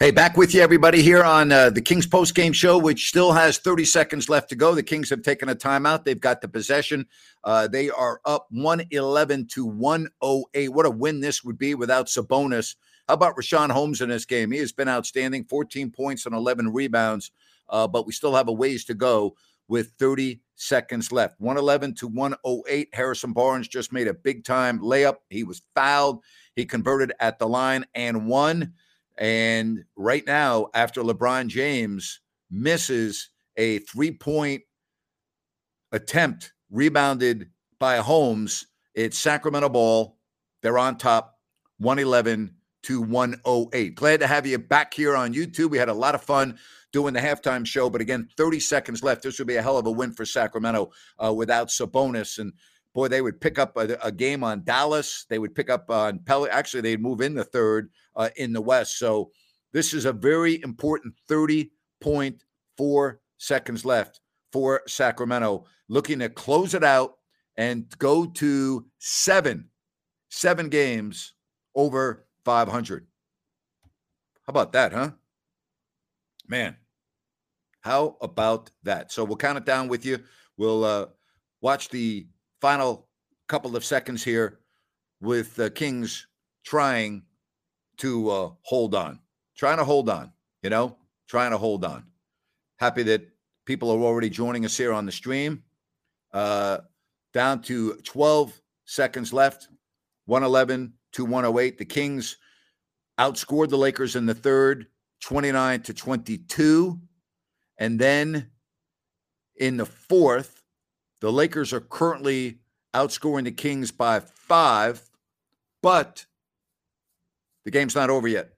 Hey, 0.00 0.12
back 0.12 0.36
with 0.36 0.54
you, 0.54 0.60
everybody, 0.60 1.02
here 1.02 1.24
on 1.24 1.50
uh, 1.50 1.70
the 1.70 1.82
Kings 1.82 2.06
post 2.06 2.36
game 2.36 2.52
show, 2.52 2.78
which 2.78 3.08
still 3.08 3.32
has 3.32 3.58
30 3.58 3.84
seconds 3.84 4.28
left 4.28 4.48
to 4.50 4.54
go. 4.54 4.72
The 4.72 4.82
Kings 4.84 5.10
have 5.10 5.22
taken 5.22 5.48
a 5.48 5.56
timeout. 5.56 6.04
They've 6.04 6.20
got 6.20 6.40
the 6.40 6.46
possession. 6.46 7.04
Uh, 7.42 7.66
they 7.66 7.90
are 7.90 8.20
up 8.24 8.46
111 8.50 9.48
to 9.54 9.66
108. 9.66 10.68
What 10.68 10.86
a 10.86 10.90
win 10.90 11.18
this 11.18 11.42
would 11.42 11.58
be 11.58 11.74
without 11.74 12.06
Sabonis. 12.06 12.76
How 13.08 13.14
about 13.14 13.34
Richaun 13.34 13.72
Holmes 13.72 14.00
in 14.00 14.08
this 14.08 14.24
game? 14.24 14.52
He 14.52 14.58
has 14.58 14.70
been 14.70 14.88
outstanding 14.88 15.46
14 15.46 15.90
points 15.90 16.26
and 16.26 16.34
11 16.34 16.72
rebounds, 16.72 17.32
uh, 17.68 17.88
but 17.88 18.06
we 18.06 18.12
still 18.12 18.36
have 18.36 18.46
a 18.46 18.52
ways 18.52 18.84
to 18.84 18.94
go 18.94 19.34
with 19.66 19.94
30 19.98 20.40
seconds 20.54 21.10
left. 21.10 21.40
111 21.40 21.94
to 21.96 22.06
108. 22.06 22.88
Harrison 22.92 23.32
Barnes 23.32 23.66
just 23.66 23.92
made 23.92 24.06
a 24.06 24.14
big 24.14 24.44
time 24.44 24.78
layup. 24.78 25.16
He 25.28 25.42
was 25.42 25.62
fouled. 25.74 26.22
He 26.54 26.66
converted 26.66 27.12
at 27.18 27.40
the 27.40 27.48
line 27.48 27.84
and 27.96 28.28
won. 28.28 28.74
And 29.18 29.84
right 29.96 30.24
now, 30.26 30.68
after 30.74 31.02
LeBron 31.02 31.48
James 31.48 32.20
misses 32.50 33.30
a 33.56 33.80
three 33.80 34.12
point 34.12 34.62
attempt 35.92 36.52
rebounded 36.70 37.50
by 37.80 37.96
Holmes, 37.96 38.66
it's 38.94 39.18
Sacramento 39.18 39.68
ball. 39.68 40.18
They're 40.62 40.78
on 40.78 40.98
top 40.98 41.38
111 41.78 42.54
to 42.84 43.00
108. 43.00 43.94
Glad 43.94 44.20
to 44.20 44.26
have 44.26 44.46
you 44.46 44.58
back 44.58 44.94
here 44.94 45.16
on 45.16 45.34
YouTube. 45.34 45.70
We 45.70 45.78
had 45.78 45.88
a 45.88 45.94
lot 45.94 46.14
of 46.14 46.22
fun 46.22 46.58
doing 46.92 47.12
the 47.12 47.20
halftime 47.20 47.66
show, 47.66 47.90
but 47.90 48.00
again, 48.00 48.28
30 48.36 48.60
seconds 48.60 49.02
left. 49.02 49.22
This 49.22 49.38
would 49.38 49.48
be 49.48 49.56
a 49.56 49.62
hell 49.62 49.78
of 49.78 49.86
a 49.86 49.90
win 49.90 50.12
for 50.12 50.24
Sacramento 50.24 50.90
uh, 51.22 51.32
without 51.32 51.68
Sabonis. 51.68 52.38
And 52.38 52.52
boy, 52.94 53.08
they 53.08 53.22
would 53.22 53.40
pick 53.40 53.58
up 53.58 53.76
a, 53.76 53.98
a, 54.02 54.12
game 54.12 54.42
on 54.42 54.64
Dallas. 54.64 55.26
They 55.28 55.38
would 55.38 55.54
pick 55.54 55.70
up 55.70 55.90
on 55.90 56.20
Pelly. 56.20 56.50
Actually, 56.50 56.82
they'd 56.82 57.00
move 57.00 57.20
in 57.20 57.34
the 57.34 57.44
third 57.44 57.90
uh, 58.16 58.30
in 58.36 58.52
the 58.52 58.60
West. 58.60 58.98
So 58.98 59.30
this 59.72 59.94
is 59.94 60.04
a 60.04 60.12
very 60.12 60.62
important 60.62 61.14
30.4 61.28 63.16
seconds 63.36 63.84
left 63.84 64.20
for 64.52 64.82
Sacramento, 64.86 65.66
looking 65.88 66.18
to 66.20 66.28
close 66.28 66.74
it 66.74 66.84
out 66.84 67.14
and 67.56 67.86
go 67.98 68.24
to 68.24 68.86
seven, 68.98 69.68
seven 70.30 70.68
games 70.68 71.34
over 71.74 72.26
500. 72.44 73.06
How 74.46 74.50
about 74.50 74.72
that, 74.72 74.92
huh? 74.92 75.10
Man, 76.46 76.76
how 77.80 78.16
about 78.22 78.70
that? 78.84 79.12
So 79.12 79.24
we'll 79.24 79.36
count 79.36 79.58
it 79.58 79.66
down 79.66 79.88
with 79.88 80.06
you. 80.06 80.20
We'll 80.56 80.84
uh, 80.84 81.06
watch 81.60 81.90
the 81.90 82.26
final 82.60 83.08
couple 83.48 83.76
of 83.76 83.84
seconds 83.84 84.22
here 84.22 84.58
with 85.20 85.54
the 85.56 85.70
Kings 85.70 86.26
trying 86.64 87.22
to 87.98 88.30
uh, 88.30 88.50
hold 88.62 88.94
on, 88.94 89.18
trying 89.56 89.78
to 89.78 89.84
hold 89.84 90.08
on, 90.08 90.32
you 90.62 90.70
know, 90.70 90.96
trying 91.28 91.50
to 91.50 91.58
hold 91.58 91.84
on. 91.84 92.04
Happy 92.78 93.02
that 93.02 93.28
people 93.64 93.90
are 93.90 94.00
already 94.00 94.30
joining 94.30 94.64
us 94.64 94.76
here 94.76 94.92
on 94.92 95.06
the 95.06 95.12
stream. 95.12 95.62
Uh, 96.32 96.78
down 97.32 97.60
to 97.62 97.94
12 98.04 98.60
seconds 98.84 99.32
left, 99.32 99.68
111 100.26 100.92
to 101.12 101.24
108. 101.24 101.78
The 101.78 101.84
Kings 101.84 102.36
outscored 103.18 103.68
the 103.68 103.78
Lakers 103.78 104.16
in 104.16 104.26
the 104.26 104.34
third, 104.34 104.86
29 105.22 105.82
to 105.82 105.94
22. 105.94 107.00
And 107.78 107.98
then 107.98 108.50
in 109.56 109.76
the 109.76 109.86
fourth, 109.86 110.57
the 111.20 111.32
Lakers 111.32 111.72
are 111.72 111.80
currently 111.80 112.58
outscoring 112.94 113.44
the 113.44 113.52
Kings 113.52 113.90
by 113.90 114.20
five, 114.20 115.10
but 115.82 116.26
the 117.64 117.70
game's 117.70 117.94
not 117.94 118.10
over 118.10 118.28
yet. 118.28 118.50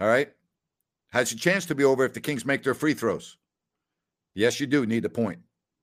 All 0.00 0.08
right. 0.08 0.30
Has 1.12 1.32
a 1.32 1.36
chance 1.36 1.66
to 1.66 1.74
be 1.74 1.84
over 1.84 2.04
if 2.04 2.14
the 2.14 2.20
Kings 2.20 2.44
make 2.44 2.62
their 2.62 2.74
free 2.74 2.94
throws. 2.94 3.36
Yes, 4.34 4.60
you 4.60 4.66
do 4.66 4.86
need 4.86 5.04
a 5.04 5.10
point. 5.10 5.40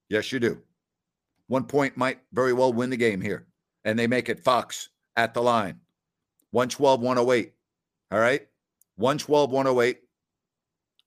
Yes, 0.10 0.32
you 0.32 0.40
do. 0.40 0.62
One 1.48 1.66
point 1.66 1.98
might 1.98 2.20
very 2.34 2.54
well 2.54 2.74
win 2.74 2.90
the 2.90 2.98
game 2.98 3.22
here. 3.22 3.48
And 3.86 3.98
they 3.98 4.08
make 4.08 4.28
it 4.28 4.40
Fox 4.40 4.90
at 5.16 5.34
the 5.34 5.42
line. 5.42 5.80
112, 6.52 7.02
108. 7.02 7.54
All 8.12 8.20
right. 8.20 8.48
112, 8.98 9.52
108. 9.52 10.00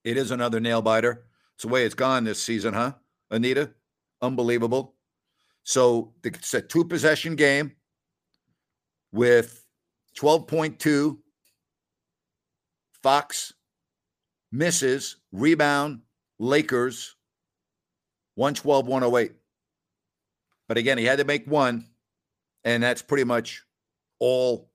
It 0.04 0.16
is 0.16 0.30
another 0.30 0.60
nail 0.60 0.82
biter. 0.82 1.26
It's 1.54 1.62
the 1.62 1.68
way 1.68 1.84
it's 1.84 1.94
gone 1.94 2.24
this 2.24 2.42
season, 2.42 2.74
huh, 2.74 2.94
Anita? 3.30 3.70
Unbelievable. 4.20 4.94
So 5.64 6.12
it's 6.24 6.54
a 6.54 6.60
two 6.60 6.84
possession 6.84 7.36
game 7.36 7.72
with 9.12 9.64
12.2. 10.18 11.18
Fox 13.02 13.52
misses, 14.52 15.16
rebound, 15.32 16.00
Lakers 16.38 17.16
112, 18.36 18.86
108. 18.86 19.32
But 20.68 20.78
again, 20.78 20.98
he 20.98 21.04
had 21.04 21.18
to 21.18 21.24
make 21.24 21.46
one, 21.46 21.86
and 22.64 22.82
that's 22.82 23.02
pretty 23.02 23.24
much 23.24 23.64
all 24.18 24.70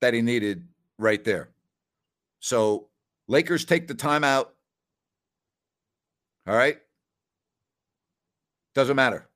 that 0.00 0.14
he 0.14 0.22
needed 0.22 0.68
right 0.98 1.24
there. 1.24 1.50
So 2.40 2.88
Lakers 3.28 3.64
take 3.64 3.88
the 3.88 3.94
timeout. 3.94 4.48
All 6.46 6.54
right. 6.54 6.78
Doesn't 8.74 8.96
matter. 8.96 9.28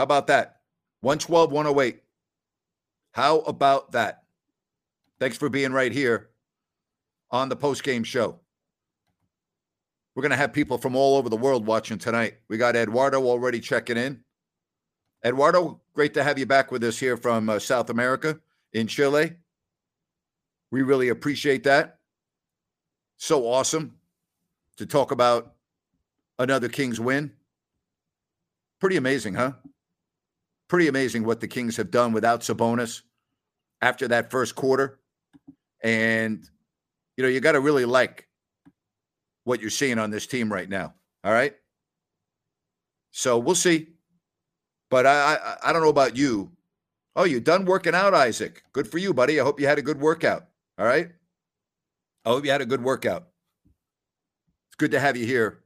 How 0.00 0.04
about 0.04 0.28
that? 0.28 0.60
112, 1.02 1.52
108. 1.52 2.00
How 3.12 3.40
about 3.40 3.92
that? 3.92 4.22
Thanks 5.18 5.36
for 5.36 5.50
being 5.50 5.74
right 5.74 5.92
here 5.92 6.30
on 7.30 7.50
the 7.50 7.56
post 7.56 7.82
game 7.82 8.02
show. 8.02 8.40
We're 10.14 10.22
going 10.22 10.30
to 10.30 10.38
have 10.38 10.54
people 10.54 10.78
from 10.78 10.96
all 10.96 11.18
over 11.18 11.28
the 11.28 11.36
world 11.36 11.66
watching 11.66 11.98
tonight. 11.98 12.36
We 12.48 12.56
got 12.56 12.76
Eduardo 12.76 13.26
already 13.26 13.60
checking 13.60 13.98
in. 13.98 14.24
Eduardo, 15.22 15.82
great 15.92 16.14
to 16.14 16.24
have 16.24 16.38
you 16.38 16.46
back 16.46 16.72
with 16.72 16.82
us 16.82 16.98
here 16.98 17.18
from 17.18 17.50
uh, 17.50 17.58
South 17.58 17.90
America 17.90 18.40
in 18.72 18.86
Chile. 18.86 19.34
We 20.70 20.80
really 20.80 21.10
appreciate 21.10 21.64
that. 21.64 21.98
So 23.18 23.46
awesome 23.46 23.96
to 24.78 24.86
talk 24.86 25.10
about 25.10 25.56
another 26.38 26.70
Kings 26.70 26.98
win. 26.98 27.32
Pretty 28.80 28.96
amazing, 28.96 29.34
huh? 29.34 29.52
Pretty 30.70 30.86
amazing 30.86 31.24
what 31.24 31.40
the 31.40 31.48
Kings 31.48 31.76
have 31.78 31.90
done 31.90 32.12
without 32.12 32.42
Sabonis 32.42 33.02
after 33.82 34.06
that 34.06 34.30
first 34.30 34.54
quarter. 34.54 35.00
And, 35.82 36.48
you 37.16 37.24
know, 37.24 37.28
you 37.28 37.40
got 37.40 37.52
to 37.52 37.60
really 37.60 37.84
like 37.84 38.28
what 39.42 39.60
you're 39.60 39.68
seeing 39.68 39.98
on 39.98 40.10
this 40.10 40.28
team 40.28 40.52
right 40.52 40.68
now. 40.68 40.94
All 41.24 41.32
right. 41.32 41.56
So 43.10 43.36
we'll 43.36 43.56
see. 43.56 43.88
But 44.90 45.06
I, 45.06 45.34
I, 45.34 45.56
I 45.64 45.72
don't 45.72 45.82
know 45.82 45.88
about 45.88 46.16
you. 46.16 46.52
Oh, 47.16 47.24
you 47.24 47.40
done 47.40 47.64
working 47.64 47.96
out, 47.96 48.14
Isaac? 48.14 48.62
Good 48.72 48.86
for 48.86 48.98
you, 48.98 49.12
buddy. 49.12 49.40
I 49.40 49.42
hope 49.42 49.58
you 49.58 49.66
had 49.66 49.78
a 49.78 49.82
good 49.82 50.00
workout. 50.00 50.46
All 50.78 50.86
right. 50.86 51.10
I 52.24 52.28
hope 52.28 52.44
you 52.44 52.52
had 52.52 52.62
a 52.62 52.66
good 52.66 52.84
workout. 52.84 53.26
It's 54.68 54.76
good 54.76 54.92
to 54.92 55.00
have 55.00 55.16
you 55.16 55.26
here, 55.26 55.64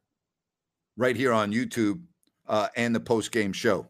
right 0.96 1.14
here 1.14 1.34
on 1.34 1.52
YouTube 1.52 2.00
uh, 2.48 2.68
and 2.74 2.94
the 2.94 3.00
post 3.00 3.32
game 3.32 3.52
show. 3.52 3.86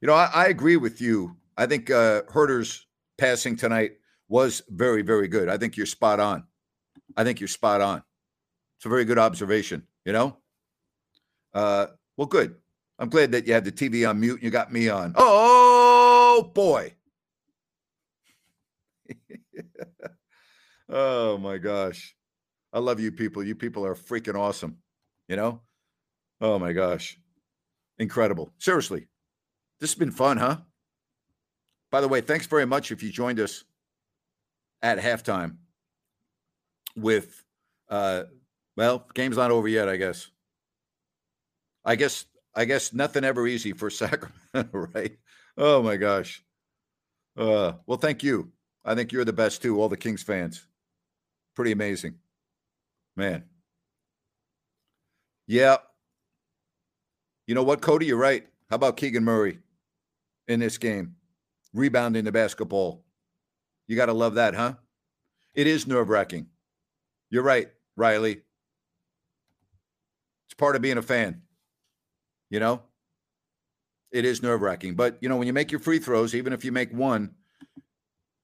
You 0.00 0.06
know, 0.06 0.14
I, 0.14 0.30
I, 0.32 0.46
agree 0.46 0.76
with 0.76 1.00
you. 1.00 1.36
I 1.56 1.66
think 1.66 1.90
uh, 1.90 2.22
Huerter's 2.32 2.86
passing 3.18 3.56
tonight 3.56 3.92
was 4.28 4.62
very, 4.68 5.02
very 5.02 5.28
good. 5.28 5.48
I 5.48 5.58
think 5.58 5.76
you're 5.76 5.86
spot 5.86 6.20
on. 6.20 6.44
I 7.16 7.24
think 7.24 7.40
you're 7.40 7.48
spot 7.48 7.80
on. 7.80 8.02
It's 8.78 8.86
a 8.86 8.88
very 8.88 9.04
good 9.04 9.18
observation, 9.18 9.86
you 10.06 10.12
know? 10.12 10.38
Uh, 11.52 11.88
well, 12.16 12.26
good. 12.26 12.54
I'm 12.98 13.10
glad 13.10 13.32
that 13.32 13.46
you 13.46 13.52
had 13.52 13.64
the 13.64 13.72
TV 13.72 14.08
on 14.08 14.20
mute 14.20 14.34
and 14.34 14.42
you 14.42 14.50
got 14.50 14.72
me 14.72 14.88
on. 14.88 15.12
Oh, 15.16 16.50
boy. 16.54 16.94
oh, 20.88 21.36
my 21.38 21.58
gosh. 21.58 22.14
I 22.72 22.78
love 22.78 23.00
you 23.00 23.12
people. 23.12 23.42
You 23.42 23.54
people 23.54 23.84
are 23.84 23.94
freaking 23.94 24.38
awesome, 24.38 24.78
you 25.28 25.36
know? 25.36 25.60
Oh, 26.40 26.58
my 26.58 26.72
gosh. 26.72 27.18
Incredible. 27.98 28.52
Seriously. 28.58 29.08
This 29.80 29.90
has 29.92 29.98
been 29.98 30.10
fun, 30.10 30.36
huh? 30.36 30.58
By 31.90 32.00
the 32.00 32.08
way, 32.08 32.20
thanks 32.20 32.46
very 32.46 32.66
much 32.66 32.92
if 32.92 33.02
you 33.02 33.10
joined 33.10 33.40
us 33.40 33.64
at 34.82 34.98
halftime 34.98 35.56
with 36.96 37.44
uh 37.88 38.24
well, 38.76 39.06
game's 39.14 39.36
not 39.36 39.50
over 39.50 39.68
yet, 39.68 39.88
I 39.88 39.96
guess. 39.96 40.30
I 41.84 41.96
guess 41.96 42.26
I 42.54 42.66
guess 42.66 42.92
nothing 42.92 43.24
ever 43.24 43.46
easy 43.46 43.72
for 43.72 43.90
Sacramento, 43.90 44.88
right? 44.94 45.16
Oh 45.56 45.82
my 45.82 45.96
gosh. 45.96 46.44
Uh 47.36 47.72
well, 47.86 47.98
thank 47.98 48.22
you. 48.22 48.52
I 48.84 48.94
think 48.94 49.12
you're 49.12 49.24
the 49.24 49.32
best 49.32 49.62
too, 49.62 49.80
all 49.80 49.88
the 49.88 49.96
Kings 49.96 50.22
fans. 50.22 50.66
Pretty 51.56 51.72
amazing. 51.72 52.16
Man. 53.16 53.44
Yeah. 55.46 55.78
You 57.46 57.54
know 57.54 57.64
what, 57.64 57.80
Cody? 57.80 58.06
You're 58.06 58.16
right. 58.16 58.46
How 58.68 58.76
about 58.76 58.96
Keegan 58.96 59.24
Murray 59.24 59.58
in 60.48 60.60
this 60.60 60.78
game? 60.78 61.16
Rebounding 61.72 62.24
the 62.24 62.32
basketball. 62.32 63.04
You 63.86 63.96
got 63.96 64.06
to 64.06 64.12
love 64.12 64.34
that, 64.34 64.54
huh? 64.54 64.74
It 65.54 65.66
is 65.66 65.86
nerve 65.86 66.08
wracking. 66.08 66.46
You're 67.30 67.42
right, 67.42 67.68
Riley. 67.96 68.42
It's 70.46 70.54
part 70.56 70.76
of 70.76 70.82
being 70.82 70.98
a 70.98 71.02
fan. 71.02 71.42
You 72.50 72.60
know, 72.60 72.82
it 74.10 74.24
is 74.24 74.42
nerve 74.42 74.62
wracking. 74.62 74.94
But, 74.94 75.18
you 75.20 75.28
know, 75.28 75.36
when 75.36 75.46
you 75.46 75.52
make 75.52 75.70
your 75.70 75.80
free 75.80 76.00
throws, 76.00 76.34
even 76.34 76.52
if 76.52 76.64
you 76.64 76.72
make 76.72 76.92
one, 76.92 77.34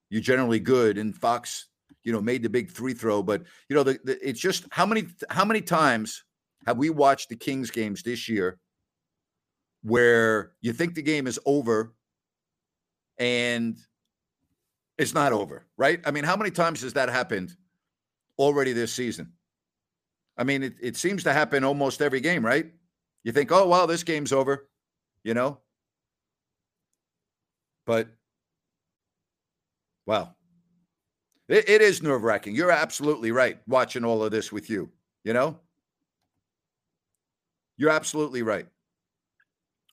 you're 0.09 0.21
generally 0.21 0.59
good. 0.59 0.97
And 0.97 1.15
Fox, 1.15 1.67
you 2.03 2.13
know, 2.13 2.21
made 2.21 2.43
the 2.43 2.49
big 2.49 2.71
free 2.71 2.93
throw. 2.93 3.21
But, 3.21 3.43
you 3.67 3.75
know, 3.75 3.83
the, 3.83 3.99
the, 4.05 4.17
it's 4.27 4.39
just 4.39 4.65
how 4.71 4.85
many, 4.85 5.07
how 5.29 5.43
many 5.43 5.61
times 5.61 6.23
have 6.65 6.77
we 6.77 6.89
watched 6.89 7.27
the 7.29 7.35
Kings 7.35 7.69
games 7.69 8.03
this 8.03 8.29
year 8.29 8.59
where 9.87 10.51
you 10.59 10.73
think 10.73 10.95
the 10.95 11.01
game 11.01 11.27
is 11.27 11.39
over 11.45 11.93
and 13.17 13.77
it's 14.97 15.13
not 15.13 15.31
over, 15.31 15.65
right? 15.77 16.01
I 16.05 16.11
mean, 16.11 16.25
how 16.25 16.35
many 16.35 16.51
times 16.51 16.81
has 16.81 16.93
that 16.93 17.07
happened 17.07 17.55
already 18.37 18.73
this 18.73 18.93
season? 18.93 19.31
I 20.37 20.43
mean, 20.43 20.61
it, 20.61 20.75
it 20.81 20.97
seems 20.97 21.23
to 21.23 21.31
happen 21.33 21.63
almost 21.63 22.01
every 22.01 22.19
game, 22.19 22.45
right? 22.45 22.71
You 23.23 23.31
think, 23.31 23.51
oh, 23.51 23.67
well, 23.67 23.87
this 23.87 24.03
game's 24.03 24.33
over, 24.33 24.67
you 25.23 25.33
know? 25.33 25.59
But, 27.85 28.09
well, 30.05 30.35
it, 31.47 31.69
it 31.69 31.81
is 31.81 32.03
nerve 32.03 32.23
wracking. 32.23 32.55
You're 32.55 32.71
absolutely 32.71 33.31
right 33.31 33.57
watching 33.67 34.03
all 34.03 34.21
of 34.21 34.31
this 34.31 34.51
with 34.51 34.69
you, 34.69 34.91
you 35.23 35.31
know? 35.31 35.59
You're 37.77 37.91
absolutely 37.91 38.41
right. 38.41 38.67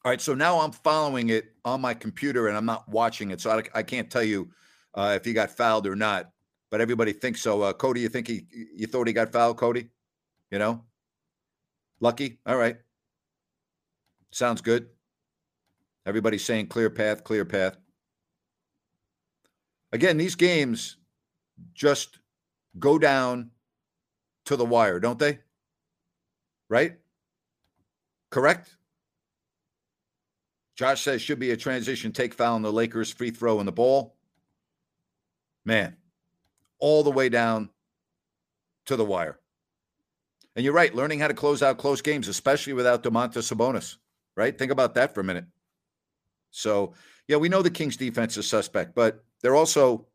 All 0.04 0.10
right, 0.10 0.20
so 0.20 0.34
now 0.34 0.60
I'm 0.60 0.72
following 0.72 1.30
it 1.30 1.54
on 1.64 1.80
my 1.80 1.94
computer 1.94 2.48
and 2.48 2.56
I'm 2.58 2.66
not 2.66 2.86
watching 2.86 3.30
it, 3.30 3.40
so 3.40 3.50
I, 3.50 3.62
I 3.74 3.82
can't 3.82 4.10
tell 4.10 4.22
you 4.22 4.50
uh, 4.94 5.14
if 5.16 5.24
he 5.24 5.32
got 5.32 5.50
fouled 5.50 5.86
or 5.86 5.96
not. 5.96 6.30
But 6.70 6.82
everybody 6.82 7.12
thinks 7.12 7.40
so. 7.40 7.62
Uh, 7.62 7.72
Cody, 7.72 8.02
you 8.02 8.08
think 8.10 8.26
he? 8.26 8.46
You 8.74 8.86
thought 8.86 9.06
he 9.06 9.12
got 9.14 9.32
fouled, 9.32 9.56
Cody? 9.56 9.88
You 10.50 10.58
know, 10.58 10.84
lucky. 12.00 12.40
All 12.44 12.56
right, 12.56 12.76
sounds 14.30 14.60
good. 14.60 14.88
Everybody's 16.04 16.44
saying 16.44 16.66
clear 16.66 16.90
path, 16.90 17.24
clear 17.24 17.44
path. 17.44 17.78
Again, 19.92 20.18
these 20.18 20.34
games 20.34 20.96
just 21.72 22.18
go 22.78 22.98
down 22.98 23.52
to 24.46 24.56
the 24.56 24.64
wire, 24.66 25.00
don't 25.00 25.18
they? 25.18 25.38
Right? 26.68 26.96
Correct? 28.30 28.76
Josh 30.76 31.02
says 31.02 31.22
should 31.22 31.38
be 31.38 31.52
a 31.52 31.56
transition 31.56 32.12
take 32.12 32.34
foul 32.34 32.54
on 32.54 32.62
the 32.62 32.72
Lakers 32.72 33.12
free 33.12 33.30
throw 33.30 33.60
in 33.60 33.66
the 33.66 33.72
ball. 33.72 34.16
Man, 35.64 35.96
all 36.78 37.02
the 37.02 37.10
way 37.10 37.28
down 37.28 37.70
to 38.86 38.96
the 38.96 39.04
wire. 39.04 39.38
And 40.56 40.64
you're 40.64 40.74
right, 40.74 40.94
learning 40.94 41.20
how 41.20 41.28
to 41.28 41.34
close 41.34 41.62
out 41.62 41.78
close 41.78 42.00
games, 42.00 42.28
especially 42.28 42.74
without 42.74 43.02
Domantas 43.02 43.52
Sabonis, 43.52 43.96
right? 44.36 44.56
Think 44.56 44.70
about 44.70 44.94
that 44.94 45.14
for 45.14 45.20
a 45.20 45.24
minute. 45.24 45.46
So, 46.50 46.94
yeah, 47.26 47.36
we 47.38 47.48
know 47.48 47.62
the 47.62 47.70
Kings 47.70 47.96
defense 47.96 48.36
is 48.36 48.46
suspect, 48.46 48.94
but 48.94 49.24
they're 49.42 49.56
also, 49.56 50.06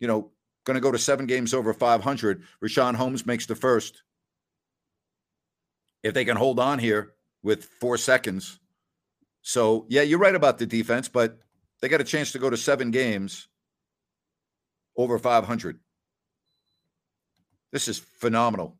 you 0.00 0.08
know, 0.08 0.30
going 0.64 0.74
to 0.74 0.80
go 0.80 0.90
to 0.90 0.98
seven 0.98 1.26
games 1.26 1.54
over 1.54 1.72
500. 1.72 2.42
Richaun 2.62 2.94
Holmes 2.94 3.26
makes 3.26 3.46
the 3.46 3.54
first. 3.54 4.02
If 6.02 6.14
they 6.14 6.24
can 6.24 6.36
hold 6.36 6.58
on 6.58 6.78
here 6.78 7.14
with 7.42 7.64
four 7.64 7.96
seconds. 7.96 8.58
So, 9.42 9.86
yeah, 9.88 10.02
you're 10.02 10.18
right 10.18 10.34
about 10.34 10.58
the 10.58 10.66
defense, 10.66 11.08
but 11.08 11.38
they 11.80 11.88
got 11.88 12.00
a 12.00 12.04
chance 12.04 12.32
to 12.32 12.38
go 12.38 12.50
to 12.50 12.56
seven 12.56 12.90
games 12.90 13.48
over 14.96 15.18
500. 15.18 15.78
This 17.72 17.88
is 17.88 17.98
phenomenal. 17.98 18.76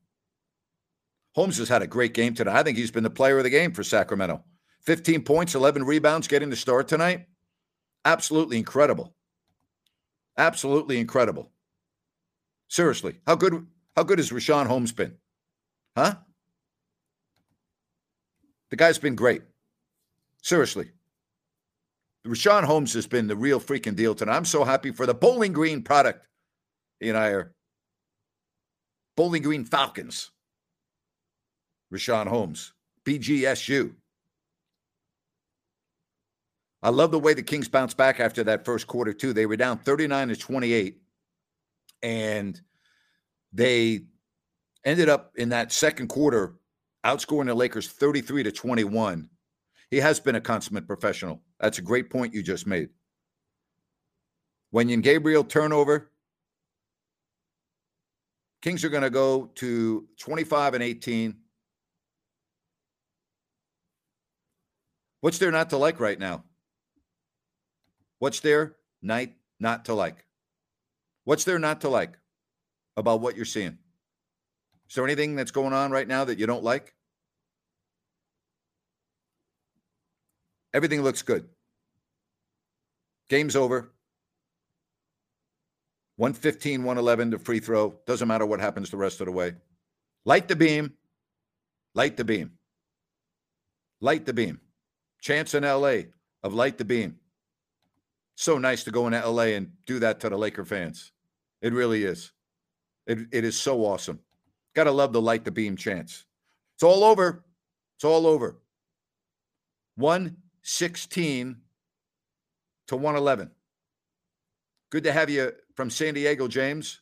Holmes 1.34 1.58
has 1.58 1.68
had 1.68 1.82
a 1.82 1.86
great 1.86 2.14
game 2.14 2.34
tonight. 2.34 2.58
I 2.58 2.62
think 2.62 2.76
he's 2.76 2.90
been 2.90 3.04
the 3.04 3.10
player 3.10 3.38
of 3.38 3.44
the 3.44 3.50
game 3.50 3.72
for 3.72 3.84
Sacramento. 3.84 4.42
15 4.82 5.22
points, 5.22 5.54
11 5.54 5.84
rebounds, 5.84 6.26
getting 6.26 6.50
the 6.50 6.56
start 6.56 6.88
tonight. 6.88 7.26
Absolutely 8.04 8.58
incredible. 8.58 9.14
Absolutely 10.36 10.98
incredible. 10.98 11.52
Seriously, 12.68 13.20
how 13.26 13.34
good 13.34 13.66
how 13.96 14.02
good 14.04 14.18
has 14.18 14.30
Richaun 14.30 14.66
Holmes 14.66 14.92
been? 14.92 15.16
Huh? 15.96 16.14
The 18.70 18.76
guy's 18.76 18.98
been 18.98 19.14
great. 19.14 19.42
Seriously. 20.42 20.90
Richaun 22.26 22.64
Holmes 22.64 22.92
has 22.94 23.06
been 23.06 23.26
the 23.26 23.36
real 23.36 23.60
freaking 23.60 23.96
deal 23.96 24.14
tonight. 24.14 24.36
I'm 24.36 24.44
so 24.44 24.64
happy 24.64 24.90
for 24.90 25.06
the 25.06 25.14
Bowling 25.14 25.52
Green 25.52 25.82
product. 25.82 26.26
He 27.00 27.08
and 27.08 27.18
I 27.18 27.28
are 27.28 27.54
Bowling 29.16 29.42
Green 29.42 29.64
Falcons. 29.64 30.30
Richaun 31.92 32.26
Holmes, 32.26 32.72
BGSU. 33.04 33.94
I 36.82 36.90
love 36.90 37.10
the 37.10 37.18
way 37.18 37.34
the 37.34 37.42
Kings 37.42 37.68
bounced 37.68 37.96
back 37.96 38.20
after 38.20 38.44
that 38.44 38.64
first 38.64 38.86
quarter, 38.86 39.12
too. 39.12 39.32
They 39.32 39.46
were 39.46 39.56
down 39.56 39.78
39 39.78 40.28
to 40.28 40.36
28, 40.36 41.00
and 42.02 42.60
they 43.52 44.02
ended 44.84 45.08
up 45.08 45.32
in 45.36 45.48
that 45.48 45.72
second 45.72 46.08
quarter 46.08 46.54
outscoring 47.04 47.46
the 47.46 47.54
Lakers 47.54 47.88
33 47.88 48.44
to 48.44 48.52
21. 48.52 49.28
He 49.90 49.98
has 49.98 50.20
been 50.20 50.34
a 50.34 50.40
consummate 50.40 50.86
professional. 50.86 51.40
That's 51.60 51.78
a 51.78 51.82
great 51.82 52.10
point 52.10 52.34
you 52.34 52.42
just 52.42 52.66
made. 52.66 52.90
Wenyen 54.74 55.02
Gabriel 55.02 55.44
turnover. 55.44 56.10
Kings 58.60 58.84
are 58.84 58.90
going 58.90 59.02
to 59.02 59.10
go 59.10 59.46
to 59.56 60.06
25 60.18 60.74
and 60.74 60.82
18. 60.82 61.36
What's 65.20 65.38
there 65.38 65.50
not 65.50 65.70
to 65.70 65.78
like 65.78 66.00
right 66.00 66.18
now? 66.18 66.44
What's 68.18 68.40
there 68.40 68.76
night 69.00 69.34
not 69.58 69.86
to 69.86 69.94
like? 69.94 70.24
What's 71.24 71.44
there 71.44 71.58
not 71.58 71.80
to 71.82 71.88
like 71.88 72.18
about 72.96 73.20
what 73.20 73.36
you're 73.36 73.44
seeing? 73.44 73.78
Is 74.88 74.94
there 74.94 75.04
anything 75.04 75.36
that's 75.36 75.50
going 75.50 75.72
on 75.72 75.90
right 75.90 76.08
now 76.08 76.24
that 76.24 76.38
you 76.38 76.46
don't 76.46 76.64
like? 76.64 76.94
Everything 80.78 81.02
looks 81.02 81.22
good. 81.22 81.44
Game's 83.28 83.56
over. 83.56 83.90
115, 86.18 86.84
111 86.84 87.32
to 87.32 87.38
free 87.40 87.58
throw. 87.58 87.98
Doesn't 88.06 88.28
matter 88.28 88.46
what 88.46 88.60
happens 88.60 88.88
the 88.88 88.96
rest 88.96 89.20
of 89.20 89.26
the 89.26 89.32
way. 89.32 89.54
Light 90.24 90.46
the 90.46 90.54
beam. 90.54 90.92
Light 91.96 92.16
the 92.16 92.24
beam. 92.24 92.52
Light 94.00 94.24
the 94.24 94.32
beam. 94.32 94.60
Chance 95.20 95.54
in 95.54 95.64
LA 95.64 96.02
of 96.44 96.54
light 96.54 96.78
the 96.78 96.84
beam. 96.84 97.16
So 98.36 98.56
nice 98.56 98.84
to 98.84 98.92
go 98.92 99.08
into 99.08 99.28
LA 99.28 99.56
and 99.56 99.72
do 99.84 99.98
that 99.98 100.20
to 100.20 100.28
the 100.28 100.38
Laker 100.38 100.64
fans. 100.64 101.10
It 101.60 101.72
really 101.72 102.04
is. 102.04 102.30
It, 103.04 103.18
it 103.32 103.42
is 103.42 103.58
so 103.58 103.84
awesome. 103.84 104.20
Got 104.76 104.84
to 104.84 104.92
love 104.92 105.12
the 105.12 105.20
light 105.20 105.44
the 105.44 105.50
beam 105.50 105.74
chance. 105.74 106.24
It's 106.76 106.84
all 106.84 107.02
over. 107.02 107.42
It's 107.96 108.04
all 108.04 108.28
over. 108.28 108.60
116 110.62 111.56
to 112.88 112.96
111. 112.96 113.50
Good 114.90 115.04
to 115.04 115.12
have 115.12 115.30
you 115.30 115.52
from 115.74 115.90
San 115.90 116.14
Diego, 116.14 116.48
James. 116.48 117.00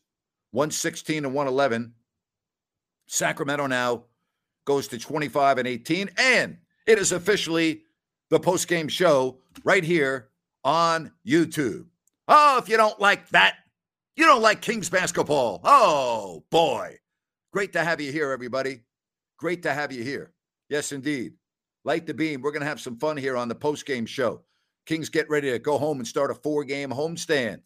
116 0.52 1.24
to 1.24 1.28
111. 1.28 1.94
Sacramento 3.06 3.66
now 3.66 4.04
goes 4.64 4.88
to 4.88 4.98
25 4.98 5.58
and 5.58 5.68
18. 5.68 6.10
And 6.16 6.58
it 6.86 6.98
is 6.98 7.12
officially 7.12 7.82
the 8.30 8.40
post-game 8.40 8.88
show 8.88 9.38
right 9.64 9.84
here 9.84 10.28
on 10.64 11.12
YouTube. 11.26 11.86
Oh, 12.28 12.58
if 12.58 12.68
you 12.68 12.76
don't 12.76 13.00
like 13.00 13.28
that, 13.30 13.56
you 14.16 14.26
don't 14.26 14.42
like 14.42 14.60
Kings 14.60 14.90
basketball. 14.90 15.60
Oh, 15.64 16.44
boy. 16.50 16.98
Great 17.52 17.72
to 17.74 17.84
have 17.84 18.00
you 18.00 18.12
here, 18.12 18.32
everybody. 18.32 18.80
Great 19.38 19.62
to 19.62 19.72
have 19.72 19.92
you 19.92 20.02
here. 20.02 20.32
Yes, 20.68 20.92
indeed. 20.92 21.34
Light 21.86 22.04
the 22.04 22.12
beam. 22.12 22.42
We're 22.42 22.50
going 22.50 22.62
to 22.62 22.68
have 22.68 22.80
some 22.80 22.98
fun 22.98 23.16
here 23.16 23.36
on 23.36 23.46
the 23.46 23.54
post-game 23.54 24.06
show. 24.06 24.42
Kings 24.86 25.08
get 25.08 25.30
ready 25.30 25.52
to 25.52 25.60
go 25.60 25.78
home 25.78 25.98
and 25.98 26.06
start 26.06 26.32
a 26.32 26.34
four-game 26.34 26.90
homestand. 26.90 27.60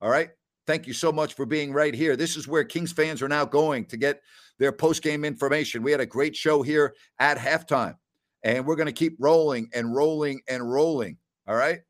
All 0.00 0.08
right. 0.08 0.30
Thank 0.64 0.86
you 0.86 0.92
so 0.92 1.10
much 1.10 1.34
for 1.34 1.44
being 1.44 1.72
right 1.72 1.92
here. 1.92 2.14
This 2.14 2.36
is 2.36 2.46
where 2.46 2.62
Kings 2.62 2.92
fans 2.92 3.20
are 3.20 3.28
now 3.28 3.44
going 3.44 3.86
to 3.86 3.96
get 3.96 4.22
their 4.60 4.70
post-game 4.70 5.24
information. 5.24 5.82
We 5.82 5.90
had 5.90 6.00
a 6.00 6.06
great 6.06 6.36
show 6.36 6.62
here 6.62 6.94
at 7.18 7.36
halftime, 7.36 7.96
and 8.44 8.64
we're 8.64 8.76
going 8.76 8.86
to 8.86 8.92
keep 8.92 9.16
rolling 9.18 9.68
and 9.74 9.92
rolling 9.92 10.40
and 10.48 10.72
rolling. 10.72 11.16
All 11.48 11.56
right. 11.56 11.80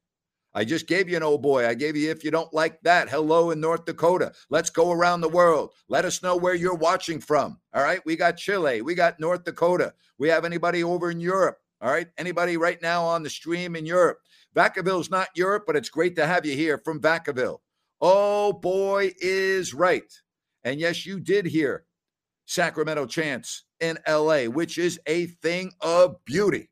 I 0.54 0.64
just 0.64 0.86
gave 0.86 1.10
you 1.10 1.18
an 1.18 1.22
old 1.22 1.42
boy. 1.42 1.68
I 1.68 1.74
gave 1.74 1.96
you 1.96 2.10
if 2.10 2.24
you 2.24 2.30
don't 2.30 2.52
like 2.54 2.80
that. 2.80 3.10
Hello 3.10 3.50
in 3.50 3.60
North 3.60 3.84
Dakota. 3.84 4.32
Let's 4.48 4.70
go 4.70 4.90
around 4.90 5.20
the 5.20 5.28
world. 5.28 5.72
Let 5.88 6.06
us 6.06 6.22
know 6.22 6.34
where 6.34 6.54
you're 6.54 6.74
watching 6.74 7.20
from. 7.20 7.58
All 7.74 7.82
right. 7.82 8.00
We 8.06 8.16
got 8.16 8.38
Chile. 8.38 8.80
We 8.80 8.94
got 8.94 9.20
North 9.20 9.44
Dakota. 9.44 9.92
We 10.16 10.30
have 10.30 10.46
anybody 10.46 10.82
over 10.82 11.10
in 11.10 11.20
Europe. 11.20 11.58
All 11.84 11.90
right. 11.90 12.08
Anybody 12.16 12.56
right 12.56 12.80
now 12.80 13.04
on 13.04 13.22
the 13.22 13.28
stream 13.28 13.76
in 13.76 13.84
Europe? 13.84 14.20
Vacaville's 14.56 15.10
not 15.10 15.28
Europe, 15.34 15.64
but 15.66 15.76
it's 15.76 15.90
great 15.90 16.16
to 16.16 16.26
have 16.26 16.46
you 16.46 16.56
here 16.56 16.78
from 16.78 16.98
Vacaville. 16.98 17.58
Oh 18.00 18.54
boy, 18.54 19.12
is 19.18 19.74
right. 19.74 20.10
And 20.64 20.80
yes, 20.80 21.04
you 21.04 21.20
did 21.20 21.44
hear 21.44 21.84
Sacramento 22.46 23.04
Chants 23.04 23.64
in 23.80 23.98
LA, 24.08 24.44
which 24.44 24.78
is 24.78 24.98
a 25.06 25.26
thing 25.26 25.72
of 25.82 26.16
beauty. 26.24 26.70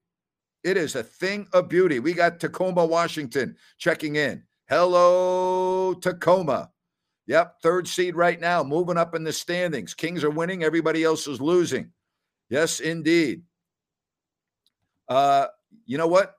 It 0.64 0.78
is 0.78 0.97
a 0.97 1.02
thing 1.02 1.47
of 1.52 1.69
beauty. 1.69 1.99
We 1.99 2.14
got 2.14 2.40
Tacoma, 2.40 2.87
Washington 2.87 3.57
checking 3.76 4.16
in. 4.16 4.45
Hello, 4.71 5.92
Tacoma. 5.92 6.71
Yep, 7.26 7.57
third 7.62 7.87
seed 7.87 8.16
right 8.16 8.40
now, 8.40 8.64
moving 8.64 8.97
up 8.97 9.14
in 9.14 9.25
the 9.25 9.33
standings. 9.33 9.92
Kings 9.92 10.25
are 10.25 10.31
winning, 10.31 10.62
everybody 10.62 11.04
else 11.04 11.26
is 11.26 11.38
losing. 11.38 11.90
Yes, 12.49 12.81
indeed. 12.81 13.42
Uh, 15.09 15.47
you 15.87 15.99
know 15.99 16.06
what? 16.06 16.35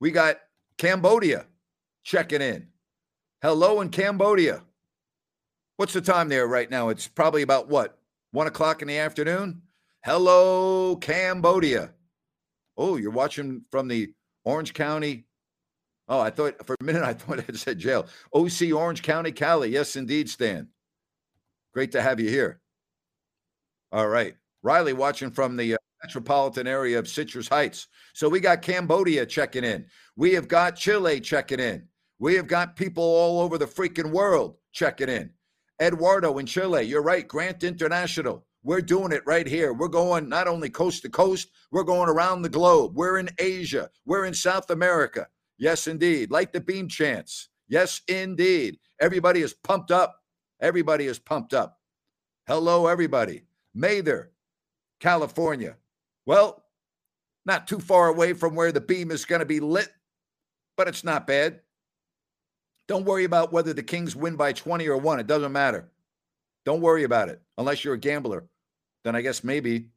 We 0.00 0.10
got 0.10 0.38
Cambodia 0.78 1.46
checking 2.02 2.42
in. 2.42 2.68
Hello 3.42 3.80
in 3.80 3.90
Cambodia. 3.90 4.62
What's 5.76 5.92
the 5.92 6.00
time 6.00 6.28
there 6.28 6.46
right 6.46 6.70
now? 6.70 6.90
It's 6.90 7.08
probably 7.08 7.42
about 7.42 7.68
what? 7.68 7.98
One 8.32 8.46
o'clock 8.46 8.82
in 8.82 8.88
the 8.88 8.98
afternoon? 8.98 9.62
Hello, 10.04 10.96
Cambodia. 10.96 11.92
Oh, 12.76 12.96
you're 12.96 13.10
watching 13.10 13.62
from 13.70 13.88
the 13.88 14.12
Orange 14.44 14.74
County. 14.74 15.26
Oh, 16.08 16.20
I 16.20 16.30
thought 16.30 16.66
for 16.66 16.76
a 16.80 16.84
minute 16.84 17.02
I 17.04 17.14
thought 17.14 17.38
it 17.38 17.56
said 17.56 17.78
jail. 17.78 18.06
OC 18.34 18.72
Orange 18.74 19.02
County, 19.02 19.32
Cali. 19.32 19.70
Yes, 19.70 19.96
indeed, 19.96 20.28
Stan. 20.28 20.68
Great 21.72 21.92
to 21.92 22.02
have 22.02 22.20
you 22.20 22.28
here. 22.28 22.60
All 23.92 24.08
right. 24.08 24.34
Riley 24.62 24.92
watching 24.92 25.30
from 25.30 25.56
the 25.56 25.74
uh, 25.74 25.78
metropolitan 26.02 26.66
area 26.66 26.98
of 26.98 27.08
Citrus 27.08 27.48
Heights. 27.48 27.88
So 28.14 28.28
we 28.28 28.40
got 28.40 28.62
Cambodia 28.62 29.26
checking 29.26 29.64
in. 29.64 29.86
We 30.16 30.32
have 30.34 30.48
got 30.48 30.76
Chile 30.76 31.20
checking 31.20 31.60
in. 31.60 31.86
We 32.18 32.34
have 32.34 32.46
got 32.46 32.76
people 32.76 33.04
all 33.04 33.40
over 33.40 33.58
the 33.58 33.66
freaking 33.66 34.10
world 34.10 34.56
checking 34.72 35.08
in. 35.08 35.30
Eduardo 35.80 36.38
in 36.38 36.46
Chile, 36.46 36.82
you're 36.82 37.02
right. 37.02 37.26
Grant 37.26 37.64
International. 37.64 38.44
We're 38.62 38.82
doing 38.82 39.12
it 39.12 39.22
right 39.24 39.46
here. 39.46 39.72
We're 39.72 39.88
going 39.88 40.28
not 40.28 40.46
only 40.46 40.68
coast 40.68 41.02
to 41.02 41.08
coast, 41.08 41.48
we're 41.70 41.82
going 41.82 42.10
around 42.10 42.42
the 42.42 42.50
globe. 42.50 42.92
We're 42.94 43.18
in 43.18 43.30
Asia. 43.38 43.88
We're 44.04 44.26
in 44.26 44.34
South 44.34 44.68
America. 44.70 45.26
Yes, 45.56 45.86
indeed. 45.86 46.30
Like 46.30 46.52
the 46.52 46.60
beam 46.60 46.88
chance. 46.88 47.48
Yes, 47.68 48.02
indeed. 48.08 48.78
Everybody 49.00 49.40
is 49.40 49.54
pumped 49.54 49.90
up. 49.90 50.16
Everybody 50.60 51.06
is 51.06 51.18
pumped 51.18 51.54
up. 51.54 51.78
Hello, 52.46 52.86
everybody. 52.86 53.44
Mather, 53.74 54.32
California. 54.98 55.76
Well, 56.30 56.62
not 57.44 57.66
too 57.66 57.80
far 57.80 58.06
away 58.06 58.34
from 58.34 58.54
where 58.54 58.70
the 58.70 58.80
beam 58.80 59.10
is 59.10 59.24
going 59.24 59.40
to 59.40 59.44
be 59.44 59.58
lit, 59.58 59.88
but 60.76 60.86
it's 60.86 61.02
not 61.02 61.26
bad. 61.26 61.58
Don't 62.86 63.04
worry 63.04 63.24
about 63.24 63.52
whether 63.52 63.72
the 63.72 63.82
Kings 63.82 64.14
win 64.14 64.36
by 64.36 64.52
20 64.52 64.86
or 64.86 64.96
1. 64.96 65.18
It 65.18 65.26
doesn't 65.26 65.50
matter. 65.50 65.90
Don't 66.64 66.82
worry 66.82 67.02
about 67.02 67.30
it 67.30 67.42
unless 67.58 67.84
you're 67.84 67.94
a 67.94 67.98
gambler. 67.98 68.44
Then 69.02 69.16
I 69.16 69.22
guess 69.22 69.42
maybe, 69.42 69.88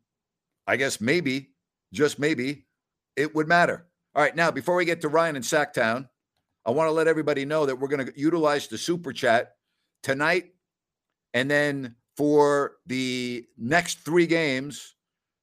I 0.66 0.76
guess 0.76 1.00
maybe, 1.00 1.52
just 1.94 2.18
maybe, 2.18 2.66
it 3.16 3.36
would 3.36 3.48
matter. 3.48 3.86
All 4.16 4.24
right, 4.24 4.36
now 4.36 4.50
before 4.50 4.74
we 4.74 4.86
get 4.86 5.02
to 5.02 5.10
Ryan 5.10 5.36
and 5.36 5.46
Sacktown, 5.46 6.10
I 6.66 6.72
want 6.72 6.88
to 6.88 6.94
let 6.94 7.08
everybody 7.08 7.46
know 7.46 7.68
that 7.68 7.76
we're 7.76 7.90
going 7.90 8.08
to 8.08 8.20
utilize 8.20 8.68
the 8.68 8.80
super 8.80 9.14
chat 9.14 9.58
tonight 10.02 10.56
and 11.36 11.52
then 11.52 11.94
for 12.18 12.78
the 12.88 13.46
next 13.56 14.00
three 14.00 14.26
games. 14.26 14.93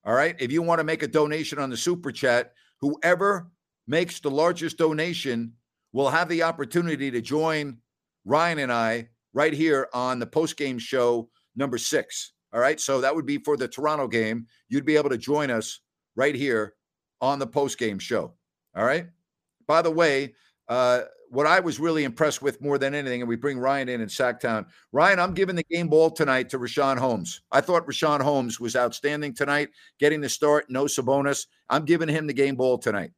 All 0.05 0.15
right, 0.15 0.35
if 0.39 0.51
you 0.51 0.63
want 0.63 0.79
to 0.79 0.85
make 0.85 1.03
a 1.03 1.09
donation 1.09 1.59
on 1.59 1.71
the 1.71 1.77
super 1.77 2.11
chat, 2.11 2.53
whoever 2.81 3.51
makes 3.87 4.21
the 4.21 4.31
largest 4.31 4.79
donation 4.79 5.53
will 5.93 6.09
have 6.09 6.29
the 6.29 6.43
opportunity 6.43 7.11
to 7.11 7.21
join 7.21 7.79
Ryan 8.25 8.61
and 8.61 8.73
I 8.73 9.09
right 9.35 9.53
here 9.53 9.89
on 9.93 10.19
the 10.19 10.27
post 10.27 10.57
game 10.57 10.79
show 10.79 11.29
number 11.57 11.79
six. 11.79 12.33
All 12.53 12.61
right. 12.61 12.81
So 12.81 13.01
that 13.01 13.15
would 13.15 13.27
be 13.27 13.39
for 13.39 13.57
the 13.57 13.69
Toronto 13.69 14.09
game. 14.09 14.47
You'd 14.69 14.85
be 14.85 14.97
able 14.97 15.11
to 15.11 15.19
join 15.19 15.51
us 15.51 15.81
right 16.17 16.35
here 16.35 16.75
on 17.21 17.39
the 17.39 17.47
post 17.47 17.79
game 17.79 17.99
show. 17.99 18.35
All 18.77 18.85
right. 18.85 19.07
By 19.67 19.83
the 19.83 19.91
way, 19.91 20.35
uh, 20.71 21.03
what 21.31 21.47
I 21.47 21.61
was 21.61 21.79
really 21.79 22.05
impressed 22.05 22.41
with 22.41 22.63
more 22.63 22.79
than 22.79 22.95
anything, 22.95 23.21
and 23.21 23.29
we 23.29 23.37
bring 23.37 23.59
Ryan 23.59 23.89
in 23.89 24.01
in 24.01 24.09
Sacktown. 24.09 24.67
Ryan, 24.93 25.19
I'm 25.19 25.35
giving 25.35 25.57
the 25.57 25.65
game 25.65 25.89
ball 25.89 26.11
tonight 26.11 26.49
to 26.51 26.59
Richaun 26.59 26.97
Holmes. 26.97 27.43
I 27.53 27.61
thought 27.61 27.87
Richaun 27.87 28.21
Holmes 28.23 28.59
was 28.59 28.77
outstanding 28.77 29.35
tonight, 29.35 29.71
getting 29.99 30.21
the 30.21 30.29
start, 30.29 30.67
no 30.69 30.85
Sabonis. 30.85 31.47
I'm 31.69 31.85
giving 31.85 32.09
him 32.09 32.27
the 32.27 32.33
game 32.33 32.55
ball 32.55 32.79
tonight. 32.79 33.11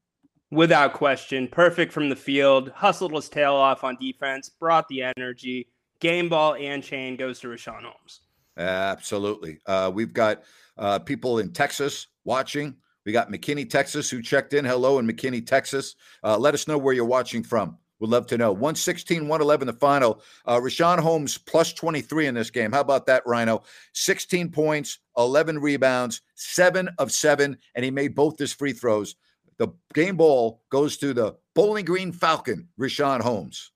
Without 0.50 0.94
question. 0.94 1.46
Perfect 1.46 1.92
from 1.92 2.08
the 2.08 2.16
field, 2.16 2.70
hustled 2.70 3.12
his 3.12 3.28
tail 3.28 3.54
off 3.54 3.84
on 3.84 3.96
defense, 4.00 4.48
brought 4.48 4.88
the 4.88 5.02
energy. 5.02 5.68
Game 6.00 6.28
ball 6.28 6.54
and 6.54 6.82
chain 6.82 7.16
goes 7.16 7.38
to 7.40 7.48
Richaun 7.48 7.82
Holmes. 7.82 8.20
Absolutely. 8.56 9.58
Uh, 9.66 9.90
we've 9.94 10.12
got 10.12 10.42
uh, 10.76 10.98
people 10.98 11.38
in 11.38 11.52
Texas 11.52 12.08
watching. 12.24 12.76
We 13.04 13.12
got 13.12 13.30
McKinney, 13.30 13.68
Texas, 13.68 14.08
who 14.08 14.22
checked 14.22 14.54
in. 14.54 14.64
Hello 14.64 14.98
in 14.98 15.06
McKinney, 15.06 15.44
Texas. 15.44 15.96
Uh, 16.22 16.38
let 16.38 16.54
us 16.54 16.68
know 16.68 16.78
where 16.78 16.94
you're 16.94 17.04
watching 17.04 17.42
from. 17.42 17.76
Would 17.98 18.10
love 18.10 18.26
to 18.28 18.38
know. 18.38 18.52
116, 18.52 19.28
111 19.28 19.66
the 19.66 19.72
final. 19.74 20.22
Uh, 20.44 20.58
Richaun 20.58 20.98
Holmes 20.98 21.38
plus 21.38 21.72
23 21.72 22.26
in 22.26 22.34
this 22.34 22.50
game. 22.50 22.72
How 22.72 22.80
about 22.80 23.06
that, 23.06 23.22
Rhino? 23.26 23.62
16 23.94 24.50
points, 24.50 24.98
11 25.16 25.58
rebounds, 25.58 26.20
seven 26.34 26.88
of 26.98 27.12
seven, 27.12 27.56
and 27.74 27.84
he 27.84 27.90
made 27.90 28.14
both 28.14 28.38
his 28.38 28.52
free 28.52 28.72
throws. 28.72 29.16
The 29.58 29.68
game 29.94 30.16
ball 30.16 30.62
goes 30.70 30.96
to 30.98 31.12
the 31.12 31.36
Bowling 31.54 31.84
Green 31.84 32.12
Falcon, 32.12 32.68
Richaun 32.80 33.20
Holmes. 33.20 33.71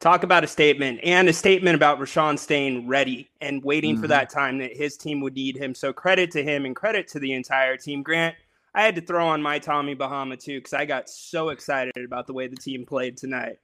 Talk 0.00 0.22
about 0.24 0.42
a 0.42 0.48
statement 0.48 1.00
and 1.02 1.28
a 1.28 1.32
statement 1.32 1.76
about 1.76 1.98
Richaun 2.00 2.38
staying 2.38 2.88
ready 2.88 3.30
and 3.40 3.62
waiting 3.62 3.94
Mm-hmm. 3.94 4.02
for 4.02 4.08
that 4.08 4.30
time 4.30 4.58
that 4.58 4.76
his 4.76 4.96
team 4.96 5.20
would 5.20 5.34
need 5.34 5.56
him. 5.56 5.74
So 5.74 5.92
credit 5.92 6.30
to 6.32 6.42
him 6.42 6.64
and 6.66 6.74
credit 6.74 7.06
to 7.08 7.20
the 7.20 7.32
entire 7.32 7.76
team. 7.76 8.02
Grant, 8.02 8.34
I 8.74 8.82
had 8.82 8.94
to 8.96 9.00
throw 9.00 9.26
on 9.26 9.42
my 9.42 9.58
Tommy 9.58 9.94
Bahama 9.94 10.36
too 10.36 10.58
because 10.58 10.72
I 10.72 10.84
got 10.84 11.08
so 11.08 11.50
excited 11.50 11.92
about 12.04 12.26
the 12.26 12.32
way 12.32 12.48
the 12.48 12.56
team 12.56 12.84
played 12.86 13.16
tonight. 13.16 13.58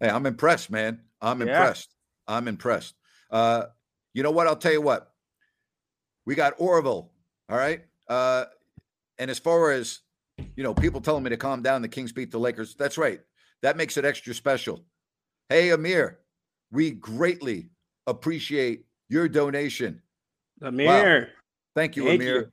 Hey, 0.00 0.08
I'm 0.10 0.26
impressed, 0.26 0.70
man. 0.70 1.00
I'm 1.20 1.40
Yeah. 1.40 1.48
impressed. 1.48 1.94
I'm 2.26 2.48
impressed. 2.48 2.94
Uh, 3.30 3.66
you 4.14 4.22
know 4.22 4.30
what? 4.30 4.46
I'll 4.46 4.56
tell 4.56 4.72
you 4.72 4.80
what. 4.82 5.12
We 6.24 6.34
got 6.34 6.54
Orville. 6.58 7.10
All 7.48 7.56
right. 7.56 7.84
Uh, 8.08 8.46
and 9.18 9.30
as 9.30 9.38
far 9.38 9.70
as 9.70 10.00
you 10.56 10.62
know, 10.64 10.74
people 10.74 11.00
telling 11.00 11.22
me 11.22 11.30
to 11.30 11.36
calm 11.36 11.62
down. 11.62 11.82
The 11.82 11.88
Kings 11.88 12.10
beat 12.10 12.30
the 12.30 12.38
Lakers. 12.38 12.74
That's 12.74 12.98
right. 12.98 13.20
That 13.60 13.76
makes 13.76 13.96
it 13.96 14.04
extra 14.04 14.34
special. 14.34 14.84
Hey, 15.52 15.68
Amir, 15.68 16.18
we 16.70 16.92
greatly 16.92 17.68
appreciate 18.06 18.86
your 19.10 19.28
donation. 19.28 20.00
Amir, 20.62 21.28
Thank 21.74 21.94
you, 21.94 22.06
Thank 22.06 22.22
Amir. 22.22 22.36
you. 22.36 22.52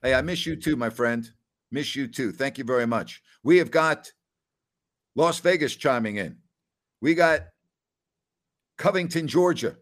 Hey, 0.00 0.14
I 0.14 0.22
miss 0.22 0.46
you 0.46 0.56
too, 0.56 0.74
my 0.74 0.88
friend. 0.88 1.30
Miss 1.70 1.94
you 1.94 2.08
too. 2.08 2.32
Thank 2.32 2.56
you 2.56 2.64
very 2.64 2.86
much. 2.86 3.20
We 3.44 3.58
have 3.58 3.70
got 3.70 4.10
Las 5.14 5.40
Vegas 5.40 5.76
chiming 5.76 6.16
in. 6.16 6.38
We 7.02 7.14
got 7.14 7.48
Covington, 8.78 9.28
Georgia. 9.28 9.76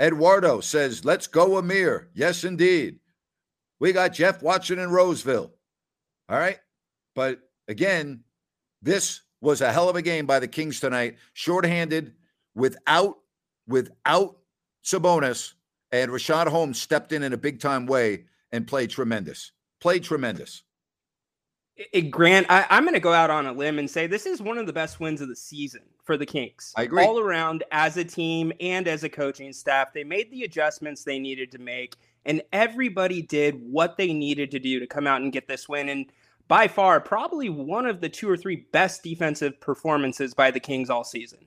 Eduardo 0.00 0.60
says, 0.60 1.04
Let's 1.04 1.26
go, 1.26 1.58
Amir. 1.58 2.10
Yes, 2.14 2.44
indeed. 2.44 3.00
We 3.80 3.92
got 3.92 4.12
Jeff 4.12 4.42
watching 4.44 4.78
in 4.78 4.90
Roseville. 4.90 5.50
All 6.28 6.38
right. 6.38 6.60
But 7.16 7.40
again, 7.66 8.22
this 8.80 9.22
was 9.42 9.60
a 9.60 9.70
hell 9.70 9.90
of 9.90 9.96
a 9.96 10.02
game 10.02 10.24
by 10.24 10.38
the 10.38 10.48
Kings 10.48 10.80
tonight. 10.80 11.16
Shorthanded 11.34 12.14
without 12.54 13.18
without 13.68 14.38
Sabonis, 14.82 15.52
and 15.90 16.10
Rashad 16.10 16.46
Holmes 16.46 16.80
stepped 16.80 17.12
in 17.12 17.22
in 17.22 17.34
a 17.34 17.36
big 17.36 17.60
time 17.60 17.84
way 17.86 18.24
and 18.50 18.66
played 18.66 18.88
tremendous. 18.88 19.52
Played 19.80 20.04
tremendous. 20.04 20.62
It, 21.92 22.10
Grant, 22.10 22.46
I, 22.50 22.66
I'm 22.70 22.84
going 22.84 22.94
to 22.94 23.00
go 23.00 23.12
out 23.12 23.30
on 23.30 23.46
a 23.46 23.52
limb 23.52 23.78
and 23.78 23.90
say 23.90 24.06
this 24.06 24.26
is 24.26 24.42
one 24.42 24.58
of 24.58 24.66
the 24.66 24.72
best 24.72 25.00
wins 25.00 25.20
of 25.20 25.28
the 25.28 25.36
season 25.36 25.82
for 26.04 26.16
the 26.16 26.26
Kings. 26.26 26.72
I 26.76 26.82
agree. 26.82 27.04
All 27.04 27.18
around, 27.18 27.64
as 27.72 27.96
a 27.96 28.04
team 28.04 28.52
and 28.60 28.86
as 28.86 29.04
a 29.04 29.08
coaching 29.08 29.52
staff, 29.52 29.92
they 29.92 30.04
made 30.04 30.30
the 30.30 30.44
adjustments 30.44 31.02
they 31.02 31.18
needed 31.18 31.50
to 31.52 31.58
make, 31.58 31.96
and 32.26 32.42
everybody 32.52 33.22
did 33.22 33.60
what 33.62 33.96
they 33.96 34.12
needed 34.12 34.50
to 34.50 34.58
do 34.58 34.78
to 34.80 34.86
come 34.86 35.06
out 35.06 35.22
and 35.22 35.32
get 35.32 35.48
this 35.48 35.68
win. 35.68 35.88
And 35.88 36.12
by 36.52 36.68
far, 36.68 37.00
probably 37.00 37.48
one 37.48 37.86
of 37.86 38.02
the 38.02 38.10
two 38.10 38.28
or 38.28 38.36
three 38.36 38.66
best 38.72 39.02
defensive 39.02 39.58
performances 39.58 40.34
by 40.34 40.50
the 40.50 40.60
Kings 40.60 40.90
all 40.90 41.02
season. 41.02 41.38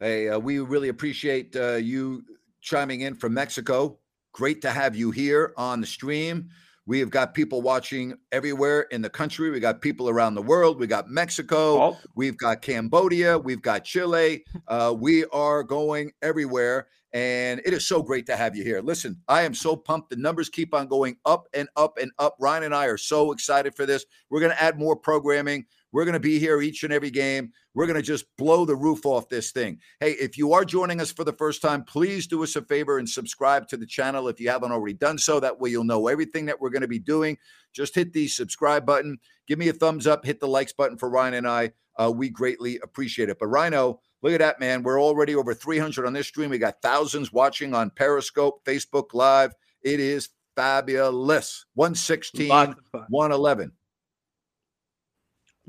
Hey, 0.00 0.28
uh, 0.28 0.38
we 0.38 0.58
really 0.58 0.90
appreciate 0.90 1.56
uh, 1.56 1.76
you 1.76 2.22
chiming 2.60 3.00
in 3.00 3.14
from 3.14 3.32
Mexico. 3.32 3.98
Great 4.32 4.60
to 4.60 4.70
have 4.70 4.94
you 4.94 5.12
here 5.12 5.54
on 5.56 5.80
the 5.80 5.86
stream. 5.86 6.50
We 6.84 6.98
have 6.98 7.08
got 7.08 7.32
people 7.32 7.62
watching 7.62 8.12
everywhere 8.32 8.82
in 8.90 9.00
the 9.00 9.08
country. 9.08 9.48
We 9.50 9.60
got 9.60 9.80
people 9.80 10.10
around 10.10 10.34
the 10.34 10.42
world. 10.42 10.78
We 10.78 10.86
got 10.86 11.08
Mexico. 11.08 11.82
Oh. 11.82 11.98
We've 12.14 12.36
got 12.36 12.60
Cambodia. 12.60 13.38
We've 13.38 13.62
got 13.62 13.84
Chile. 13.84 14.44
Uh, 14.68 14.94
we 14.96 15.24
are 15.32 15.62
going 15.62 16.12
everywhere. 16.20 16.86
And 17.12 17.60
it 17.64 17.72
is 17.72 17.86
so 17.86 18.02
great 18.02 18.26
to 18.26 18.36
have 18.36 18.54
you 18.54 18.62
here. 18.62 18.80
Listen, 18.80 19.20
I 19.26 19.42
am 19.42 19.54
so 19.54 19.74
pumped. 19.74 20.10
The 20.10 20.16
numbers 20.16 20.48
keep 20.48 20.72
on 20.74 20.86
going 20.86 21.16
up 21.24 21.48
and 21.52 21.68
up 21.76 21.98
and 21.98 22.12
up. 22.18 22.36
Ryan 22.38 22.64
and 22.64 22.74
I 22.74 22.86
are 22.86 22.96
so 22.96 23.32
excited 23.32 23.74
for 23.74 23.84
this. 23.84 24.04
We're 24.30 24.40
going 24.40 24.52
to 24.52 24.62
add 24.62 24.78
more 24.78 24.94
programming. 24.94 25.66
We're 25.92 26.04
going 26.04 26.14
to 26.14 26.20
be 26.20 26.38
here 26.38 26.60
each 26.60 26.84
and 26.84 26.92
every 26.92 27.10
game. 27.10 27.50
We're 27.74 27.86
going 27.86 27.96
to 27.96 28.02
just 28.02 28.24
blow 28.38 28.64
the 28.64 28.76
roof 28.76 29.04
off 29.04 29.28
this 29.28 29.50
thing. 29.50 29.80
Hey, 29.98 30.12
if 30.12 30.38
you 30.38 30.52
are 30.52 30.64
joining 30.64 31.00
us 31.00 31.10
for 31.10 31.24
the 31.24 31.32
first 31.32 31.62
time, 31.62 31.82
please 31.82 32.28
do 32.28 32.44
us 32.44 32.54
a 32.54 32.62
favor 32.62 32.98
and 32.98 33.08
subscribe 33.08 33.66
to 33.68 33.76
the 33.76 33.86
channel 33.86 34.28
if 34.28 34.40
you 34.40 34.48
haven't 34.48 34.70
already 34.70 34.94
done 34.94 35.18
so. 35.18 35.40
That 35.40 35.58
way 35.58 35.70
you'll 35.70 35.84
know 35.84 36.06
everything 36.06 36.46
that 36.46 36.60
we're 36.60 36.70
going 36.70 36.82
to 36.82 36.88
be 36.88 37.00
doing. 37.00 37.38
Just 37.72 37.96
hit 37.96 38.12
the 38.12 38.28
subscribe 38.28 38.86
button. 38.86 39.18
Give 39.48 39.58
me 39.58 39.68
a 39.68 39.72
thumbs 39.72 40.06
up. 40.06 40.24
Hit 40.24 40.38
the 40.38 40.46
likes 40.46 40.72
button 40.72 40.96
for 40.96 41.10
Ryan 41.10 41.34
and 41.34 41.48
I. 41.48 41.72
Uh, 41.96 42.12
we 42.14 42.28
greatly 42.28 42.78
appreciate 42.82 43.28
it. 43.28 43.38
But 43.38 43.48
Rhino, 43.48 44.00
look 44.22 44.32
at 44.32 44.40
that, 44.40 44.60
man. 44.60 44.82
We're 44.82 45.00
already 45.00 45.34
over 45.34 45.54
300 45.54 46.06
on 46.06 46.12
this 46.12 46.26
stream. 46.26 46.50
We 46.50 46.58
got 46.58 46.82
thousands 46.82 47.32
watching 47.32 47.74
on 47.74 47.90
Periscope, 47.90 48.64
Facebook 48.64 49.14
Live. 49.14 49.54
It 49.82 50.00
is 50.00 50.28
fabulous. 50.56 51.64
116, 51.74 52.48
Lots 52.48 52.78
of 52.78 52.86
fun. 52.92 53.06
111. 53.08 53.72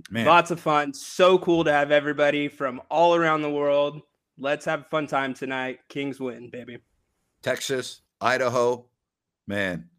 Man. 0.09 0.25
Lots 0.25 0.51
of 0.51 0.59
fun. 0.59 0.93
So 0.93 1.37
cool 1.37 1.63
to 1.63 1.71
have 1.71 1.91
everybody 1.91 2.47
from 2.47 2.81
all 2.89 3.15
around 3.15 3.41
the 3.41 3.49
world. 3.49 4.01
Let's 4.37 4.65
have 4.65 4.81
a 4.81 4.85
fun 4.85 5.07
time 5.07 5.33
tonight. 5.33 5.79
Kings 5.89 6.19
win, 6.19 6.49
baby. 6.49 6.79
Texas, 7.43 8.01
Idaho, 8.19 8.85
man, 9.47 9.89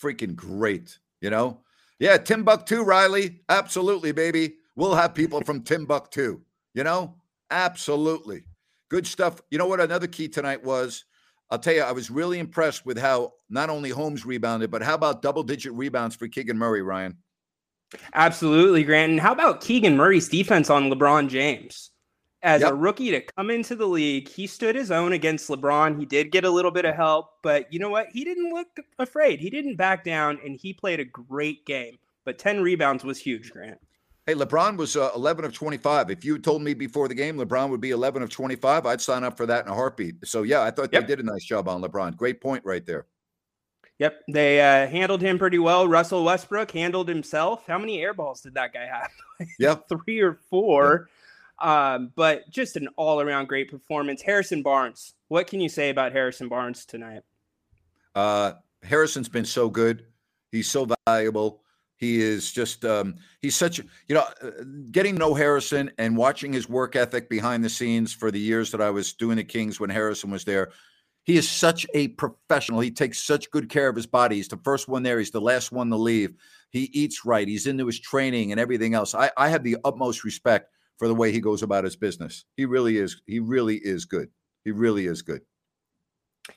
freaking 0.00 0.34
great. 0.34 0.98
You 1.20 1.30
know, 1.30 1.60
yeah, 1.98 2.16
Timbuktu, 2.16 2.82
Riley, 2.82 3.40
absolutely, 3.48 4.12
baby. 4.12 4.56
We'll 4.74 4.94
have 4.94 5.14
people 5.14 5.42
from 5.42 5.62
Timbuktu. 5.62 6.40
You 6.74 6.84
know, 6.84 7.14
absolutely, 7.52 8.44
good 8.88 9.06
stuff. 9.06 9.40
You 9.50 9.58
know 9.58 9.66
what? 9.66 9.80
Another 9.80 10.08
key 10.08 10.28
tonight 10.28 10.64
was. 10.64 11.04
I'll 11.50 11.58
tell 11.58 11.74
you, 11.74 11.82
I 11.82 11.92
was 11.92 12.10
really 12.10 12.38
impressed 12.38 12.86
with 12.86 12.96
how 12.96 13.34
not 13.50 13.68
only 13.68 13.90
Holmes 13.90 14.24
rebounded, 14.24 14.70
but 14.70 14.82
how 14.82 14.94
about 14.94 15.20
double-digit 15.20 15.70
rebounds 15.74 16.16
for 16.16 16.26
Keegan 16.26 16.56
Murray, 16.56 16.80
Ryan? 16.80 17.18
Absolutely, 18.14 18.84
Grant. 18.84 19.12
And 19.12 19.20
how 19.20 19.32
about 19.32 19.60
Keegan 19.60 19.98
Murray's 19.98 20.30
defense 20.30 20.70
on 20.70 20.90
LeBron 20.90 21.28
James? 21.28 21.90
As 22.42 22.62
Yep. 22.62 22.72
a 22.72 22.74
rookie 22.74 23.10
to 23.10 23.20
come 23.20 23.50
into 23.50 23.76
the 23.76 23.86
league, 23.86 24.28
he 24.28 24.46
stood 24.46 24.74
his 24.74 24.90
own 24.90 25.12
against 25.12 25.50
LeBron. 25.50 25.98
He 26.00 26.06
did 26.06 26.32
get 26.32 26.44
a 26.44 26.50
little 26.50 26.70
bit 26.70 26.86
of 26.86 26.94
help, 26.94 27.26
but 27.42 27.70
you 27.70 27.78
know 27.78 27.90
what? 27.90 28.08
He 28.12 28.24
didn't 28.24 28.52
look 28.54 28.68
afraid. 28.98 29.38
He 29.38 29.50
didn't 29.50 29.76
back 29.76 30.04
down, 30.04 30.40
and 30.42 30.56
he 30.58 30.72
played 30.72 31.00
a 31.00 31.04
great 31.04 31.66
game. 31.66 31.98
But 32.24 32.38
10 32.38 32.62
rebounds 32.62 33.04
was 33.04 33.18
huge, 33.18 33.52
Grant. 33.52 33.78
Hey, 34.26 34.34
LeBron 34.34 34.76
was 34.76 34.96
uh, 34.96 35.10
11 35.16 35.44
of 35.44 35.52
25. 35.52 36.10
If 36.10 36.24
you 36.24 36.38
told 36.38 36.62
me 36.62 36.74
before 36.74 37.08
the 37.08 37.14
game 37.14 37.36
LeBron 37.36 37.70
would 37.70 37.80
be 37.80 37.90
11 37.90 38.22
of 38.22 38.30
25, 38.30 38.86
I'd 38.86 39.00
sign 39.00 39.24
up 39.24 39.36
for 39.36 39.46
that 39.46 39.64
in 39.64 39.70
a 39.70 39.74
heartbeat. 39.74 40.24
So, 40.24 40.42
yeah, 40.44 40.62
I 40.62 40.70
thought 40.70 40.90
Yep. 40.92 41.02
they 41.02 41.06
did 41.16 41.18
a 41.20 41.28
nice 41.28 41.44
job 41.44 41.68
on 41.68 41.82
LeBron. 41.82 42.16
Great 42.16 42.40
point 42.40 42.64
right 42.64 42.86
there. 42.86 43.06
Yep, 43.98 44.22
they 44.32 44.60
uh, 44.60 44.88
handled 44.88 45.22
him 45.22 45.38
pretty 45.38 45.58
well. 45.58 45.86
Russell 45.86 46.24
Westbrook 46.24 46.70
handled 46.70 47.08
himself. 47.08 47.66
How 47.66 47.78
many 47.78 48.00
air 48.00 48.14
balls 48.14 48.40
did 48.40 48.54
that 48.54 48.72
guy 48.72 48.86
have? 48.86 49.10
Yeah. 49.58 49.76
Three 49.88 50.20
or 50.20 50.38
four. 50.50 51.08
Um, 51.60 52.12
but 52.14 52.48
just 52.48 52.76
an 52.76 52.88
all 52.96 53.20
around 53.20 53.48
great 53.48 53.70
performance. 53.70 54.22
Harrison 54.22 54.62
Barnes. 54.62 55.14
What 55.28 55.48
can 55.48 55.60
you 55.60 55.68
say 55.68 55.90
about 55.90 56.12
Harrison 56.12 56.48
Barnes 56.48 56.84
tonight? 56.86 57.22
Uh, 58.14 58.52
Harrison's 58.84 59.28
been 59.28 59.44
so 59.44 59.68
good. 59.68 60.06
He's 60.52 60.70
so 60.70 60.86
valuable. 61.06 61.61
He 62.02 62.20
is 62.20 62.50
just, 62.50 62.84
um, 62.84 63.14
he's 63.42 63.54
such, 63.54 63.78
you 63.78 64.16
know, 64.16 64.24
uh, 64.42 64.50
getting 64.90 65.12
to 65.12 65.20
know 65.20 65.34
Harrison 65.34 65.88
and 65.98 66.16
watching 66.16 66.52
his 66.52 66.68
work 66.68 66.96
ethic 66.96 67.30
behind 67.30 67.64
the 67.64 67.68
scenes 67.68 68.12
for 68.12 68.32
the 68.32 68.40
years 68.40 68.72
that 68.72 68.80
I 68.80 68.90
was 68.90 69.12
doing 69.12 69.36
the 69.36 69.44
Kings 69.44 69.78
when 69.78 69.88
Harrison 69.88 70.28
was 70.28 70.44
there. 70.44 70.72
He 71.22 71.36
is 71.36 71.48
such 71.48 71.86
a 71.94 72.08
professional. 72.08 72.80
He 72.80 72.90
takes 72.90 73.22
such 73.22 73.52
good 73.52 73.68
care 73.68 73.88
of 73.88 73.94
his 73.94 74.08
body. 74.08 74.34
He's 74.34 74.48
the 74.48 74.56
first 74.64 74.88
one 74.88 75.04
there. 75.04 75.20
He's 75.20 75.30
the 75.30 75.40
last 75.40 75.70
one 75.70 75.90
to 75.90 75.96
leave. 75.96 76.34
He 76.70 76.90
eats 76.92 77.24
right. 77.24 77.46
He's 77.46 77.68
into 77.68 77.86
his 77.86 78.00
training 78.00 78.50
and 78.50 78.60
everything 78.60 78.94
else. 78.94 79.14
I, 79.14 79.30
I 79.36 79.50
have 79.50 79.62
the 79.62 79.76
utmost 79.84 80.24
respect 80.24 80.72
for 80.98 81.06
the 81.06 81.14
way 81.14 81.30
he 81.30 81.40
goes 81.40 81.62
about 81.62 81.84
his 81.84 81.94
business. 81.94 82.44
He 82.56 82.64
really 82.64 82.96
is. 82.96 83.22
He 83.28 83.38
really 83.38 83.76
is 83.76 84.06
good. 84.06 84.28
He 84.64 84.72
really 84.72 85.06
is 85.06 85.22
good. 85.22 85.42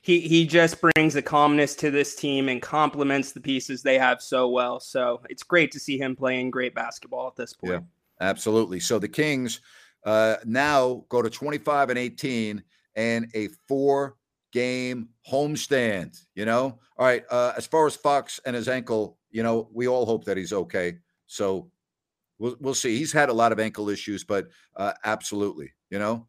He 0.02 0.20
he 0.22 0.48
just 0.48 0.82
brings 0.82 1.14
the 1.14 1.22
calmness 1.22 1.76
to 1.76 1.92
this 1.92 2.16
team 2.16 2.50
and 2.50 2.62
complements 2.62 3.32
the 3.32 3.40
pieces 3.40 3.84
they 3.84 4.00
have 4.00 4.22
so 4.22 4.50
well. 4.50 4.80
So 4.80 5.22
it's 5.30 5.44
great 5.44 5.72
to 5.74 5.80
see 5.80 5.98
him 5.98 6.16
playing 6.16 6.52
great 6.52 6.74
basketball 6.74 7.28
at 7.28 7.36
this 7.36 7.54
point. 7.54 7.74
Yeah. 7.74 7.80
Absolutely. 8.22 8.80
So 8.80 9.00
the 9.00 9.08
Kings 9.08 9.62
uh, 10.06 10.38
now 10.46 11.06
go 11.10 11.22
to 11.22 11.30
25 11.30 11.90
and 11.90 12.00
18 12.00 12.64
and 12.96 13.30
a 13.34 13.50
four 13.68 14.16
game 14.52 15.10
homestand. 15.30 16.24
You 16.34 16.46
know, 16.46 16.80
all 16.98 17.06
right. 17.06 17.24
Uh, 17.30 17.54
as 17.58 17.68
far 17.68 17.86
as 17.88 17.96
Fox 17.96 18.40
and 18.46 18.56
his 18.56 18.68
ankle, 18.68 19.18
you 19.32 19.44
know, 19.44 19.70
we 19.74 19.88
all 19.88 20.06
hope 20.06 20.26
that 20.26 20.38
he's 20.38 20.54
okay. 20.54 20.98
So 21.28 21.70
we'll 22.40 22.56
we'll 22.60 22.74
see. 22.74 22.98
He's 22.98 23.12
had 23.12 23.30
a 23.30 23.34
lot 23.34 23.52
of 23.52 23.60
ankle 23.60 23.90
issues, 23.90 24.24
but 24.24 24.48
uh, 24.76 24.94
absolutely, 25.04 25.74
you 25.90 26.00
know, 26.00 26.28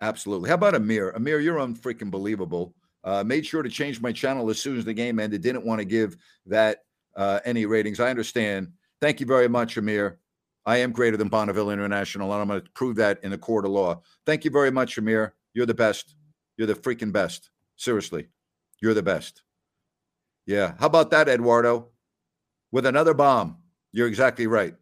absolutely. 0.00 0.48
How 0.48 0.54
about 0.54 0.74
Amir? 0.74 1.10
Amir, 1.10 1.40
you're 1.40 1.58
unfreaking 1.58 2.10
believable. 2.10 2.74
Uh, 3.04 3.22
made 3.24 3.46
sure 3.46 3.62
to 3.62 3.70
change 3.70 4.00
my 4.00 4.12
channel 4.12 4.50
as 4.50 4.60
soon 4.60 4.76
as 4.76 4.84
the 4.84 4.94
game 4.94 5.18
ended. 5.18 5.40
Didn't 5.40 5.64
want 5.64 5.78
to 5.80 5.84
give 5.84 6.16
that 6.46 6.84
uh, 7.16 7.40
any 7.44 7.64
ratings. 7.66 8.00
I 8.00 8.10
understand. 8.10 8.72
Thank 9.00 9.20
you 9.20 9.26
very 9.26 9.48
much, 9.48 9.76
Amir. 9.76 10.18
I 10.66 10.78
am 10.78 10.92
greater 10.92 11.16
than 11.16 11.28
Bonneville 11.28 11.70
International, 11.70 12.32
and 12.32 12.42
I'm 12.42 12.48
going 12.48 12.60
to 12.60 12.70
prove 12.72 12.96
that 12.96 13.20
in 13.22 13.30
the 13.30 13.38
court 13.38 13.64
of 13.64 13.70
law. 13.70 14.02
Thank 14.26 14.44
you 14.44 14.50
very 14.50 14.70
much, 14.70 14.98
Amir. 14.98 15.34
You're 15.54 15.66
the 15.66 15.74
best. 15.74 16.14
You're 16.56 16.66
the 16.66 16.74
freaking 16.74 17.12
best. 17.12 17.50
Seriously, 17.76 18.28
you're 18.82 18.94
the 18.94 19.02
best. 19.02 19.42
Yeah. 20.46 20.74
How 20.78 20.86
about 20.86 21.10
that, 21.12 21.28
Eduardo? 21.28 21.88
With 22.72 22.84
another 22.84 23.14
bomb. 23.14 23.58
You're 23.92 24.08
exactly 24.08 24.46
right. 24.46 24.74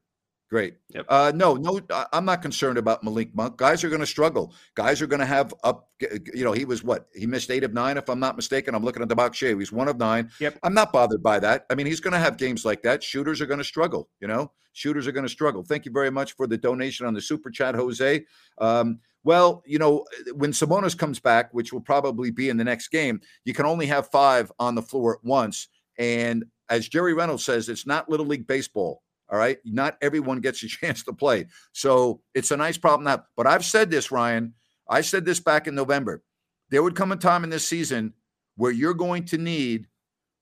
Great. 0.49 0.77
Yep. 0.95 1.07
Uh, 1.09 1.33
no, 1.35 1.55
no, 1.55 1.81
I'm 2.13 2.25
not 2.25 2.41
concerned 2.41 2.79
about 2.79 3.03
Malik 3.03 3.35
Monk. 3.35 3.57
Guys 3.57 3.83
are 3.83 3.89
going 3.89 4.01
to 4.01 4.07
struggle. 4.07 4.55
Guys 4.77 5.03
are 5.03 5.09
going 5.09 5.21
to 5.21 5.27
have 5.27 5.53
up. 5.65 5.91
You 6.01 6.45
know, 6.45 6.53
he 6.53 6.65
was 6.65 6.85
what? 6.85 7.09
He 7.15 7.27
missed 7.27 7.51
eight 7.51 7.65
of 7.65 7.75
nine, 7.75 7.97
if 7.97 8.09
I'm 8.09 8.21
not 8.21 8.37
mistaken. 8.37 8.75
I'm 8.75 8.85
looking 8.85 9.03
at 9.03 9.09
the 9.09 9.17
box 9.17 9.39
shave. 9.39 9.59
He's 9.59 9.73
one 9.73 9.89
of 9.89 9.99
nine. 9.99 10.31
Yep. 10.39 10.61
I'm 10.63 10.75
not 10.75 10.93
bothered 10.93 11.23
by 11.23 11.41
that. 11.41 11.67
I 11.69 11.75
mean, 11.75 11.87
he's 11.87 11.99
going 11.99 12.13
to 12.13 12.21
have 12.21 12.37
games 12.37 12.65
like 12.65 12.83
that. 12.83 13.03
Shooters 13.03 13.41
are 13.41 13.47
going 13.47 13.59
to 13.59 13.65
struggle. 13.65 14.09
You 14.21 14.29
know, 14.29 14.53
shooters 14.73 15.09
are 15.09 15.13
going 15.13 15.27
to 15.27 15.29
struggle. 15.29 15.65
Thank 15.65 15.85
you 15.85 15.91
very 15.91 16.11
much 16.11 16.37
for 16.37 16.47
the 16.47 16.57
donation 16.57 17.07
on 17.07 17.15
the 17.15 17.21
super 17.21 17.51
chat, 17.51 17.75
Jose. 17.75 18.25
Um, 18.59 19.01
well, 19.25 19.65
you 19.67 19.81
know, 19.81 20.05
when 20.37 20.53
Sabonis 20.53 20.97
comes 20.97 21.19
back, 21.19 21.53
which 21.53 21.73
will 21.73 21.81
probably 21.81 22.31
be 22.31 22.51
in 22.51 22.57
the 22.57 22.63
next 22.63 22.89
game, 22.89 23.21
you 23.45 23.53
can 23.53 23.67
only 23.67 23.87
have 23.87 24.09
five 24.11 24.53
on 24.61 24.77
the 24.77 24.83
floor 24.83 25.17
at 25.17 25.25
once. 25.25 25.67
And 25.99 26.45
as 26.71 26.89
Jerry 26.89 27.15
Reynolds 27.15 27.45
says, 27.45 27.69
it's 27.69 27.87
not 27.87 28.09
little 28.09 28.27
league 28.27 28.47
baseball. 28.47 29.03
All 29.29 29.39
right. 29.39 29.59
Not 29.65 29.97
everyone 30.01 30.41
gets 30.41 30.63
a 30.63 30.69
chance 30.69 31.03
to 31.05 31.13
play. 31.13 31.47
So 31.73 32.21
it's 32.35 32.51
a 32.51 32.57
nice 32.57 32.79
problem 32.79 33.05
to 33.05 33.11
have. 33.11 33.25
But 33.37 33.47
I've 33.47 33.65
said 33.65 33.91
this, 33.91 34.11
Ryan. 34.11 34.55
I 34.89 35.01
said 35.01 35.25
this 35.25 35.41
back 35.41 35.67
in 35.67 35.75
November. 35.75 36.23
There 36.71 36.83
would 36.83 36.95
come 36.95 37.13
a 37.13 37.17
time 37.17 37.45
in 37.45 37.51
this 37.51 37.67
season 37.67 38.13
where 38.57 38.73
you're 38.73 38.95
going 38.95 39.25
to 39.27 39.39
need 39.39 39.87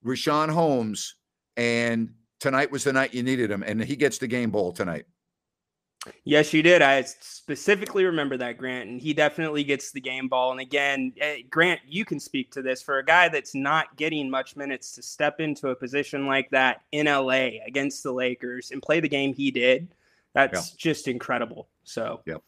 Richaun 0.05 0.49
Holmes. 0.49 1.15
And 1.57 2.13
tonight 2.39 2.71
was 2.71 2.83
the 2.83 2.93
night 2.93 3.13
you 3.13 3.23
needed 3.23 3.49
him. 3.49 3.63
And 3.63 3.83
he 3.83 3.95
gets 3.95 4.17
the 4.17 4.27
game 4.27 4.51
ball 4.51 4.71
tonight. 4.71 5.05
Yes, 6.23 6.53
you 6.53 6.61
did. 6.61 6.81
I 6.81 7.01
specifically 7.03 8.05
remember 8.05 8.37
that, 8.37 8.57
Grant, 8.57 8.89
and 8.89 9.01
he 9.01 9.13
definitely 9.13 9.63
gets 9.63 9.91
the 9.91 10.01
game 10.01 10.27
ball. 10.27 10.51
And 10.51 10.59
again, 10.59 11.13
eh, 11.19 11.37
Grant, 11.49 11.81
you 11.87 12.05
can 12.05 12.19
speak 12.19 12.51
to 12.51 12.61
this 12.61 12.81
for 12.81 12.99
a 12.99 13.05
guy 13.05 13.29
that's 13.29 13.55
not 13.55 13.95
getting 13.95 14.29
much 14.29 14.55
minutes 14.55 14.91
to 14.93 15.01
step 15.01 15.39
into 15.39 15.69
a 15.69 15.75
position 15.75 16.27
like 16.27 16.49
that 16.51 16.81
in 16.91 17.07
LA 17.07 17.59
against 17.65 18.03
the 18.03 18.11
Lakers 18.11 18.71
and 18.71 18.81
play 18.81 18.99
the 18.99 19.09
game 19.09 19.33
he 19.33 19.51
did. 19.51 19.87
That's 20.33 20.71
just 20.71 21.07
incredible. 21.07 21.69
So, 21.83 22.21
Yep. 22.25 22.41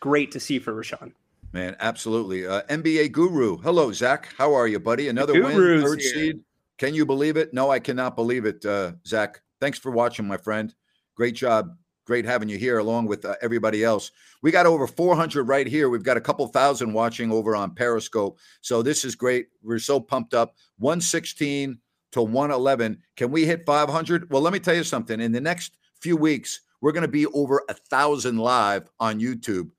great 0.00 0.30
to 0.32 0.40
see 0.40 0.58
for 0.58 0.72
Richaun. 0.74 1.12
Man, 1.52 1.76
absolutely. 1.80 2.46
Uh, 2.46 2.62
NBA 2.68 3.08
guru. 3.08 3.56
Hello, 3.58 3.90
Zach. 3.92 4.28
How 4.36 4.54
are 4.54 4.68
you, 4.68 4.78
buddy? 4.78 5.08
Another 5.08 5.42
win, 5.42 5.82
third 5.82 6.00
here. 6.00 6.12
seed. 6.14 6.40
Can 6.78 6.94
you 6.94 7.04
believe 7.04 7.36
it? 7.36 7.52
No, 7.52 7.70
I 7.70 7.78
cannot 7.80 8.14
believe 8.14 8.44
it, 8.46 8.64
uh, 8.64 8.92
Zach. 9.06 9.40
Thanks 9.60 9.78
for 9.78 9.90
watching, 9.90 10.26
my 10.28 10.36
friend. 10.36 10.74
Great 11.16 11.34
job. 11.34 11.76
Great 12.10 12.24
having 12.24 12.48
you 12.48 12.58
here 12.58 12.80
along 12.80 13.06
with 13.06 13.24
uh, 13.24 13.36
everybody 13.40 13.84
else. 13.84 14.10
We 14.42 14.50
got 14.50 14.66
over 14.66 14.88
400 14.88 15.44
right 15.44 15.64
here. 15.64 15.88
We've 15.88 16.02
got 16.02 16.16
a 16.16 16.20
couple 16.20 16.44
thousand 16.48 16.92
watching 16.92 17.30
over 17.30 17.54
on 17.54 17.72
Periscope. 17.72 18.40
So 18.62 18.82
this 18.82 19.04
is 19.04 19.14
great. 19.14 19.46
We're 19.62 19.78
so 19.78 20.00
pumped 20.00 20.34
up. 20.34 20.56
116 20.78 21.78
to 22.10 22.22
111. 22.22 22.98
Can 23.14 23.30
we 23.30 23.46
hit 23.46 23.64
500? 23.64 24.28
Well, 24.28 24.42
let 24.42 24.52
me 24.52 24.58
tell 24.58 24.74
you 24.74 24.82
something. 24.82 25.20
In 25.20 25.30
the 25.30 25.40
next 25.40 25.76
few 26.00 26.16
weeks, 26.16 26.62
we're 26.80 26.90
going 26.90 27.02
to 27.02 27.08
be 27.08 27.26
over 27.26 27.62
a 27.68 27.74
thousand 27.74 28.38
live 28.38 28.90
on 28.98 29.20
YouTube. 29.20 29.70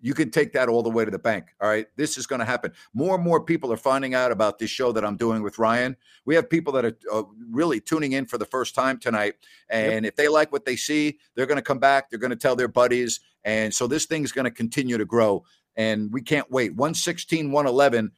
You 0.00 0.14
can 0.14 0.30
take 0.30 0.52
that 0.52 0.68
all 0.68 0.82
the 0.82 0.90
way 0.90 1.04
to 1.04 1.10
the 1.10 1.18
bank. 1.18 1.46
All 1.60 1.68
right. 1.68 1.86
This 1.96 2.16
is 2.16 2.26
going 2.26 2.40
to 2.40 2.44
happen. 2.44 2.72
More 2.94 3.14
and 3.14 3.24
more 3.24 3.42
people 3.42 3.72
are 3.72 3.76
finding 3.78 4.14
out 4.14 4.32
about 4.32 4.58
this 4.58 4.70
show 4.70 4.92
that 4.92 5.04
I'm 5.04 5.16
doing 5.16 5.42
with 5.42 5.58
Ryan. 5.58 5.96
We 6.24 6.34
have 6.34 6.50
people 6.50 6.72
that 6.74 6.84
are 6.84 6.98
uh, 7.12 7.22
really 7.50 7.80
tuning 7.80 8.12
in 8.12 8.26
for 8.26 8.38
the 8.38 8.44
first 8.44 8.74
time 8.74 8.98
tonight. 8.98 9.34
And 9.70 10.04
if 10.04 10.16
they 10.16 10.28
like 10.28 10.50
what 10.52 10.64
they 10.64 10.76
see, 10.76 11.18
they're 11.34 11.46
going 11.46 11.56
to 11.56 11.62
come 11.62 11.78
back. 11.78 12.10
They're 12.10 12.18
going 12.18 12.30
to 12.30 12.36
tell 12.36 12.56
their 12.56 12.68
buddies. 12.68 13.20
And 13.44 13.72
so 13.72 13.86
this 13.86 14.06
thing's 14.06 14.32
going 14.32 14.44
to 14.44 14.50
continue 14.50 14.98
to 14.98 15.04
grow. 15.04 15.44
And 15.76 16.12
we 16.12 16.22
can't 16.22 16.50
wait. 16.50 16.70
116, 16.70 17.52
111. 17.52 18.10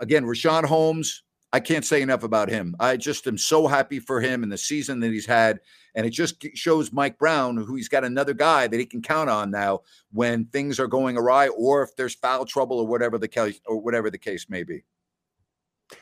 Again, 0.00 0.24
Richaun 0.24 0.64
Holmes, 0.64 1.23
I 1.54 1.60
can't 1.60 1.84
say 1.84 2.02
enough 2.02 2.24
about 2.24 2.48
him. 2.48 2.74
I 2.80 2.96
just 2.96 3.28
am 3.28 3.38
so 3.38 3.68
happy 3.68 4.00
for 4.00 4.20
him 4.20 4.42
and 4.42 4.50
the 4.50 4.58
season 4.58 4.98
that 4.98 5.12
he's 5.12 5.24
had. 5.24 5.60
And 5.94 6.04
it 6.04 6.10
just 6.10 6.44
shows 6.54 6.92
Mike 6.92 7.16
Brown, 7.16 7.56
who 7.56 7.76
he's 7.76 7.86
got 7.86 8.02
another 8.02 8.34
guy 8.34 8.66
that 8.66 8.80
he 8.80 8.84
can 8.84 9.00
count 9.00 9.30
on 9.30 9.52
now 9.52 9.82
when 10.10 10.46
things 10.46 10.80
are 10.80 10.88
going 10.88 11.16
awry 11.16 11.46
or 11.46 11.84
if 11.84 11.94
there's 11.94 12.16
foul 12.16 12.44
trouble 12.44 12.80
or 12.80 12.88
whatever 12.88 13.18
the 13.18 13.28
case 13.28 13.60
or 13.66 13.80
whatever 13.80 14.10
the 14.10 14.18
case 14.18 14.46
may 14.48 14.64
be. 14.64 14.82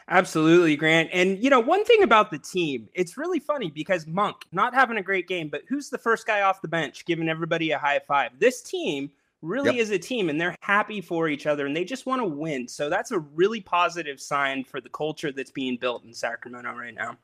Absolutely, 0.09 0.75
Grant. 0.75 1.11
And 1.13 1.39
you 1.45 1.51
know, 1.51 1.61
one 1.61 1.85
thing 1.85 2.03
about 2.03 2.31
the 2.31 2.39
team, 2.39 2.89
it's 2.95 3.19
really 3.19 3.39
funny 3.39 3.71
because 3.71 4.07
Monk 4.07 4.37
not 4.53 4.73
having 4.73 4.97
a 4.97 5.03
great 5.03 5.29
game, 5.29 5.51
but 5.51 5.65
who's 5.69 5.91
the 5.91 5.99
first 5.99 6.27
guy 6.27 6.41
off 6.41 6.63
the 6.63 6.69
bench 6.69 7.05
giving 7.05 7.29
everybody 7.29 7.73
a 7.73 7.79
high 7.79 8.01
five? 8.09 8.31
This 8.39 8.63
team 8.63 9.11
really 9.43 9.73
Yep. 9.73 9.77
is 9.77 9.91
a 9.91 9.99
team 9.99 10.31
and 10.31 10.41
they're 10.41 10.57
happy 10.61 11.01
for 11.01 11.29
each 11.29 11.47
other 11.47 11.67
and 11.67 11.77
they 11.77 11.85
just 11.85 12.07
want 12.07 12.23
to 12.23 12.27
win. 12.27 12.69
So 12.69 12.89
that's 12.89 13.11
a 13.11 13.19
really 13.19 13.61
positive 13.61 14.21
sign 14.21 14.65
for 14.65 14.81
the 14.81 14.89
culture 14.89 15.33
that's 15.33 15.51
being 15.51 15.77
built 15.77 16.05
in 16.05 16.15
Sacramento 16.15 16.73
right 16.73 16.95
now. 16.95 17.19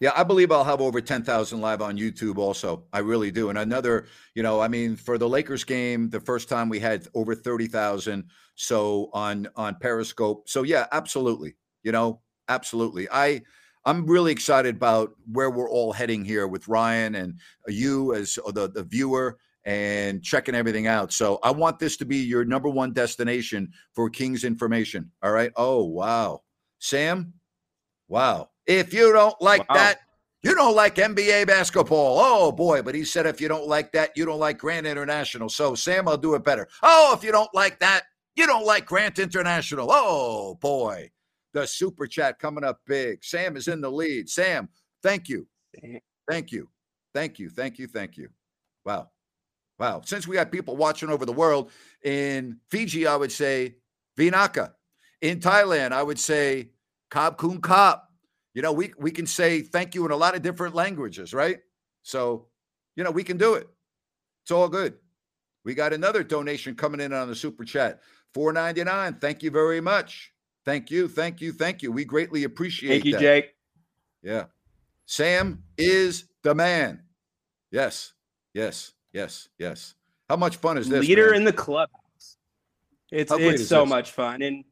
Yeah, 0.00 0.10
I 0.16 0.24
believe 0.24 0.50
I'll 0.50 0.64
have 0.64 0.80
over 0.80 1.00
10,000 1.00 1.60
live 1.60 1.80
on 1.80 1.96
YouTube 1.96 2.36
also. 2.36 2.84
I 2.92 2.98
really 2.98 3.30
do. 3.30 3.50
And 3.50 3.58
another, 3.58 4.06
you 4.34 4.42
know, 4.42 4.60
I 4.60 4.66
mean, 4.66 4.96
for 4.96 5.16
the 5.16 5.28
Lakers 5.28 5.62
game, 5.62 6.10
the 6.10 6.18
first 6.18 6.48
time 6.48 6.68
we 6.68 6.80
had 6.80 7.06
over 7.14 7.36
30,000 7.36 8.24
so 8.54 9.10
on 9.12 9.48
on 9.56 9.76
Periscope. 9.76 10.48
So 10.48 10.62
yeah, 10.62 10.86
absolutely. 10.92 11.54
You 11.84 11.92
know, 11.92 12.20
absolutely. 12.48 13.08
I 13.10 13.42
I'm 13.84 14.06
really 14.06 14.32
excited 14.32 14.76
about 14.76 15.14
where 15.30 15.50
we're 15.50 15.70
all 15.70 15.92
heading 15.92 16.24
here 16.24 16.46
with 16.46 16.68
Ryan 16.68 17.14
and 17.14 17.38
you 17.68 18.12
as 18.14 18.38
the 18.46 18.68
the 18.68 18.82
viewer 18.82 19.38
and 19.64 20.22
checking 20.22 20.54
everything 20.54 20.86
out. 20.86 21.12
So 21.12 21.38
I 21.42 21.50
want 21.50 21.78
this 21.78 21.96
to 21.98 22.04
be 22.04 22.16
your 22.16 22.44
number 22.44 22.68
one 22.68 22.92
destination 22.92 23.70
for 23.94 24.10
Kings 24.10 24.44
information. 24.44 25.10
All 25.22 25.32
right? 25.32 25.52
Oh, 25.56 25.84
wow. 25.84 26.42
Sam? 26.78 27.32
Wow. 28.08 28.50
If 28.66 28.92
you 28.92 29.12
don't 29.12 29.40
like 29.40 29.68
Wow. 29.68 29.76
that, 29.76 30.00
you 30.42 30.54
don't 30.54 30.74
like 30.74 30.96
NBA 30.96 31.46
basketball. 31.46 32.18
Oh 32.20 32.50
boy, 32.50 32.82
but 32.82 32.94
he 32.96 33.04
said 33.04 33.26
if 33.26 33.40
you 33.40 33.46
don't 33.46 33.68
like 33.68 33.92
that, 33.92 34.10
you 34.16 34.24
don't 34.24 34.40
like 34.40 34.58
Grant 34.58 34.86
International. 34.86 35.48
So 35.48 35.76
Sam, 35.76 36.08
I'll 36.08 36.16
do 36.16 36.34
it 36.34 36.42
better. 36.42 36.68
Oh, 36.82 37.14
if 37.16 37.22
you 37.22 37.30
don't 37.30 37.52
like 37.54 37.78
that, 37.78 38.02
you 38.34 38.46
don't 38.46 38.66
like 38.66 38.84
Grant 38.84 39.20
International. 39.20 39.86
Oh 39.90 40.56
boy. 40.56 41.10
The 41.54 41.66
super 41.66 42.06
chat 42.06 42.38
coming 42.38 42.64
up 42.64 42.80
big. 42.86 43.22
Sam 43.22 43.56
is 43.56 43.68
in 43.68 43.80
the 43.80 43.90
lead. 43.90 44.28
Sam, 44.28 44.68
thank 45.02 45.28
you. 45.28 45.46
Thank 46.28 46.50
you. 46.50 46.68
Thank 47.14 47.38
you. 47.38 47.50
Thank 47.50 47.78
you. 47.78 47.86
Thank 47.86 48.16
you. 48.16 48.28
Wow. 48.84 49.10
Wow. 49.82 50.00
Since 50.04 50.28
we 50.28 50.36
got 50.36 50.52
people 50.52 50.76
watching 50.76 51.08
over 51.08 51.26
the 51.26 51.32
world, 51.32 51.72
in 52.04 52.58
Fiji, 52.70 53.04
I 53.04 53.16
would 53.16 53.32
say 53.32 53.74
Vinaka. 54.16 54.74
In 55.20 55.40
Thailand, 55.40 55.90
I 55.90 56.04
would 56.04 56.20
say 56.20 56.70
Kab 57.10 57.36
Kun 57.36 57.60
Kap. 57.60 58.04
You 58.54 58.62
know, 58.62 58.72
we, 58.72 58.92
we 58.96 59.10
can 59.10 59.26
say 59.26 59.60
thank 59.60 59.96
you 59.96 60.04
in 60.06 60.12
a 60.12 60.16
lot 60.16 60.36
of 60.36 60.42
different 60.42 60.76
languages, 60.76 61.34
right? 61.34 61.58
So, 62.04 62.46
you 62.94 63.02
know, 63.02 63.10
we 63.10 63.24
can 63.24 63.38
do 63.38 63.54
it. 63.54 63.66
It's 64.44 64.52
all 64.52 64.68
good. 64.68 64.94
We 65.64 65.74
got 65.74 65.92
another 65.92 66.22
donation 66.22 66.76
coming 66.76 67.00
in 67.00 67.12
on 67.12 67.26
the 67.26 67.34
super 67.34 67.64
chat. 67.64 68.02
499. 68.34 69.14
Thank 69.14 69.42
you 69.42 69.50
very 69.50 69.80
much. 69.80 70.32
Thank 70.64 70.92
you. 70.92 71.08
Thank 71.08 71.40
you. 71.40 71.50
Thank 71.50 71.82
you. 71.82 71.90
We 71.90 72.04
greatly 72.04 72.44
appreciate 72.44 72.90
Thank 72.90 73.04
you, 73.04 73.12
that. 73.14 73.20
Jake. 73.20 73.54
Yeah. 74.22 74.44
Sam 75.06 75.64
is 75.76 76.26
the 76.44 76.54
man. 76.54 77.02
Yes. 77.72 78.12
Yes. 78.54 78.92
Yes. 79.12 79.48
Yes. 79.58 79.94
How 80.28 80.36
much 80.36 80.56
fun 80.56 80.78
is 80.78 80.88
this? 80.88 81.06
Leader 81.06 81.30
man? 81.30 81.36
in 81.36 81.44
the 81.44 81.52
clubhouse. 81.52 82.36
It's 83.10 83.30
it's 83.32 83.68
so 83.68 83.80
this? 83.80 83.90
much 83.90 84.10
fun. 84.12 84.42
And 84.42 84.64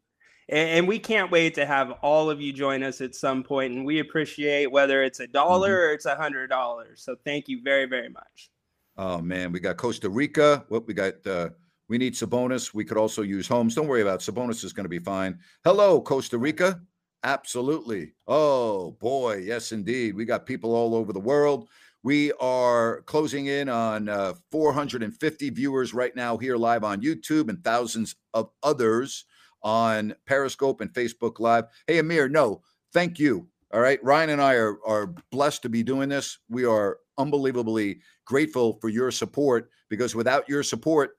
and 0.48 0.88
we 0.88 0.98
can't 0.98 1.31
wait 1.31 1.55
to 1.55 1.66
have 1.66 1.92
all 2.03 2.29
of 2.31 2.40
you 2.40 2.53
join 2.53 2.83
us 2.83 3.00
at 3.00 3.14
some 3.14 3.42
point. 3.42 3.72
And 3.74 3.85
we 3.85 4.00
appreciate 4.00 4.70
whether 4.70 5.03
it's 5.03 5.20
a 5.20 5.26
dollar 5.26 5.68
Mm-hmm. 5.68 5.90
or 5.90 5.92
it's 5.92 6.07
a 6.07 6.16
hundred 6.16 6.48
dollars. 6.48 7.03
So 7.03 7.16
thank 7.24 7.48
you 7.48 7.62
very, 7.62 7.87
very 7.87 8.09
much. 8.09 8.50
Oh 8.96 9.20
man, 9.20 9.53
we 9.53 9.61
got 9.61 9.76
Costa 9.76 10.09
Rica. 10.09 10.64
What 10.68 10.87
we 10.87 10.94
got? 10.94 11.26
Uh, 11.26 11.50
we 11.88 11.98
need 11.98 12.14
Sabonis. 12.14 12.72
We 12.72 12.85
could 12.85 12.96
also 12.96 13.22
use 13.22 13.48
Holmes. 13.48 13.74
Don't 13.74 13.88
worry 13.88 14.03
about 14.03 14.22
it. 14.26 14.33
Sabonis 14.33 14.64
is 14.64 14.72
going 14.72 14.85
to 14.85 14.90
be 14.90 14.98
fine. 14.98 15.38
Hello, 15.64 16.00
Costa 16.00 16.38
Rica. 16.38 16.81
Absolutely. 17.22 18.12
Oh 18.26 18.92
boy, 18.92 19.42
yes 19.44 19.72
indeed. 19.72 20.14
We 20.14 20.24
got 20.24 20.46
people 20.46 20.74
all 20.74 20.94
over 20.94 21.12
the 21.12 21.20
world. 21.20 21.68
We 22.03 22.33
are 22.41 23.03
closing 23.03 23.47
in 23.47 23.69
on 23.69 24.09
uh, 24.09 24.35
450 24.51 25.51
viewers 25.51 25.93
right 25.93 26.17
now 26.17 26.39
here 26.39 26.57
live 26.57 26.83
on 26.83 27.03
YouTube 27.03 27.49
and 27.51 27.63
thousands 27.63 28.17
of 28.33 28.51
others 28.63 29.27
on 29.63 30.15
Periscope 30.25 30.81
and 30.81 30.93
Facebook 30.93 31.41
Live. 31.41 31.65
Hey, 31.87 31.99
Amir, 31.99 32.29
no, 32.29 32.63
thank 32.93 33.19
you. 33.19 33.49
All 33.73 33.81
right. 33.81 34.03
Ryan 34.03 34.31
and 34.31 34.43
I 34.43 34.55
are, 34.55 34.79
are 34.85 35.15
blessed 35.31 35.63
to 35.63 35.69
be 35.69 35.83
doing 35.83 36.09
this. 36.09 36.39
We 36.49 36.65
are 36.65 36.99
unbelievably 37.19 38.01
grateful 38.25 38.79
for 38.81 38.89
your 38.89 39.11
support 39.11 39.71
because 39.89 40.15
without 40.15 40.49
your 40.49 40.63
support, 40.63 41.19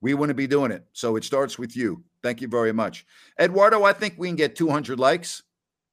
we 0.00 0.14
wouldn't 0.14 0.36
be 0.36 0.46
doing 0.46 0.70
it. 0.70 0.84
So 0.92 1.16
it 1.16 1.24
starts 1.24 1.58
with 1.58 1.76
you. 1.76 2.04
Thank 2.22 2.40
you 2.40 2.48
very 2.48 2.72
much. 2.72 3.06
Eduardo, 3.40 3.84
I 3.84 3.92
think 3.92 4.14
we 4.18 4.28
can 4.28 4.36
get 4.36 4.56
200 4.56 4.98
likes. 4.98 5.42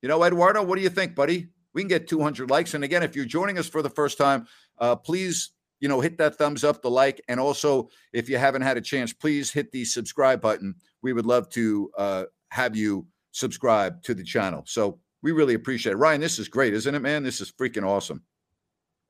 You 0.01 0.09
know, 0.09 0.23
Eduardo, 0.23 0.63
what 0.63 0.75
do 0.75 0.81
you 0.81 0.89
think, 0.89 1.15
buddy? 1.15 1.47
We 1.75 1.81
can 1.81 1.89
get 1.89 2.07
200 2.07 2.49
likes. 2.49 2.73
And 2.73 2.83
again, 2.83 3.03
if 3.03 3.15
you're 3.15 3.25
joining 3.25 3.59
us 3.59 3.67
for 3.67 3.81
the 3.81 3.89
first 3.89 4.17
time, 4.17 4.47
uh, 4.79 4.95
please, 4.95 5.51
you 5.81 5.89
know, 5.89 5.99
hit 5.99 6.17
that 6.17 6.37
thumbs 6.37 6.63
up, 6.63 6.81
the 6.81 6.89
like, 6.89 7.21
and 7.27 7.37
also 7.39 7.89
if 8.13 8.29
you 8.29 8.37
haven't 8.37 8.61
had 8.63 8.77
a 8.77 8.81
chance, 8.81 9.11
please 9.11 9.51
hit 9.51 9.71
the 9.73 9.83
subscribe 9.83 10.41
button. 10.41 10.73
We 11.03 11.11
would 11.11 11.25
love 11.25 11.49
to 11.49 11.91
uh, 11.97 12.23
have 12.49 12.77
you 12.77 13.05
subscribe 13.33 14.01
to 14.03 14.13
the 14.13 14.23
channel. 14.23 14.63
So 14.65 14.99
we 15.21 15.33
really 15.33 15.53
appreciate 15.53 15.91
it. 15.91 15.97
Ryan, 15.97 16.21
this 16.21 16.39
is 16.39 16.47
great, 16.47 16.73
isn't 16.73 16.95
it, 16.95 17.01
man? 17.01 17.23
This 17.23 17.41
is 17.41 17.51
freaking 17.51 17.85
awesome. 17.85 18.23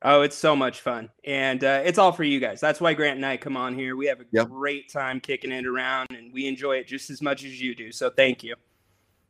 Oh, 0.02 0.22
it's 0.22 0.36
so 0.36 0.56
much 0.56 0.80
fun. 0.80 1.08
And 1.24 1.62
uh, 1.62 1.82
it's 1.84 1.98
all 1.98 2.12
for 2.12 2.24
you 2.24 2.40
guys. 2.40 2.60
That's 2.60 2.80
why 2.80 2.94
Grant 2.94 3.16
and 3.16 3.24
I 3.24 3.36
come 3.36 3.56
on 3.56 3.74
here. 3.74 3.96
We 3.96 4.06
have 4.06 4.20
a 4.20 4.24
Yep. 4.32 4.48
great 4.48 4.92
time 4.92 5.20
kicking 5.20 5.52
it 5.52 5.66
around 5.66 6.08
and 6.10 6.32
we 6.32 6.46
enjoy 6.48 6.76
it 6.78 6.86
just 6.88 7.10
as 7.10 7.22
much 7.22 7.44
as 7.44 7.60
you 7.60 7.74
do. 7.76 7.92
So 7.92 8.10
thank 8.10 8.42
you. 8.42 8.56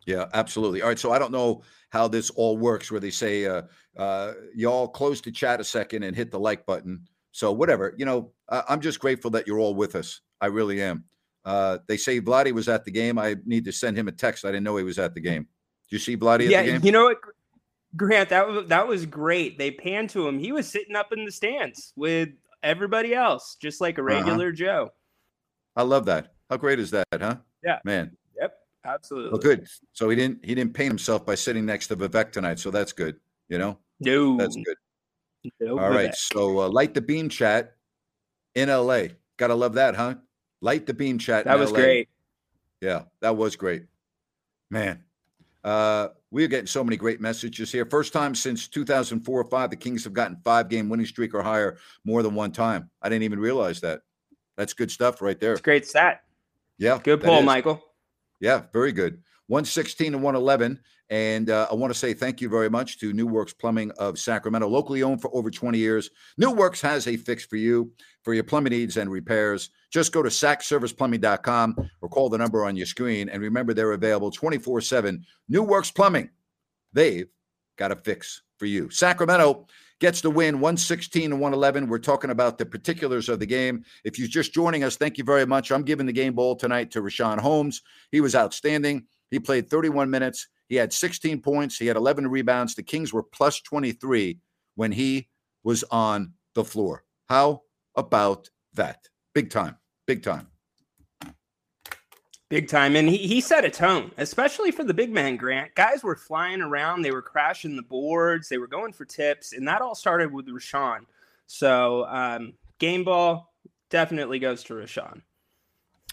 Yeah, 0.06 0.26
absolutely. 0.34 0.82
All 0.82 0.88
right. 0.88 0.98
So 0.98 1.12
I 1.12 1.18
don't 1.18 1.32
know 1.32 1.62
how 1.90 2.08
this 2.08 2.30
all 2.30 2.56
works 2.56 2.90
where 2.90 3.00
they 3.00 3.10
say, 3.10 3.44
uh, 3.46 3.62
uh, 3.96 4.32
y'all 4.54 4.88
close 4.88 5.20
the 5.20 5.32
chat 5.32 5.60
a 5.60 5.64
second 5.64 6.04
and 6.04 6.16
hit 6.16 6.30
the 6.30 6.38
like 6.38 6.64
button. 6.64 7.02
So 7.32 7.52
whatever, 7.52 7.94
you 7.98 8.06
know, 8.06 8.32
I- 8.48 8.62
I'm 8.68 8.80
just 8.80 9.00
grateful 9.00 9.30
that 9.32 9.46
you're 9.46 9.58
all 9.58 9.74
with 9.74 9.94
us. 9.96 10.20
I 10.40 10.46
really 10.46 10.80
am. 10.80 11.04
Uh, 11.44 11.78
they 11.86 11.96
say 11.96 12.20
Vladdy 12.20 12.52
was 12.52 12.68
at 12.68 12.84
the 12.84 12.90
game. 12.90 13.18
I 13.18 13.36
need 13.44 13.64
to 13.66 13.72
send 13.72 13.96
him 13.96 14.08
a 14.08 14.12
text. 14.12 14.44
I 14.44 14.48
didn't 14.48 14.64
know 14.64 14.76
he 14.76 14.84
was 14.84 14.98
at 14.98 15.14
the 15.14 15.20
game. 15.20 15.42
Did 15.88 15.92
you 15.96 15.98
see 15.98 16.16
Vladdy 16.16 16.46
at 16.46 16.50
yeah, 16.50 16.62
the 16.62 16.72
game? 16.72 16.80
you 16.84 16.92
know 16.92 17.04
what, 17.04 17.18
Grant? 17.96 18.28
That 18.30 18.48
was 18.48 18.66
that 18.68 18.86
was 18.88 19.06
great. 19.06 19.58
They 19.58 19.70
panned 19.70 20.10
to 20.10 20.26
him. 20.26 20.38
He 20.38 20.52
was 20.52 20.68
sitting 20.68 20.96
up 20.96 21.12
in 21.12 21.24
the 21.24 21.30
stands 21.32 21.92
with 21.96 22.30
everybody 22.62 23.14
else, 23.14 23.56
just 23.60 23.80
like 23.80 23.98
a 23.98 24.00
Uh-huh. 24.02 24.16
regular 24.16 24.50
Joe. 24.52 24.90
I 25.76 25.82
love 25.82 26.06
that. 26.06 26.34
How 26.50 26.56
great 26.56 26.78
is 26.80 26.90
that, 26.90 27.06
huh? 27.12 27.36
Yeah. 27.64 27.78
Man. 27.84 28.16
Absolutely. 28.86 29.30
Well, 29.30 29.40
good. 29.40 29.66
So 29.92 30.08
he 30.08 30.16
didn't 30.16 30.44
he 30.44 30.54
didn't 30.54 30.74
paint 30.74 30.90
himself 30.90 31.26
by 31.26 31.34
sitting 31.34 31.66
next 31.66 31.88
to 31.88 31.96
Vivek 31.96 32.32
tonight. 32.32 32.58
So 32.58 32.70
that's 32.70 32.92
good. 32.92 33.16
You 33.48 33.58
know, 33.58 33.78
No, 34.00 34.36
that's 34.36 34.56
good. 34.56 34.76
no 35.60 35.78
All 35.78 35.90
right. 35.90 36.10
Vivek. 36.10 36.14
So 36.14 36.60
uh, 36.60 36.68
light 36.68 36.94
the 36.94 37.00
beam 37.00 37.28
chat 37.28 37.76
in 38.54 38.68
LA. 38.68 39.08
Gotta 39.36 39.54
love 39.54 39.74
that, 39.74 39.94
huh? 39.96 40.14
Light 40.60 40.86
the 40.86 40.94
beam 40.94 41.18
chat. 41.18 41.44
that 41.44 41.58
was 41.58 41.72
LA. 41.72 41.78
great. 41.78 42.08
Yeah, 42.80 43.02
that 43.20 43.36
was 43.36 43.56
great. 43.56 43.84
Man, 44.70 45.02
uh, 45.64 46.08
we're 46.30 46.48
getting 46.48 46.66
so 46.66 46.84
many 46.84 46.96
great 46.96 47.20
messages 47.20 47.72
here. 47.72 47.86
First 47.86 48.12
time 48.12 48.34
since 48.34 48.68
2004 48.68 49.40
or 49.40 49.44
five, 49.44 49.70
the 49.70 49.76
Kings 49.76 50.04
have 50.04 50.12
gotten 50.12 50.36
five 50.44 50.68
game 50.68 50.88
winning 50.88 51.06
streak 51.06 51.34
or 51.34 51.42
higher 51.42 51.78
more 52.04 52.22
than 52.22 52.34
one 52.34 52.52
time. 52.52 52.90
I 53.02 53.08
didn't 53.08 53.24
even 53.24 53.38
realize 53.38 53.80
that. 53.80 54.00
That's 54.56 54.72
good 54.74 54.90
stuff 54.90 55.20
right 55.20 55.38
there. 55.38 55.52
It's 55.52 55.60
great 55.60 55.86
stat. 55.86 56.22
Yeah. 56.78 56.98
Good 57.02 57.20
pull. 57.20 57.42
Michael. 57.42 57.82
Yeah, 58.40 58.62
very 58.72 58.92
good. 58.92 59.22
116 59.48 60.12
to 60.12 60.18
111. 60.18 60.80
And 61.08 61.50
uh, 61.50 61.68
I 61.70 61.74
want 61.74 61.92
to 61.92 61.98
say 61.98 62.14
thank 62.14 62.40
you 62.40 62.48
very 62.48 62.68
much 62.68 62.98
to 62.98 63.12
New 63.12 63.28
Works 63.28 63.52
Plumbing 63.52 63.92
of 63.92 64.18
Sacramento, 64.18 64.66
locally 64.66 65.04
owned 65.04 65.22
for 65.22 65.32
over 65.34 65.50
20 65.50 65.78
years. 65.78 66.10
New 66.36 66.50
Works 66.50 66.80
has 66.80 67.06
a 67.06 67.16
fix 67.16 67.44
for 67.44 67.56
you 67.56 67.92
for 68.24 68.34
your 68.34 68.42
plumbing 68.42 68.72
needs 68.72 68.96
and 68.96 69.08
repairs. 69.08 69.70
Just 69.92 70.12
go 70.12 70.22
to 70.22 70.28
sacserviceplumbing.com 70.28 71.90
or 72.00 72.08
call 72.08 72.28
the 72.28 72.38
number 72.38 72.64
on 72.64 72.76
your 72.76 72.86
screen. 72.86 73.28
And 73.28 73.40
remember, 73.40 73.72
they're 73.72 73.92
available 73.92 74.32
24 74.32 74.80
7. 74.80 75.24
New 75.48 75.62
Works 75.62 75.92
Plumbing, 75.92 76.28
they've 76.92 77.28
got 77.78 77.92
a 77.92 77.96
fix 77.96 78.42
for 78.58 78.66
you. 78.66 78.90
Sacramento 78.90 79.68
gets 80.00 80.20
the 80.20 80.30
win 80.30 80.56
116 80.56 81.30
to 81.30 81.36
111. 81.36 81.88
We're 81.88 81.98
talking 81.98 82.30
about 82.30 82.58
the 82.58 82.66
particulars 82.66 83.28
of 83.28 83.38
the 83.38 83.46
game. 83.46 83.84
If 84.04 84.18
you're 84.18 84.28
just 84.28 84.52
joining 84.52 84.84
us, 84.84 84.96
thank 84.96 85.18
you 85.18 85.24
very 85.24 85.46
much. 85.46 85.72
I'm 85.72 85.82
giving 85.82 86.06
the 86.06 86.12
game 86.12 86.34
ball 86.34 86.56
tonight 86.56 86.90
to 86.92 87.00
Richaun 87.00 87.38
Holmes. 87.38 87.82
He 88.10 88.20
was 88.20 88.34
outstanding. 88.34 89.06
He 89.30 89.38
played 89.38 89.68
31 89.68 90.10
minutes. 90.10 90.48
He 90.68 90.76
had 90.76 90.92
16 90.92 91.40
points. 91.40 91.78
He 91.78 91.86
had 91.86 91.96
11 91.96 92.28
rebounds. 92.28 92.74
The 92.74 92.82
Kings 92.82 93.12
were 93.12 93.22
plus 93.22 93.60
23 93.60 94.38
when 94.74 94.92
he 94.92 95.28
was 95.64 95.84
on 95.90 96.34
the 96.54 96.64
floor. 96.64 97.04
How 97.28 97.62
about 97.94 98.50
that? 98.74 99.08
Big 99.34 99.50
time. 99.50 99.76
Big 100.06 100.22
time. 100.22 100.48
Big 102.48 102.68
time. 102.68 102.94
And 102.94 103.08
he, 103.08 103.16
he 103.16 103.40
set 103.40 103.64
a 103.64 103.70
tone, 103.70 104.12
especially 104.18 104.70
for 104.70 104.84
the 104.84 104.94
big 104.94 105.10
man, 105.10 105.36
Grant. 105.36 105.74
Guys 105.74 106.04
were 106.04 106.14
flying 106.14 106.60
around. 106.60 107.02
They 107.02 107.10
were 107.10 107.22
crashing 107.22 107.74
the 107.74 107.82
boards. 107.82 108.48
They 108.48 108.58
were 108.58 108.68
going 108.68 108.92
for 108.92 109.04
tips. 109.04 109.52
And 109.52 109.66
that 109.66 109.82
all 109.82 109.96
started 109.96 110.32
with 110.32 110.46
Richaun. 110.46 111.00
So 111.48 112.06
um, 112.06 112.54
game 112.78 113.02
ball 113.02 113.52
definitely 113.90 114.38
goes 114.38 114.62
to 114.64 114.74
Richaun. 114.74 115.22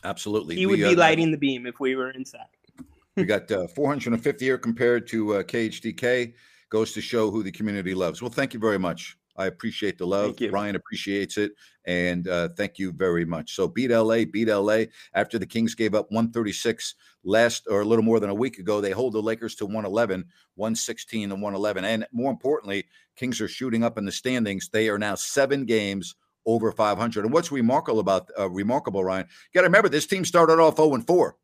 Absolutely. 0.03 0.55
He 0.55 0.65
would 0.65 0.79
We, 0.79 0.85
be 0.85 0.95
uh, 0.95 0.97
lighting 0.97 1.31
the 1.31 1.37
beam 1.37 1.65
if 1.65 1.79
we 1.79 1.95
were 1.95 2.11
inside. 2.11 2.47
We 3.15 3.25
got 3.25 3.51
uh, 3.51 3.67
450 3.67 4.43
here 4.43 4.57
compared 4.57 5.05
to 5.09 5.35
uh, 5.35 5.43
KHTK. 5.43 6.33
Goes 6.69 6.93
to 6.93 7.01
show 7.01 7.29
who 7.29 7.43
the 7.43 7.51
community 7.51 7.93
loves. 7.93 8.23
Well, 8.23 8.31
thank 8.31 8.55
you 8.55 8.59
very 8.59 8.79
much. 8.79 9.19
I 9.35 9.47
appreciate 9.47 9.97
the 9.97 10.05
love. 10.05 10.35
Ryan 10.51 10.75
appreciates 10.75 11.37
it. 11.37 11.53
And 11.85 12.27
uh, 12.27 12.49
thank 12.55 12.79
you 12.79 12.91
very 12.91 13.25
much. 13.25 13.55
So 13.55 13.67
beat 13.67 13.91
LA, 13.91 14.25
beat 14.25 14.47
LA. 14.47 14.85
After 15.13 15.37
the 15.37 15.45
Kings 15.45 15.75
gave 15.75 15.95
up 15.95 16.11
136 16.11 16.95
last 17.23 17.67
or 17.69 17.81
a 17.81 17.85
little 17.85 18.05
more 18.05 18.19
than 18.19 18.29
a 18.29 18.35
week 18.35 18.59
ago, 18.59 18.79
they 18.79 18.91
hold 18.91 19.13
the 19.13 19.21
Lakers 19.21 19.55
to 19.55 19.65
111, 19.65 20.25
116 20.55 21.31
and 21.31 21.41
111. 21.41 21.83
And 21.83 22.07
more 22.11 22.31
importantly, 22.31 22.85
Kings 23.15 23.41
are 23.41 23.47
shooting 23.47 23.83
up 23.83 23.97
in 23.97 24.05
the 24.05 24.11
standings. 24.11 24.69
They 24.71 24.89
are 24.89 24.99
now 24.99 25.15
seven 25.15 25.65
games 25.65 26.15
over 26.45 26.71
500. 26.71 27.25
And 27.25 27.33
what's 27.33 27.51
remarkable 27.51 27.99
about 27.99 28.29
uh, 28.37 28.49
remarkable, 28.49 29.03
Ryan? 29.03 29.27
You 29.27 29.57
got 29.57 29.61
to 29.61 29.67
remember 29.67 29.89
this 29.89 30.07
team 30.07 30.25
started 30.25 30.59
off 30.59 30.77
0 30.77 30.93
and 30.93 31.05
4. 31.05 31.35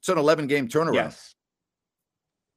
It's 0.00 0.08
an 0.08 0.18
11 0.18 0.46
game 0.46 0.68
turnaround. 0.68 0.94
Yes. 0.94 1.35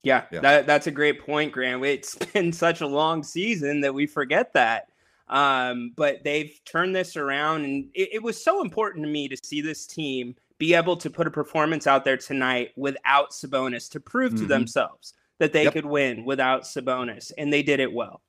Yeah, 0.03 0.25
Yeah. 0.31 0.39
That, 0.39 0.67
that's 0.67 0.87
a 0.87 0.91
great 0.91 1.19
point, 1.25 1.51
Grant. 1.51 1.83
It's 1.83 2.15
been 2.33 2.51
such 2.53 2.81
a 2.81 2.87
long 2.87 3.23
season 3.23 3.81
that 3.81 3.93
we 3.93 4.07
forget 4.07 4.53
that. 4.53 4.87
Um, 5.27 5.91
but 5.95 6.23
they've 6.23 6.59
turned 6.65 6.95
this 6.95 7.15
around, 7.15 7.63
and 7.63 7.89
it, 7.93 8.09
it 8.13 8.23
was 8.23 8.43
so 8.43 8.61
important 8.61 9.05
to 9.05 9.11
me 9.11 9.27
to 9.27 9.37
see 9.43 9.61
this 9.61 9.85
team 9.85 10.35
be 10.57 10.73
able 10.73 10.97
to 10.97 11.09
put 11.09 11.27
a 11.27 11.31
performance 11.31 11.85
out 11.85 12.03
there 12.03 12.17
tonight 12.17 12.71
without 12.75 13.31
Sabonis 13.31 13.89
to 13.91 13.99
prove 13.99 14.35
to 14.35 14.45
Mhm. 14.45 14.47
themselves 14.47 15.13
that 15.37 15.53
they 15.53 15.63
Yep. 15.65 15.73
could 15.73 15.85
win 15.85 16.25
without 16.25 16.63
Sabonis, 16.63 17.31
and 17.37 17.53
they 17.53 17.61
did 17.63 17.79
it 17.79 17.93
well. 17.93 18.21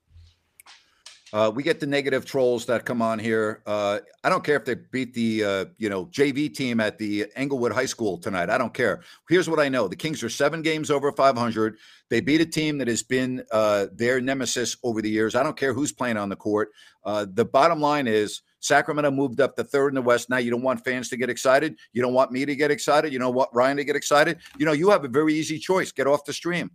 Uh, 1.33 1.51
we 1.55 1.63
get 1.63 1.79
the 1.79 1.87
negative 1.87 2.25
trolls 2.25 2.67
that 2.67 2.85
come 2.85 3.01
on 3.01 3.19
here. 3.19 3.63
Uh, 3.67 4.01
I 4.25 4.29
don't 4.29 4.43
care 4.43 4.57
if 4.57 4.65
they 4.65 4.75
beat 4.75 5.15
the 5.15 5.45
uh, 5.45 5.65
you 5.79 5.89
know 5.89 6.07
JV 6.07 6.53
team 6.53 6.81
at 6.81 6.99
the 6.99 7.27
Englewood 7.37 7.73
High 7.73 7.87
School 7.87 8.19
tonight. 8.19 8.51
I 8.51 8.59
don't 8.59 8.75
care. 8.75 9.03
Here's 9.29 9.49
what 9.49 9.61
I 9.61 9.69
know: 9.69 9.87
the 9.87 9.97
Kings 9.97 10.23
are 10.25 10.29
seven 10.29 10.61
games 10.63 10.91
over 10.91 11.13
500. 11.13 11.77
They 12.09 12.21
beat 12.21 12.41
a 12.41 12.47
team 12.47 12.79
that 12.79 12.89
has 12.89 13.03
been 13.05 13.45
uh, 13.53 13.87
their 13.93 14.21
nemesis 14.21 14.77
over 14.83 15.01
the 15.01 15.11
years. 15.11 15.37
I 15.37 15.45
don't 15.45 15.57
care 15.57 15.73
who's 15.73 15.93
playing 15.93 16.17
on 16.17 16.29
the 16.29 16.37
court. 16.37 16.71
Uh, 17.05 17.27
the 17.33 17.45
bottom 17.45 17.81
line 17.81 18.09
is 18.09 18.43
Sacramento 18.59 19.13
moved 19.13 19.41
up 19.41 19.55
to 19.57 19.63
third 19.63 19.89
in 19.89 19.95
the 19.95 20.03
West. 20.03 20.31
Now 20.31 20.39
you 20.39 20.51
don't 20.51 20.63
want 20.63 20.85
fans 20.85 21.09
to 21.11 21.17
get 21.17 21.31
excited. 21.31 21.77
You 21.93 22.03
don't 22.03 22.15
want 22.15 22.33
me 22.33 22.45
to 22.45 22.57
get 22.57 22.73
excited. 22.73 23.13
You 23.13 23.21
don't 23.21 23.35
want 23.35 23.51
Ryan 23.53 23.77
to 23.77 23.85
get 23.85 23.95
excited. 23.95 24.39
You 24.59 24.67
know 24.67 24.73
you 24.73 24.91
have 24.91 25.05
a 25.05 25.09
very 25.09 25.35
easy 25.35 25.59
choice: 25.61 25.93
get 25.93 26.09
off 26.09 26.25
the 26.25 26.33
stream. 26.33 26.73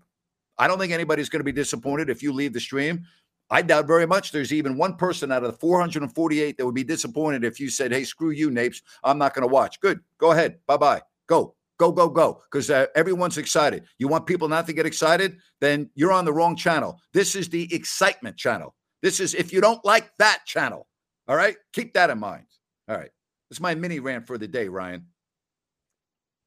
I 0.58 0.68
don't 0.68 0.80
think 0.80 0.94
anybody's 0.94 1.28
going 1.28 1.42
to 1.42 1.46
be 1.46 1.52
disappointed 1.52 2.10
if 2.10 2.24
you 2.24 2.32
leave 2.32 2.54
the 2.54 2.62
stream. 2.62 3.06
I 3.50 3.62
doubt 3.62 3.86
very 3.86 4.08
much 4.08 4.32
there's 4.32 4.52
even 4.52 4.78
one 4.78 4.96
person 4.96 5.32
out 5.32 5.44
of 5.44 5.52
the 5.52 5.58
448 5.58 6.58
that 6.58 6.66
would 6.66 6.76
be 6.76 6.84
disappointed 6.84 7.44
if 7.44 7.60
you 7.60 7.70
said, 7.70 7.92
"Hey, 7.92 8.04
screw 8.04 8.32
you, 8.32 8.50
Napes. 8.50 8.82
I'm 9.04 9.18
not 9.18 9.34
going 9.34 9.48
to 9.48 9.54
watch." 9.54 9.80
Good, 9.80 10.00
go 10.18 10.32
ahead. 10.32 10.60
Bye 10.68 10.78
bye. 10.78 11.02
Go, 11.28 11.56
go, 11.78 11.92
go, 11.92 12.10
go. 12.10 12.42
Because 12.52 12.70
uh, 12.70 12.88
everyone's 12.96 13.38
excited. 13.38 13.84
You 14.00 14.08
want 14.08 14.26
people 14.26 14.48
not 14.48 14.66
to 14.68 14.74
get 14.74 14.86
excited? 14.86 15.38
Then 15.62 15.90
you're 15.96 16.12
on 16.12 16.26
the 16.26 16.34
wrong 16.34 16.56
channel. 16.56 17.00
This 17.14 17.36
is 17.36 17.50
the 17.50 17.74
excitement 17.74 18.38
channel. 18.38 18.76
This 19.02 19.20
is 19.20 19.34
if 19.36 19.54
you 19.54 19.62
don't 19.62 19.84
like 19.86 20.10
that 20.18 20.46
channel. 20.46 20.88
All 21.28 21.36
right, 21.36 21.56
keep 21.74 21.94
that 21.94 22.10
in 22.10 22.20
mind. 22.20 22.46
All 22.88 22.96
right, 22.96 23.12
that's 23.50 23.60
my 23.60 23.76
mini 23.76 24.00
rant 24.00 24.26
for 24.28 24.38
the 24.38 24.48
day, 24.48 24.68
Ryan. 24.68 25.08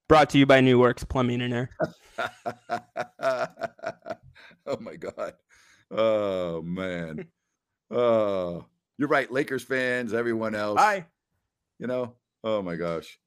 Brought 0.08 0.30
to 0.30 0.38
you 0.38 0.46
by 0.46 0.62
New 0.62 0.78
Works 0.78 1.04
Plumbing 1.04 1.42
and 1.42 1.52
Air. 1.52 1.70
oh 4.66 4.78
my 4.80 4.96
god. 4.96 5.34
Oh 5.90 6.62
man. 6.62 7.27
Oh, 7.90 8.64
you're 8.98 9.09
right. 9.09 9.31
Lakers 9.33 9.62
fans, 9.62 10.12
everyone 10.12 10.55
else. 10.55 10.77
Bye. 10.77 11.07
You 11.79 11.87
know. 11.87 12.14
Oh 12.44 12.61
my 12.62 12.77
gosh. 12.77 13.18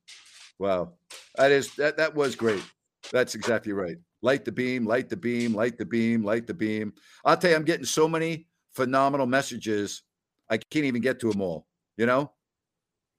Wow. 0.59 0.93
That 1.35 1.51
is 1.51 1.73
that 1.75 1.97
that 1.97 2.13
was 2.13 2.35
great. 2.35 2.63
That's 3.11 3.35
exactly 3.35 3.73
right. 3.73 3.97
Light 4.21 4.45
the 4.45 4.51
beam, 4.51 4.85
light 4.85 5.09
the 5.09 5.17
beam, 5.17 5.53
light 5.55 5.77
the 5.77 5.85
beam, 5.85 6.23
light 6.23 6.45
the 6.45 6.53
beam. 6.53 6.93
I'll 7.25 7.37
tell 7.37 7.49
you, 7.49 7.55
I'm 7.55 7.63
getting 7.65 7.85
so 7.85 8.07
many 8.07 8.47
phenomenal 8.75 9.25
messages. 9.25 10.03
I 10.49 10.57
can't 10.57 10.85
even 10.85 11.01
get 11.01 11.19
to 11.21 11.31
them 11.31 11.41
all. 11.41 11.65
You 11.97 12.05
know, 12.05 12.31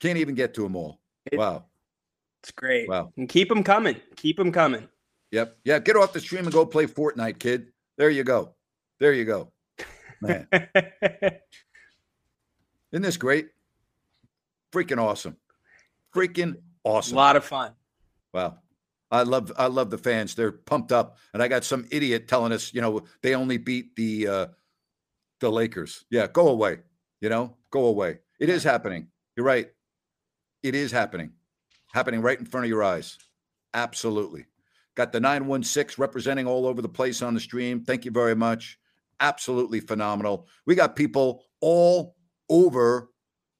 can't 0.00 0.18
even 0.18 0.34
get 0.34 0.54
to 0.54 0.62
them 0.62 0.76
all. 0.76 1.00
It- 1.30 1.38
Wow. 1.38 1.64
It's 2.42 2.50
great. 2.52 2.88
Wow. 2.88 3.12
And 3.16 3.28
keep 3.28 3.48
them 3.48 3.62
coming. 3.62 4.00
Keep 4.16 4.36
them 4.36 4.50
coming. 4.50 4.88
Yep. 5.30 5.56
Yeah. 5.64 5.78
Get 5.78 5.94
off 5.96 6.12
the 6.12 6.18
stream 6.18 6.42
and 6.44 6.52
go 6.52 6.66
play 6.66 6.86
Fortnite, 6.86 7.38
kid. 7.38 7.68
There 7.98 8.10
you 8.10 8.24
go. 8.24 8.54
There 9.02 9.12
you 9.12 9.24
go. 9.24 9.50
Man. 10.20 10.46
Isn't 12.92 13.02
this 13.02 13.16
great? 13.16 13.48
Freaking 14.72 15.02
awesome. 15.02 15.36
Freaking 16.14 16.54
awesome. 16.84 17.16
A 17.16 17.20
lot 17.20 17.34
of 17.34 17.44
fun. 17.44 17.72
Wow. 18.32 18.58
I 19.10 19.24
love 19.24 19.50
I 19.56 19.66
love 19.66 19.90
the 19.90 19.98
fans. 19.98 20.36
They're 20.36 20.52
pumped 20.52 20.92
up. 20.92 21.18
And 21.34 21.42
I 21.42 21.48
got 21.48 21.64
some 21.64 21.84
idiot 21.90 22.28
telling 22.28 22.52
us, 22.52 22.72
you 22.72 22.80
know, 22.80 23.02
they 23.22 23.34
only 23.34 23.58
beat 23.58 23.96
the 23.96 24.28
uh 24.28 24.46
the 25.40 25.50
Lakers. 25.50 26.04
Yeah, 26.08 26.28
go 26.28 26.46
away. 26.46 26.78
You 27.20 27.28
know, 27.28 27.56
go 27.72 27.86
away. 27.86 28.20
It 28.38 28.50
is 28.50 28.62
happening. 28.62 29.08
You're 29.36 29.46
right. 29.46 29.68
It 30.62 30.76
is 30.76 30.92
happening. 30.92 31.32
Happening 31.92 32.22
right 32.22 32.38
in 32.38 32.46
front 32.46 32.66
of 32.66 32.70
your 32.70 32.84
eyes. 32.84 33.18
Absolutely. 33.74 34.46
Got 34.94 35.10
the 35.10 35.18
916 35.18 36.00
representing 36.00 36.46
all 36.46 36.66
over 36.66 36.80
the 36.80 36.88
place 36.88 37.20
on 37.20 37.34
the 37.34 37.40
stream. 37.40 37.82
Thank 37.84 38.04
you 38.04 38.12
very 38.12 38.36
much. 38.36 38.78
Absolutely 39.22 39.80
phenomenal. 39.80 40.48
We 40.66 40.74
got 40.74 40.96
people 40.96 41.44
all 41.60 42.16
over 42.50 43.10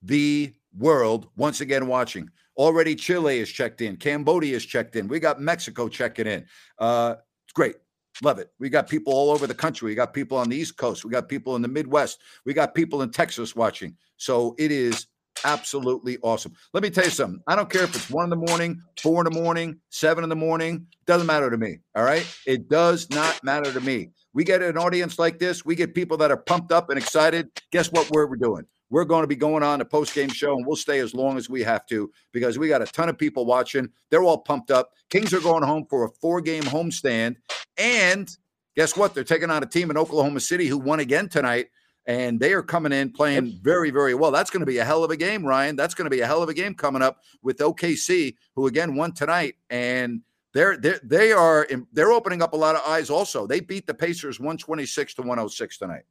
the 0.03 0.53
world 0.77 1.29
once 1.37 1.61
again 1.61 1.87
watching. 1.87 2.29
Already 2.57 2.97
Chile 2.97 3.39
is 3.39 3.49
checked 3.49 3.81
in, 3.81 3.97
Cambodia 3.97 4.57
is 4.57 4.67
checked 4.67 4.97
in. 4.97 5.09
We 5.09 5.21
got 5.21 5.41
Mexico 5.41 5.89
checking 5.89 6.27
in. 6.27 6.45
Uh, 6.79 7.15
it's 7.47 7.53
great. 7.55 7.77
Love 8.23 8.41
it. 8.41 8.51
We 8.59 8.69
got 8.69 8.89
people 8.89 9.13
all 9.15 9.31
over 9.31 9.47
the 9.47 9.55
country. 9.55 9.91
We 9.91 9.95
got 9.95 10.13
people 10.13 10.37
on 10.37 10.49
the 10.49 10.57
East 10.57 10.77
Coast. 10.77 11.05
We 11.05 11.11
got 11.11 11.29
people 11.29 11.57
in 11.57 11.63
the 11.63 11.69
Midwest. 11.69 12.21
We 12.45 12.53
got 12.53 12.75
people 12.75 13.03
in 13.03 13.11
Texas 13.11 13.57
watching. 13.57 13.97
So 14.19 14.55
it 14.59 14.71
is 14.71 15.07
absolutely 15.45 16.19
awesome. 16.23 16.53
Let 16.75 16.83
me 16.83 16.91
tell 16.91 17.05
you 17.05 17.11
something. 17.11 17.41
I 17.47 17.57
don't 17.57 17.71
care 17.71 17.85
if 17.85 17.95
it's 17.95 18.11
one 18.11 18.25
in 18.25 18.31
the 18.31 18.37
morning, 18.51 18.83
four 19.01 19.27
in 19.27 19.33
the 19.33 19.41
morning, 19.41 19.81
seven 19.91 20.25
in 20.25 20.31
the 20.31 20.37
morning. 20.37 20.87
Doesn't 21.07 21.27
matter 21.27 21.51
to 21.51 21.57
me. 21.57 21.79
All 21.95 22.05
right. 22.05 22.27
It 22.47 22.69
does 22.69 23.09
not 23.11 23.43
matter 23.43 23.73
to 23.73 23.81
me. 23.81 24.11
We 24.35 24.45
get 24.45 24.63
an 24.63 24.79
audience 24.79 25.19
like 25.19 25.39
this. 25.39 25.65
We 25.65 25.75
get 25.75 25.95
people 25.95 26.17
that 26.19 26.31
are 26.31 26.37
pumped 26.37 26.73
up 26.73 26.91
and 26.91 26.99
excited. 26.99 27.51
Guess 27.71 27.93
what 27.93 28.11
we're, 28.11 28.27
we're 28.27 28.37
doing? 28.37 28.65
We're 28.89 29.05
going 29.05 29.23
to 29.23 29.27
be 29.27 29.37
going 29.37 29.63
on 29.63 29.81
a 29.81 29.85
post 29.85 30.15
game 30.15 30.29
show 30.29 30.55
and 30.55 30.67
we'll 30.67 30.77
stay 30.77 30.99
as 30.99 31.15
long 31.15 31.39
as 31.39 31.49
we 31.49 31.63
have 31.63 31.87
to 31.87 32.11
because 32.33 32.59
we 32.59 32.69
got 32.69 32.83
a 32.83 32.87
ton 32.87 33.09
of 33.09 33.17
people 33.17 33.47
watching. 33.47 33.89
They're 34.11 34.23
all 34.23 34.39
pumped 34.39 34.71
up. 34.71 34.91
Kings 35.09 35.33
are 35.33 35.41
going 35.41 35.63
home 35.63 35.87
for 35.89 36.05
a 36.05 36.11
four 36.11 36.41
game 36.41 36.63
homestand. 36.63 37.37
And 37.79 38.31
guess 38.77 38.97
what? 38.97 39.15
They're 39.15 39.25
taking 39.25 39.51
on 39.51 39.63
a 39.63 39.67
team 39.67 39.91
in 39.91 39.97
Oklahoma 39.97 40.41
City 40.41 40.67
who 40.67 40.79
won 40.79 41.01
again 41.01 41.29
tonight. 41.29 41.69
And 42.05 42.41
they 42.41 42.53
are 42.53 42.63
coming 42.63 42.93
in 42.93 43.13
playing 43.13 43.61
very, 43.63 43.91
very 43.91 44.15
well. 44.15 44.31
That's 44.31 44.51
going 44.51 44.61
to 44.61 44.67
be 44.67 44.79
a 44.79 44.85
hell 44.85 45.05
of 45.05 45.11
a 45.11 45.17
game, 45.17 45.45
Ryan. 45.47 45.77
That's 45.77 45.95
going 45.95 46.07
to 46.07 46.11
be 46.11 46.21
a 46.21 46.27
hell 46.27 46.43
of 46.43 46.49
a 46.49 46.55
game 46.55 46.75
coming 46.75 47.01
up 47.01 47.21
with 47.43 47.59
OKC, 47.59 48.35
who 48.57 48.67
again 48.67 48.97
won 48.97 49.13
tonight. 49.13 49.55
And 49.71 50.21
they're 50.53 50.77
they're 50.77 51.01
they 51.03 51.33
are 51.33 51.67
they're 51.93 52.13
opening 52.13 52.43
up 52.43 52.53
a 52.53 52.57
lot 52.57 52.75
of 52.75 52.83
eyes. 52.87 53.11
Also, 53.11 53.47
they 53.47 53.61
beat 53.61 53.87
the 53.87 53.95
Pacers 53.95 54.39
one 54.39 54.59
twenty 54.59 54.87
six 54.87 55.15
to 55.15 55.23
one 55.23 55.39
hundred 55.39 55.51
six 55.51 55.79
tonight. 55.79 56.03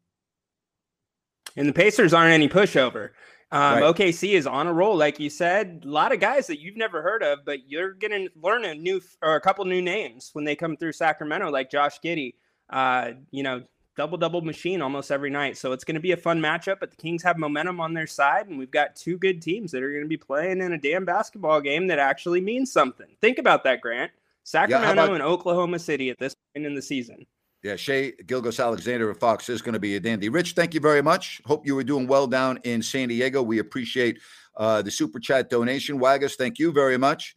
And 1.55 1.67
the 1.67 1.73
Pacers 1.73 2.13
aren't 2.13 2.31
any 2.33 2.49
pushover. 2.49 3.09
Um, 3.51 3.81
Right. 3.81 3.83
OKC 3.83 4.33
is 4.33 4.47
on 4.47 4.67
a 4.67 4.73
roll, 4.73 4.95
like 4.95 5.19
you 5.19 5.29
said. 5.29 5.83
A 5.85 5.89
lot 5.89 6.13
of 6.13 6.21
guys 6.21 6.47
that 6.47 6.61
you've 6.61 6.77
never 6.77 7.01
heard 7.01 7.21
of, 7.21 7.39
but 7.45 7.69
you're 7.69 7.93
gonna 7.93 8.27
learn 8.41 8.63
a 8.63 8.73
new 8.73 9.01
or 9.21 9.35
a 9.35 9.41
couple 9.41 9.65
new 9.65 9.81
names 9.81 10.29
when 10.33 10.45
they 10.45 10.55
come 10.55 10.77
through 10.77 10.93
Sacramento, 10.93 11.49
like 11.51 11.69
Josh 11.69 11.99
Giddey. 11.99 12.35
Uh, 12.69 13.11
you 13.31 13.43
know, 13.43 13.61
double 13.97 14.17
double 14.17 14.41
machine 14.41 14.81
almost 14.81 15.11
every 15.11 15.29
night. 15.29 15.57
So 15.57 15.73
it's 15.73 15.83
going 15.83 15.95
to 15.95 16.01
be 16.01 16.13
a 16.13 16.17
fun 16.17 16.39
matchup. 16.39 16.79
But 16.79 16.91
the 16.91 16.95
Kings 16.97 17.21
have 17.23 17.37
momentum 17.37 17.79
on 17.81 17.93
their 17.93 18.07
side, 18.07 18.47
and 18.47 18.57
we've 18.57 18.71
got 18.71 18.95
two 18.95 19.17
good 19.17 19.41
teams 19.41 19.71
that 19.71 19.83
are 19.83 19.91
going 19.91 20.03
to 20.03 20.07
be 20.07 20.17
playing 20.17 20.61
in 20.61 20.73
a 20.73 20.77
damn 20.77 21.05
basketball 21.05 21.59
game 21.61 21.87
that 21.87 21.99
actually 21.99 22.41
means 22.41 22.71
something. 22.71 23.07
Think 23.19 23.37
about 23.37 23.63
that, 23.65 23.81
Grant. 23.81 24.11
Sacramento 24.43 24.91
about- 25.03 25.13
and 25.13 25.21
Oklahoma 25.23 25.79
City 25.79 26.09
at 26.09 26.17
this 26.19 26.35
point 26.53 26.65
in 26.65 26.75
the 26.75 26.81
season. 26.81 27.25
Yeah, 27.63 27.75
Shay 27.75 28.13
Gilgos 28.25 28.63
Alexander 28.63 29.09
of 29.11 29.19
Fox 29.19 29.47
is 29.47 29.61
going 29.61 29.73
to 29.73 29.79
be 29.79 29.95
a 29.95 29.99
dandy. 29.99 30.29
Rich, 30.29 30.53
thank 30.53 30.73
you 30.73 30.79
very 30.79 31.03
much. 31.03 31.41
Hope 31.45 31.63
you 31.67 31.75
were 31.75 31.83
doing 31.83 32.07
well 32.07 32.25
down 32.25 32.57
in 32.63 32.81
San 32.81 33.07
Diego. 33.09 33.43
We 33.43 33.59
appreciate 33.59 34.19
uh, 34.57 34.81
the 34.81 34.89
super 34.89 35.19
chat 35.19 35.49
donation. 35.51 35.99
Waggis, 35.99 36.35
thank 36.37 36.57
you 36.57 36.71
very 36.71 36.97
much. 36.97 37.35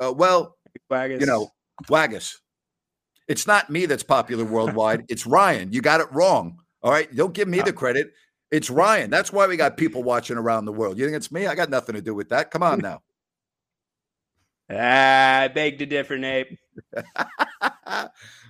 Uh, 0.00 0.12
well, 0.12 0.56
Waggis. 0.90 1.20
you 1.20 1.26
know, 1.26 1.50
Waggis, 1.88 2.40
it's 3.28 3.46
not 3.46 3.70
me 3.70 3.86
that's 3.86 4.02
popular 4.02 4.44
worldwide. 4.44 5.04
it's 5.08 5.24
Ryan. 5.24 5.72
You 5.72 5.80
got 5.82 6.00
it 6.00 6.08
wrong. 6.10 6.58
All 6.82 6.90
right. 6.90 7.14
Don't 7.14 7.32
give 7.32 7.46
me 7.46 7.60
the 7.60 7.72
credit. 7.72 8.12
It's 8.50 8.70
Ryan. 8.70 9.08
That's 9.08 9.32
why 9.32 9.46
we 9.46 9.56
got 9.56 9.76
people 9.76 10.02
watching 10.02 10.36
around 10.36 10.64
the 10.64 10.72
world. 10.72 10.98
You 10.98 11.04
think 11.04 11.16
it's 11.16 11.30
me? 11.30 11.46
I 11.46 11.54
got 11.54 11.70
nothing 11.70 11.94
to 11.94 12.02
do 12.02 12.12
with 12.14 12.28
that. 12.30 12.50
Come 12.50 12.64
on 12.64 12.78
now. 12.82 13.02
Ah, 14.72 15.40
I 15.40 15.48
beg 15.48 15.78
to 15.78 15.86
differ, 15.86 16.16
Nate. 16.16 16.58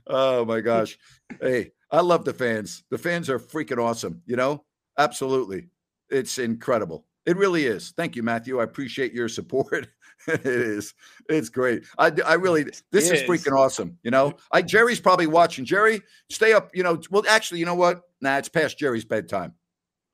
oh 0.06 0.44
my 0.44 0.60
gosh. 0.60 0.98
Hey, 1.40 1.72
I 1.90 2.00
love 2.00 2.24
the 2.24 2.34
fans. 2.34 2.84
The 2.90 2.98
fans 2.98 3.30
are 3.30 3.38
freaking 3.38 3.82
awesome, 3.82 4.22
you 4.26 4.36
know? 4.36 4.64
Absolutely. 4.98 5.68
It's 6.10 6.38
incredible. 6.38 7.06
It 7.26 7.36
really 7.36 7.64
is. 7.64 7.92
Thank 7.96 8.16
you, 8.16 8.22
Matthew. 8.22 8.60
I 8.60 8.64
appreciate 8.64 9.12
your 9.12 9.28
support. 9.28 9.88
it 10.28 10.44
is. 10.44 10.94
It's 11.28 11.48
great. 11.48 11.84
I 11.98 12.12
I 12.26 12.34
really 12.34 12.64
this 12.64 13.10
is 13.10 13.22
is. 13.22 13.28
freaking 13.28 13.56
awesome, 13.56 13.98
you 14.02 14.10
know? 14.10 14.34
I 14.52 14.62
Jerry's 14.62 15.00
probably 15.00 15.26
watching. 15.26 15.64
Jerry, 15.64 16.02
stay 16.30 16.52
up, 16.52 16.70
you 16.74 16.82
know. 16.82 17.00
Well, 17.10 17.22
actually, 17.28 17.60
you 17.60 17.66
know 17.66 17.74
what? 17.74 18.02
Nah, 18.20 18.38
it's 18.38 18.48
past 18.48 18.78
Jerry's 18.78 19.04
bedtime. 19.04 19.54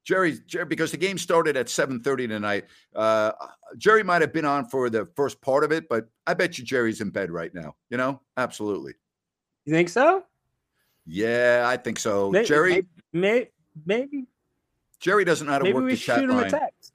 Jerry, 0.06 0.38
Jerry, 0.46 0.66
because 0.66 0.92
the 0.92 0.96
game 0.96 1.18
started 1.18 1.56
at 1.56 1.66
7:30 1.66 2.28
tonight. 2.28 2.66
Uh, 2.94 3.32
Jerry 3.76 4.04
might 4.04 4.22
have 4.22 4.32
been 4.32 4.44
on 4.44 4.64
for 4.66 4.88
the 4.88 5.04
first 5.16 5.40
part 5.40 5.64
of 5.64 5.72
it, 5.72 5.88
but 5.88 6.08
I 6.26 6.34
bet 6.34 6.58
you 6.58 6.64
Jerry's 6.64 7.00
in 7.00 7.10
bed 7.10 7.30
right 7.30 7.52
now. 7.52 7.74
You 7.90 7.96
know, 7.96 8.20
absolutely. 8.36 8.94
You 9.64 9.72
think 9.74 9.88
so? 9.88 10.22
Yeah, 11.06 11.64
I 11.66 11.76
think 11.76 11.98
so. 11.98 12.30
May- 12.30 12.44
Jerry, 12.44 12.86
may- 13.12 13.50
maybe, 13.84 14.26
Jerry 15.00 15.24
doesn't 15.24 15.44
know 15.44 15.52
how 15.54 15.58
to 15.58 15.64
maybe 15.64 15.74
work 15.74 15.84
we 15.84 15.90
the 15.90 15.96
should 15.96 16.06
chat 16.06 16.18
shoot 16.20 16.30
him 16.30 16.36
a 16.36 16.42
line. 16.42 16.50
text. 16.50 16.92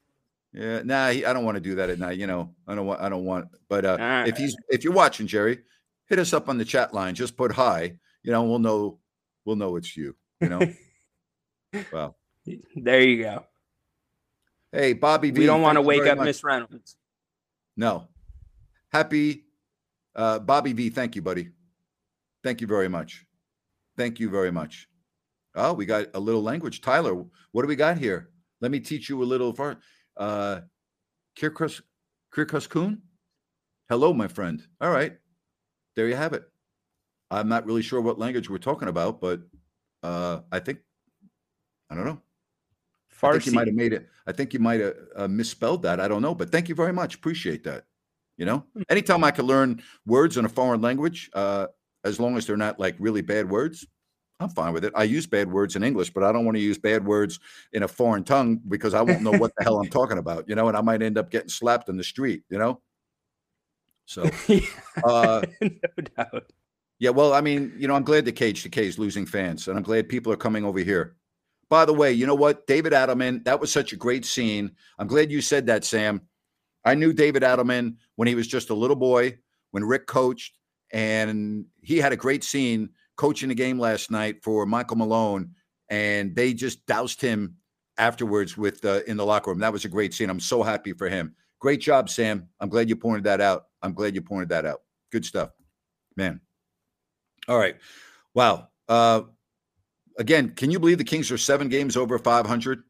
Yeah, 0.53 0.81
nah, 0.83 1.09
he, 1.09 1.25
I 1.25 1.33
don't 1.33 1.43
want 1.43 1.55
to 1.55 1.61
do 1.61 1.75
that 1.75 1.89
at 1.89 1.99
night. 1.99 2.17
You 2.17 2.27
know, 2.27 2.55
I 2.65 2.75
don't 2.75 2.85
want. 2.85 3.01
I 3.01 3.09
don't 3.09 3.25
want. 3.25 3.49
But 3.67 3.83
uh, 3.83 3.97
All 3.99 4.27
if 4.27 4.37
he's 4.37 4.55
if 4.69 4.85
you're 4.85 4.93
watching, 4.93 5.27
Jerry, 5.27 5.59
hit 6.07 6.17
us 6.17 6.31
up 6.31 6.47
on 6.47 6.57
the 6.57 6.65
chat 6.65 6.93
line. 6.93 7.13
Just 7.13 7.35
put 7.35 7.51
hi. 7.51 7.97
You 8.23 8.31
know, 8.31 8.43
we'll 8.43 8.59
know. 8.59 8.99
We'll 9.43 9.57
know 9.57 9.75
it's 9.75 9.97
you. 9.97 10.15
You 10.39 10.49
know. 10.49 10.61
well, 11.93 12.17
There 12.75 13.01
you 13.01 13.23
go. 13.23 13.45
hey, 14.71 14.93
Bobby 14.93 15.31
V. 15.31 15.41
We 15.41 15.45
don't 15.45 15.61
want 15.61 15.75
to 15.75 15.81
wake 15.81 16.07
up. 16.07 16.17
Miss 16.19 16.43
Reynolds. 16.43 16.97
No. 17.77 18.07
Happy 18.91 19.45
uh 20.15 20.39
Bobby 20.39 20.73
V, 20.73 20.89
thank 20.89 21.15
you, 21.15 21.21
buddy. 21.21 21.49
Thank 22.43 22.59
you 22.61 22.67
very 22.67 22.89
much. 22.89 23.25
Thank 23.97 24.19
you 24.19 24.29
very 24.29 24.51
much. 24.51 24.87
Oh, 25.55 25.73
we 25.73 25.85
got 25.85 26.07
a 26.13 26.19
little 26.19 26.41
language. 26.41 26.81
Tyler, 26.81 27.13
what 27.51 27.61
do 27.61 27.67
we 27.67 27.75
got 27.75 27.97
here? 27.97 28.29
Let 28.61 28.71
me 28.71 28.79
teach 28.79 29.09
you 29.09 29.21
a 29.21 29.25
little 29.25 29.53
far. 29.53 29.77
Uh 30.17 30.61
Kirkus 31.37 31.81
Kirkus 32.33 32.67
Kuhn? 32.67 33.01
Hello, 33.89 34.13
my 34.13 34.27
friend. 34.27 34.61
All 34.81 34.89
right. 34.91 35.13
There 35.95 36.07
you 36.07 36.15
have 36.15 36.33
it. 36.33 36.43
I'm 37.29 37.47
not 37.47 37.65
really 37.65 37.81
sure 37.81 38.01
what 38.01 38.19
language 38.19 38.49
we're 38.49 38.57
talking 38.57 38.87
about, 38.89 39.21
but 39.21 39.41
uh 40.03 40.41
I 40.51 40.59
think 40.59 40.79
I 41.89 41.95
don't 41.95 42.05
know. 42.05 42.21
I 43.23 43.31
think 43.33 43.45
you 43.45 43.51
might 43.53 43.67
have 43.67 43.75
made 43.75 43.93
it. 43.93 44.09
I 44.27 44.31
think 44.31 44.53
you 44.53 44.59
might 44.59 44.79
have 44.79 44.95
uh, 45.15 45.27
misspelled 45.27 45.83
that. 45.83 45.99
I 45.99 46.07
don't 46.07 46.21
know, 46.21 46.33
but 46.35 46.51
thank 46.51 46.69
you 46.69 46.75
very 46.75 46.93
much. 46.93 47.15
Appreciate 47.15 47.63
that. 47.65 47.85
You 48.37 48.45
know, 48.45 48.65
Hmm. 48.73 48.81
anytime 48.89 49.23
I 49.23 49.31
can 49.31 49.45
learn 49.45 49.83
words 50.05 50.37
in 50.37 50.45
a 50.45 50.49
foreign 50.49 50.81
language, 50.81 51.29
uh, 51.33 51.67
as 52.03 52.19
long 52.19 52.37
as 52.37 52.47
they're 52.47 52.57
not 52.57 52.79
like 52.79 52.95
really 52.99 53.21
bad 53.21 53.49
words, 53.49 53.85
I'm 54.39 54.49
fine 54.49 54.73
with 54.73 54.83
it. 54.83 54.93
I 54.95 55.03
use 55.03 55.27
bad 55.27 55.51
words 55.51 55.75
in 55.75 55.83
English, 55.83 56.09
but 56.09 56.23
I 56.23 56.31
don't 56.31 56.45
want 56.45 56.55
to 56.57 56.61
use 56.63 56.79
bad 56.79 57.05
words 57.05 57.39
in 57.73 57.83
a 57.83 57.87
foreign 57.87 58.23
tongue 58.23 58.59
because 58.67 58.95
I 58.95 59.01
won't 59.03 59.21
know 59.21 59.33
what 59.33 59.51
the 59.55 59.63
hell 59.63 59.79
I'm 59.79 59.89
talking 59.99 60.17
about. 60.17 60.49
You 60.49 60.55
know, 60.55 60.67
and 60.67 60.75
I 60.75 60.81
might 60.81 61.03
end 61.03 61.19
up 61.19 61.29
getting 61.29 61.49
slapped 61.49 61.89
in 61.89 61.97
the 61.97 62.03
street. 62.03 62.43
You 62.49 62.57
know. 62.57 62.81
So, 64.05 64.23
uh, 65.03 65.41
no 65.61 65.69
doubt. 66.17 66.51
yeah, 66.99 67.11
well, 67.11 67.33
I 67.33 67.41
mean, 67.41 67.71
you 67.77 67.87
know, 67.87 67.93
I'm 67.93 68.03
glad 68.03 68.25
the 68.25 68.31
KHTK 68.33 68.77
is 68.77 68.97
losing 68.97 69.25
fans, 69.27 69.67
and 69.67 69.77
I'm 69.77 69.83
glad 69.83 70.09
people 70.09 70.33
are 70.33 70.37
coming 70.37 70.65
over 70.65 70.79
here. 70.79 71.15
By 71.71 71.85
the 71.85 71.93
way, 71.93 72.11
you 72.11 72.27
know 72.27 72.35
what? 72.35 72.67
David 72.67 72.91
Adelman, 72.91 73.45
that 73.45 73.61
was 73.61 73.71
such 73.71 73.93
a 73.93 73.95
great 73.95 74.25
scene. 74.25 74.71
I'm 74.99 75.07
glad 75.07 75.31
you 75.31 75.39
said 75.39 75.67
that, 75.67 75.85
Sam. 75.85 76.19
I 76.83 76.95
knew 76.95 77.13
David 77.13 77.43
Adelman 77.43 77.95
when 78.17 78.27
he 78.27 78.35
was 78.35 78.45
just 78.45 78.71
a 78.71 78.73
little 78.73 78.97
boy, 78.97 79.37
when 79.71 79.85
Rick 79.85 80.05
coached, 80.05 80.53
and 80.91 81.63
he 81.81 81.97
had 81.97 82.11
a 82.11 82.17
great 82.17 82.43
scene 82.43 82.89
coaching 83.15 83.47
the 83.47 83.55
game 83.55 83.79
last 83.79 84.11
night 84.11 84.43
for 84.43 84.65
Michael 84.65 84.97
Malone, 84.97 85.51
and 85.87 86.35
they 86.35 86.53
just 86.53 86.85
doused 86.87 87.21
him 87.21 87.55
afterwards 87.97 88.57
with 88.57 88.83
uh, 88.83 88.99
in 89.07 89.15
the 89.15 89.25
locker 89.25 89.49
room. 89.49 89.59
That 89.59 89.71
was 89.71 89.85
a 89.85 89.89
great 89.89 90.13
scene. 90.13 90.29
I'm 90.29 90.41
so 90.41 90.63
happy 90.63 90.91
for 90.91 91.07
him. 91.07 91.33
Great 91.59 91.79
job, 91.79 92.09
Sam. 92.09 92.49
I'm 92.59 92.67
glad 92.67 92.89
you 92.89 92.97
pointed 92.97 93.23
that 93.23 93.39
out. 93.39 93.67
I'm 93.81 93.93
glad 93.93 94.13
you 94.13 94.21
pointed 94.21 94.49
that 94.49 94.65
out. 94.65 94.81
Good 95.09 95.23
stuff, 95.23 95.51
man. 96.17 96.41
All 97.47 97.57
right. 97.57 97.77
Wow. 98.33 98.67
Uh, 98.89 99.21
again, 100.21 100.51
can 100.55 100.71
you 100.71 100.79
believe 100.79 100.99
the 100.99 101.03
Kings 101.03 101.31
are 101.31 101.37
seven 101.37 101.67
games 101.67 101.97
over 101.97 102.17
500? 102.17 102.83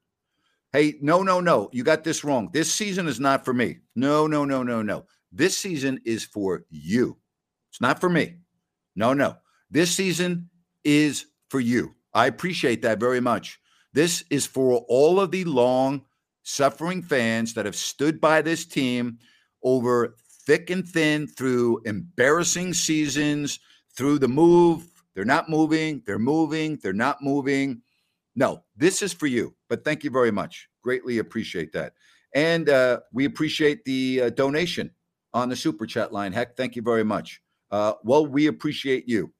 Hey, 0.73 0.95
no, 1.01 1.23
no, 1.23 1.39
no. 1.39 1.69
You 1.73 1.83
got 1.83 2.03
this 2.03 2.23
wrong. 2.23 2.49
This 2.53 2.71
season 2.71 3.07
is 3.07 3.19
not 3.19 3.43
for 3.43 3.53
me. 3.53 3.79
No, 3.95 4.27
no, 4.27 4.45
no, 4.45 4.63
no, 4.63 4.81
no. 4.81 5.05
This 5.31 5.57
season 5.57 5.99
is 6.05 6.23
for 6.23 6.65
you. 6.69 7.17
It's 7.69 7.81
not 7.81 7.99
for 7.99 8.09
me. 8.09 8.35
No, 8.95 9.13
no. 9.13 9.37
This 9.69 9.91
season 9.91 10.49
is 10.83 11.25
for 11.49 11.59
you. 11.59 11.95
I 12.13 12.27
appreciate 12.27 12.81
that 12.81 12.99
very 12.99 13.21
much. 13.21 13.59
This 13.93 14.23
is 14.29 14.45
for 14.45 14.85
all 14.87 15.19
of 15.19 15.31
the 15.31 15.45
long 15.45 16.03
suffering 16.43 17.01
fans 17.01 17.53
that 17.53 17.65
have 17.65 17.75
stood 17.75 18.19
by 18.19 18.41
this 18.41 18.65
team 18.65 19.19
over 19.63 20.15
thick 20.45 20.69
and 20.69 20.87
thin 20.87 21.27
through 21.27 21.81
embarrassing 21.85 22.73
seasons, 22.73 23.59
through 23.95 24.19
the 24.19 24.27
move. 24.27 24.90
They're 25.15 25.25
not 25.25 25.49
moving, 25.49 26.01
they're 26.05 26.19
moving, 26.19 26.79
they're 26.81 26.93
not 26.93 27.21
moving. 27.21 27.81
No, 28.35 28.63
this 28.77 29.01
is 29.01 29.13
for 29.13 29.27
you. 29.27 29.55
But 29.69 29.83
thank 29.83 30.03
you 30.03 30.09
very 30.09 30.31
much. 30.31 30.69
Greatly 30.81 31.17
appreciate 31.17 31.73
that. 31.73 31.93
And 32.33 32.69
uh, 32.69 33.01
we 33.11 33.25
appreciate 33.25 33.83
the 33.83 34.21
uh, 34.23 34.29
donation 34.29 34.91
on 35.33 35.49
the 35.49 35.55
super 35.55 35.85
chat 35.85 36.13
line. 36.13 36.31
Heck, 36.31 36.55
thank 36.55 36.75
you 36.75 36.81
very 36.81 37.03
much. 37.03 37.41
Uh, 37.71 37.93
well, 38.03 38.25
we 38.25 38.47
appreciate 38.47 39.07
you. 39.07 39.31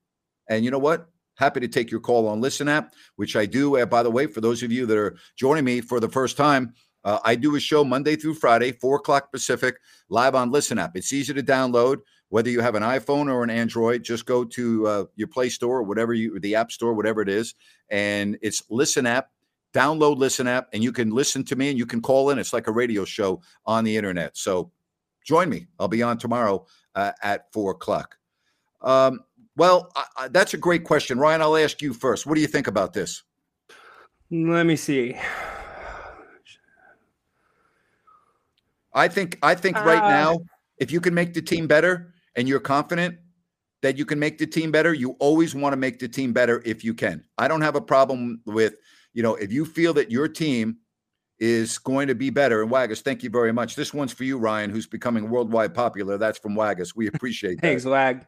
And 0.50 0.66
you 0.66 0.72
know 0.72 0.80
what? 0.80 1.08
Happy 1.36 1.60
to 1.62 1.68
take 1.68 1.90
your 1.90 2.02
call 2.02 2.28
on 2.28 2.42
Listen 2.42 2.68
app, 2.68 2.94
which 3.16 3.36
I 3.36 3.46
do. 3.46 3.84
By 3.86 4.04
the 4.04 4.12
way, 4.12 4.28
for 4.28 4.42
those 4.42 4.62
of 4.64 4.72
you 4.72 4.86
that 4.86 4.98
are 4.98 5.18
joining 5.38 5.64
me 5.64 5.82
for 5.82 6.00
the 6.00 6.10
first 6.10 6.38
time, 6.38 6.74
uh, 7.04 7.20
I 7.24 7.36
do 7.36 7.56
a 7.56 7.60
show 7.60 7.84
Monday 7.84 8.16
through 8.16 8.36
Friday, 8.36 8.74
four 8.74 8.98
o'clock 8.98 9.32
Pacific, 9.32 9.76
live 10.10 10.36
on 10.36 10.52
Listen 10.52 10.78
app. 10.78 10.96
It's 10.96 11.14
easy 11.14 11.34
to 11.34 11.42
download. 11.42 12.00
Whether 12.32 12.50
you 12.50 12.62
have 12.62 12.76
an 12.76 12.84
iPhone 12.84 13.30
or 13.30 13.44
an 13.44 13.50
Android, 13.50 14.04
just 14.04 14.26
go 14.26 14.46
to 14.46 14.88
uh, 14.88 15.06
your 15.18 15.28
Play 15.28 15.50
Store 15.50 15.80
or 15.80 15.84
whatever 15.84 16.14
you, 16.14 16.40
the 16.40 16.56
App 16.56 16.72
Store, 16.72 16.94
whatever 16.94 17.22
it 17.22 17.28
is, 17.28 17.56
and 17.90 18.38
it's 18.42 18.64
Listen 18.70 19.06
app. 19.06 19.32
Download 19.74 20.18
Listen 20.18 20.48
app, 20.48 20.70
and 20.72 20.82
you 20.82 20.94
can 20.94 21.12
listen 21.12 21.44
to 21.44 21.58
me, 21.58 21.70
and 21.70 21.78
you 21.78 21.86
can 21.86 22.02
call 22.02 22.30
in. 22.30 22.40
It's 22.40 22.54
like 22.54 22.68
a 22.68 22.72
radio 22.72 23.04
show 23.04 23.42
on 23.66 23.84
the 23.84 23.98
internet. 23.98 24.38
So 24.38 24.72
join 25.26 25.50
me. 25.50 25.68
I'll 25.78 25.90
be 25.90 26.04
on 26.04 26.18
tomorrow 26.18 26.66
uh, 26.96 27.12
at 27.22 27.52
four 27.52 27.72
o'clock. 27.72 28.18
Um, 28.82 29.20
well, 29.58 29.92
I, 29.96 30.06
I, 30.18 30.28
that's 30.30 30.54
a 30.54 30.58
great 30.58 30.86
question, 30.86 31.20
Ryan. 31.20 31.42
I'll 31.42 31.58
ask 31.58 31.82
you 31.82 31.94
first. 31.94 32.26
What 32.26 32.36
do 32.36 32.42
you 32.42 32.48
think 32.48 32.68
about 32.68 32.94
this? 32.94 33.24
Let 34.30 34.66
me 34.66 34.78
see. 34.78 35.16
I 38.94 39.10
think 39.10 39.38
I 39.44 39.56
think 39.56 39.76
right 39.78 40.04
Uh, 40.04 40.10
now, 40.10 40.40
if 40.78 40.92
you 40.92 41.02
can 41.02 41.14
make 41.14 41.34
the 41.34 41.42
team 41.42 41.68
better 41.68 42.11
and 42.36 42.48
you're 42.48 42.60
confident 42.60 43.18
that 43.82 43.98
you 43.98 44.06
can 44.06 44.20
make 44.20 44.38
the 44.38 44.48
team 44.48 44.72
better, 44.72 44.94
you 44.94 45.12
always 45.20 45.56
want 45.56 45.74
to 45.74 45.78
make 45.78 46.00
the 46.00 46.08
team 46.08 46.34
better 46.34 46.62
if 46.66 46.84
you 46.84 46.94
can. 46.94 47.24
I 47.38 47.48
don't 47.48 47.62
have 47.62 47.76
a 47.76 47.82
problem 47.82 48.42
with, 48.46 48.76
you 49.14 49.24
know, 49.24 49.36
if 49.36 49.52
you 49.52 49.66
feel 49.66 49.94
that 49.96 50.12
your 50.12 50.28
team 50.28 50.78
is 51.40 51.80
going 51.80 52.08
to 52.08 52.14
be 52.14 52.30
better. 52.30 52.62
And 52.62 52.70
Waggis, 52.70 53.02
thank 53.02 53.24
you 53.24 53.30
very 53.32 53.52
much. 53.52 53.76
This 53.76 53.94
one's 53.94 54.14
for 54.14 54.24
you, 54.24 54.38
Ryan, 54.38 54.70
who's 54.70 54.86
becoming 54.86 55.30
worldwide 55.30 55.74
popular. 55.74 56.20
That's 56.20 56.38
from 56.38 56.54
Waggis. 56.54 56.96
We 56.96 57.08
appreciate 57.08 57.56
that. 57.56 57.62
Thanks, 57.62 57.84
Wag. 57.84 58.28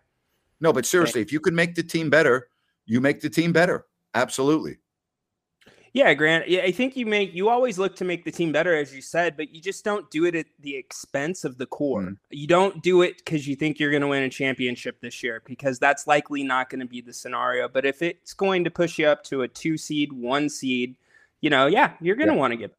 No, 0.60 0.74
but 0.74 0.86
seriously, 0.86 1.22
if 1.22 1.32
you 1.32 1.39
can 1.39 1.54
make 1.54 1.76
the 1.76 1.84
team 1.84 2.10
better, 2.10 2.47
you 2.86 2.99
make 2.99 3.22
the 3.22 3.30
team 3.30 3.54
better. 3.54 3.86
Absolutely. 4.16 4.78
Yeah, 5.93 6.11
Grant. 6.15 6.49
Yeah, 6.49 6.61
I 6.61 6.71
think 6.71 6.97
you 6.97 7.05
make 7.05 7.35
you 7.35 7.49
always 7.49 7.77
look 7.77 7.95
to 7.97 8.03
make 8.03 8.25
the 8.25 8.31
team 8.31 8.51
better, 8.51 8.75
as 8.75 8.95
you 8.95 9.01
said, 9.01 9.37
but 9.37 9.53
you 9.53 9.61
just 9.61 9.85
don't 9.85 10.09
do 10.09 10.25
it 10.25 10.33
at 10.33 10.47
the 10.59 10.75
expense 10.75 11.45
of 11.45 11.59
the 11.59 11.67
core. 11.67 12.01
Mm. 12.01 12.17
You 12.31 12.47
don't 12.47 12.81
do 12.81 13.03
it 13.03 13.17
because 13.17 13.47
you 13.47 13.55
think 13.55 13.79
you're 13.79 13.91
going 13.91 14.01
to 14.01 14.07
win 14.07 14.23
a 14.23 14.29
championship 14.29 14.99
this 15.01 15.21
year, 15.21 15.43
because 15.45 15.77
that's 15.77 16.07
likely 16.07 16.41
not 16.43 16.71
going 16.71 16.79
to 16.79 16.87
be 16.87 16.99
the 17.01 17.13
scenario. 17.13 17.67
But 17.67 17.85
if 17.85 18.01
it's 18.01 18.33
going 18.33 18.63
to 18.63 18.71
push 18.71 18.97
you 18.97 19.05
up 19.05 19.23
to 19.25 19.43
a 19.43 19.47
two 19.47 19.77
seed, 19.77 20.11
one 20.11 20.49
seed, 20.49 20.95
you 21.41 21.51
know, 21.51 21.67
yeah, 21.67 21.93
you're 22.01 22.15
going 22.15 22.29
to 22.29 22.33
Yeah. 22.33 22.39
want 22.39 22.51
to 22.53 22.57
get. 22.57 22.75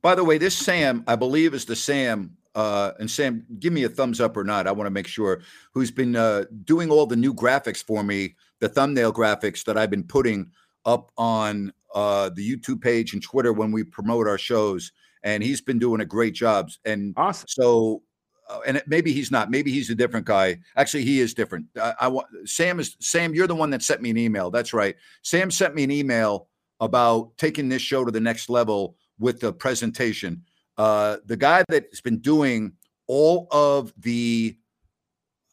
By 0.00 0.14
the 0.14 0.22
way, 0.22 0.38
this 0.38 0.56
Sam, 0.56 1.02
I 1.08 1.16
believe, 1.16 1.54
is 1.54 1.64
the 1.64 1.74
Sam. 1.74 2.36
Uh, 2.54 2.92
and 3.00 3.10
Sam, 3.10 3.44
give 3.58 3.72
me 3.72 3.82
a 3.82 3.88
thumbs 3.88 4.20
up 4.20 4.36
or 4.36 4.44
not. 4.44 4.68
I 4.68 4.72
want 4.72 4.86
to 4.86 4.92
make 4.92 5.08
sure 5.08 5.40
who's 5.72 5.90
been 5.90 6.14
uh, 6.14 6.44
doing 6.64 6.88
all 6.88 7.04
the 7.04 7.16
new 7.16 7.34
graphics 7.34 7.82
for 7.82 8.04
me, 8.04 8.36
the 8.60 8.68
thumbnail 8.68 9.12
graphics 9.12 9.64
that 9.64 9.76
I've 9.76 9.90
been 9.90 10.04
putting 10.04 10.52
up 10.84 11.10
on 11.16 11.72
uh, 11.94 12.30
the 12.34 12.56
YouTube 12.56 12.80
page 12.82 13.12
and 13.12 13.22
Twitter 13.22 13.52
when 13.52 13.72
we 13.72 13.84
promote 13.84 14.26
our 14.26 14.38
shows. 14.38 14.92
And 15.22 15.42
he's 15.42 15.60
been 15.60 15.78
doing 15.78 16.00
a 16.00 16.04
great 16.04 16.34
job. 16.34 16.70
And 16.84 17.14
Awesome. 17.16 17.46
so, 17.48 18.02
uh, 18.50 18.60
and 18.66 18.76
it- 18.76 18.88
maybe 18.88 19.12
he's 19.12 19.30
not. 19.30 19.50
Maybe 19.50 19.72
he's 19.72 19.88
a 19.90 19.94
different 19.94 20.26
guy. 20.26 20.58
Actually, 20.76 21.04
he 21.04 21.20
is 21.20 21.32
different. 21.32 21.66
I, 21.80 21.94
I 22.00 22.08
want 22.08 22.26
Sam 22.44 22.78
is 22.80 22.96
Sam. 23.00 23.34
You're 23.34 23.46
the 23.46 23.54
one 23.54 23.70
that 23.70 23.82
sent 23.82 24.02
me 24.02 24.10
an 24.10 24.18
email. 24.18 24.50
That's 24.50 24.74
right. 24.74 24.96
Sam 25.22 25.50
sent 25.50 25.74
me 25.74 25.84
an 25.84 25.90
email 25.90 26.48
about 26.80 27.36
taking 27.38 27.68
this 27.70 27.80
show 27.80 28.04
to 28.04 28.10
the 28.10 28.20
next 28.20 28.50
level 28.50 28.96
with 29.18 29.40
the 29.40 29.52
presentation. 29.52 30.42
Uh, 30.76 31.18
the 31.24 31.36
guy 31.36 31.64
that's 31.68 32.00
been 32.02 32.18
doing 32.18 32.72
all 33.06 33.46
of 33.50 33.94
the 33.98 34.58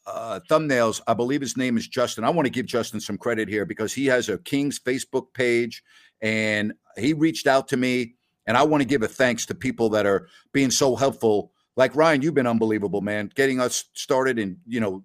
uh, 0.06 0.40
thumbnails, 0.50 1.00
I 1.06 1.14
believe 1.14 1.40
his 1.40 1.56
name 1.56 1.76
is 1.76 1.86
Justin. 1.86 2.24
I 2.24 2.30
want 2.30 2.46
to 2.46 2.50
give 2.50 2.66
Justin 2.66 3.00
some 3.00 3.18
credit 3.18 3.48
here 3.48 3.64
because 3.64 3.92
he 3.92 4.06
has 4.06 4.28
a 4.28 4.38
Kings 4.38 4.78
Facebook 4.78 5.32
page 5.34 5.82
and 6.20 6.72
he 6.96 7.12
reached 7.12 7.46
out 7.46 7.68
to 7.68 7.76
me. 7.76 8.14
And 8.46 8.56
I 8.56 8.64
want 8.64 8.80
to 8.82 8.88
give 8.88 9.02
a 9.02 9.08
thanks 9.08 9.46
to 9.46 9.54
people 9.54 9.90
that 9.90 10.06
are 10.06 10.28
being 10.52 10.70
so 10.70 10.96
helpful. 10.96 11.52
Like 11.76 11.94
Ryan, 11.94 12.22
you've 12.22 12.34
been 12.34 12.46
unbelievable, 12.46 13.00
man, 13.00 13.30
getting 13.34 13.60
us 13.60 13.84
started 13.92 14.38
and, 14.38 14.56
you 14.66 14.80
know, 14.80 15.04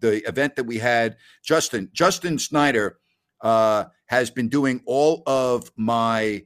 the 0.00 0.26
event 0.28 0.56
that 0.56 0.64
we 0.64 0.78
had. 0.78 1.16
Justin, 1.42 1.90
Justin 1.92 2.38
Snyder 2.38 2.98
uh, 3.40 3.84
has 4.06 4.30
been 4.30 4.48
doing 4.48 4.80
all 4.86 5.22
of 5.26 5.70
my 5.76 6.44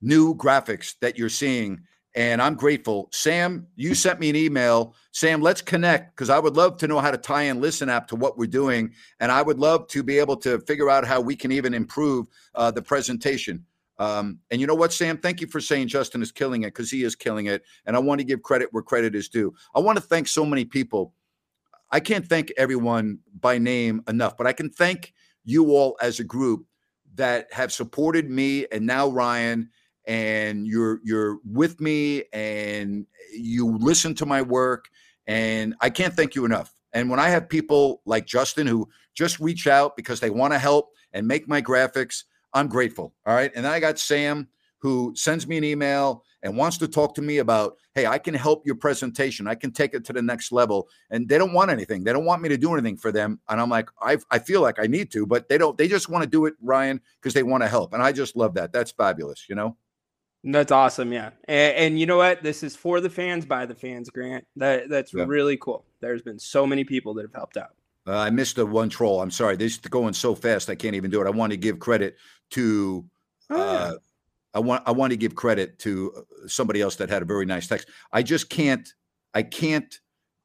new 0.00 0.34
graphics 0.34 0.94
that 1.00 1.18
you're 1.18 1.28
seeing 1.28 1.80
and 2.18 2.42
I'm 2.42 2.56
grateful. 2.56 3.08
Sam, 3.12 3.68
you 3.76 3.94
sent 3.94 4.18
me 4.18 4.28
an 4.28 4.34
email. 4.34 4.96
Sam, 5.12 5.40
let's 5.40 5.62
connect 5.62 6.16
because 6.16 6.30
I 6.30 6.40
would 6.40 6.56
love 6.56 6.76
to 6.78 6.88
know 6.88 6.98
how 6.98 7.12
to 7.12 7.16
tie 7.16 7.42
in 7.42 7.60
Listen 7.60 7.88
App 7.88 8.08
to 8.08 8.16
what 8.16 8.36
we're 8.36 8.48
doing. 8.48 8.92
And 9.20 9.30
I 9.30 9.40
would 9.40 9.60
love 9.60 9.86
to 9.90 10.02
be 10.02 10.18
able 10.18 10.36
to 10.38 10.58
figure 10.62 10.90
out 10.90 11.06
how 11.06 11.20
we 11.20 11.36
can 11.36 11.52
even 11.52 11.74
improve 11.74 12.26
uh, 12.56 12.72
the 12.72 12.82
presentation. 12.82 13.64
Um, 14.00 14.40
and 14.50 14.60
you 14.60 14.66
know 14.66 14.74
what, 14.74 14.92
Sam? 14.92 15.16
Thank 15.16 15.40
you 15.40 15.46
for 15.46 15.60
saying 15.60 15.86
Justin 15.86 16.20
is 16.20 16.32
killing 16.32 16.62
it 16.62 16.74
because 16.74 16.90
he 16.90 17.04
is 17.04 17.14
killing 17.14 17.46
it. 17.46 17.62
And 17.86 17.94
I 17.94 18.00
want 18.00 18.18
to 18.18 18.24
give 18.24 18.42
credit 18.42 18.70
where 18.72 18.82
credit 18.82 19.14
is 19.14 19.28
due. 19.28 19.54
I 19.76 19.78
want 19.78 19.96
to 19.96 20.02
thank 20.02 20.26
so 20.26 20.44
many 20.44 20.64
people. 20.64 21.14
I 21.92 22.00
can't 22.00 22.26
thank 22.26 22.52
everyone 22.56 23.20
by 23.38 23.58
name 23.58 24.02
enough, 24.08 24.36
but 24.36 24.48
I 24.48 24.52
can 24.52 24.70
thank 24.70 25.14
you 25.44 25.70
all 25.70 25.96
as 26.02 26.18
a 26.18 26.24
group 26.24 26.66
that 27.14 27.46
have 27.52 27.72
supported 27.72 28.28
me 28.28 28.66
and 28.72 28.84
now 28.84 29.06
Ryan 29.06 29.70
and 30.08 30.66
you're 30.66 31.00
you're 31.04 31.38
with 31.44 31.80
me 31.80 32.24
and 32.32 33.06
you 33.32 33.76
listen 33.78 34.14
to 34.14 34.26
my 34.26 34.42
work 34.42 34.88
and 35.26 35.74
I 35.82 35.90
can't 35.90 36.14
thank 36.14 36.34
you 36.34 36.46
enough. 36.46 36.74
And 36.94 37.10
when 37.10 37.20
I 37.20 37.28
have 37.28 37.48
people 37.48 38.00
like 38.06 38.26
Justin 38.26 38.66
who 38.66 38.88
just 39.14 39.38
reach 39.38 39.66
out 39.66 39.94
because 39.94 40.18
they 40.18 40.30
want 40.30 40.54
to 40.54 40.58
help 40.58 40.88
and 41.12 41.28
make 41.28 41.46
my 41.46 41.60
graphics, 41.60 42.24
I'm 42.54 42.68
grateful. 42.68 43.14
All 43.26 43.34
right? 43.34 43.52
And 43.54 43.64
then 43.64 43.72
I 43.72 43.78
got 43.78 43.98
Sam 43.98 44.48
who 44.80 45.12
sends 45.14 45.46
me 45.46 45.58
an 45.58 45.64
email 45.64 46.24
and 46.42 46.56
wants 46.56 46.78
to 46.78 46.88
talk 46.88 47.14
to 47.16 47.20
me 47.20 47.38
about, 47.38 47.74
hey, 47.94 48.06
I 48.06 48.16
can 48.16 48.32
help 48.32 48.64
your 48.64 48.76
presentation. 48.76 49.48
I 49.48 49.56
can 49.56 49.72
take 49.72 49.92
it 49.92 50.04
to 50.06 50.12
the 50.12 50.22
next 50.22 50.52
level. 50.52 50.88
And 51.10 51.28
they 51.28 51.36
don't 51.36 51.52
want 51.52 51.70
anything. 51.70 52.04
They 52.04 52.12
don't 52.12 52.24
want 52.24 52.40
me 52.40 52.48
to 52.48 52.56
do 52.56 52.72
anything 52.72 52.96
for 52.96 53.10
them. 53.10 53.40
And 53.48 53.60
I'm 53.60 53.68
like, 53.68 53.90
I, 54.00 54.18
I 54.30 54.38
feel 54.38 54.62
like 54.62 54.78
I 54.78 54.86
need 54.86 55.10
to, 55.12 55.26
but 55.26 55.48
they 55.48 55.58
don't. 55.58 55.76
They 55.76 55.88
just 55.88 56.08
want 56.08 56.22
to 56.22 56.30
do 56.30 56.46
it, 56.46 56.54
Ryan, 56.62 57.00
because 57.20 57.34
they 57.34 57.42
want 57.42 57.64
to 57.64 57.68
help. 57.68 57.92
And 57.92 58.02
I 58.02 58.12
just 58.12 58.36
love 58.36 58.54
that. 58.54 58.72
That's 58.72 58.92
fabulous. 58.92 59.46
You 59.48 59.56
know. 59.56 59.76
That's 60.50 60.72
awesome, 60.72 61.12
yeah. 61.12 61.30
And, 61.46 61.76
and 61.76 62.00
you 62.00 62.06
know 62.06 62.16
what? 62.16 62.42
This 62.42 62.62
is 62.62 62.74
for 62.74 63.00
the 63.00 63.10
fans, 63.10 63.44
by 63.44 63.66
the 63.66 63.74
fans, 63.74 64.08
Grant. 64.08 64.46
That 64.56 64.88
that's 64.88 65.12
Yeah. 65.12 65.24
really 65.26 65.58
cool. 65.58 65.84
There's 66.00 66.22
been 66.22 66.38
so 66.38 66.66
many 66.66 66.84
people 66.84 67.12
that 67.14 67.22
have 67.22 67.34
helped 67.34 67.58
out. 67.58 67.74
Uh, 68.06 68.16
I 68.16 68.30
missed 68.30 68.56
the 68.56 68.64
one 68.64 68.88
troll. 68.88 69.20
I'm 69.20 69.30
sorry. 69.30 69.56
This 69.56 69.72
is 69.74 69.78
going 69.80 70.14
so 70.14 70.34
fast. 70.34 70.70
I 70.70 70.74
can't 70.74 70.94
even 70.94 71.10
do 71.10 71.20
it. 71.20 71.26
I 71.26 71.30
want 71.30 71.50
to 71.52 71.58
give 71.58 71.78
credit 71.78 72.16
to. 72.52 73.04
Oh, 73.50 73.56
yeah. 73.56 73.62
Uh, 73.62 73.92
I 74.54 74.60
want. 74.60 74.82
I 74.86 74.92
want 74.92 75.10
to 75.10 75.18
give 75.18 75.34
credit 75.34 75.78
to 75.80 76.12
uh, 76.16 76.48
somebody 76.48 76.80
else 76.80 76.96
that 76.96 77.10
had 77.10 77.20
a 77.20 77.26
very 77.26 77.44
nice 77.44 77.66
text. 77.66 77.88
I 78.12 78.22
just 78.22 78.48
can't. 78.48 78.90
I 79.34 79.42
can't 79.42 80.00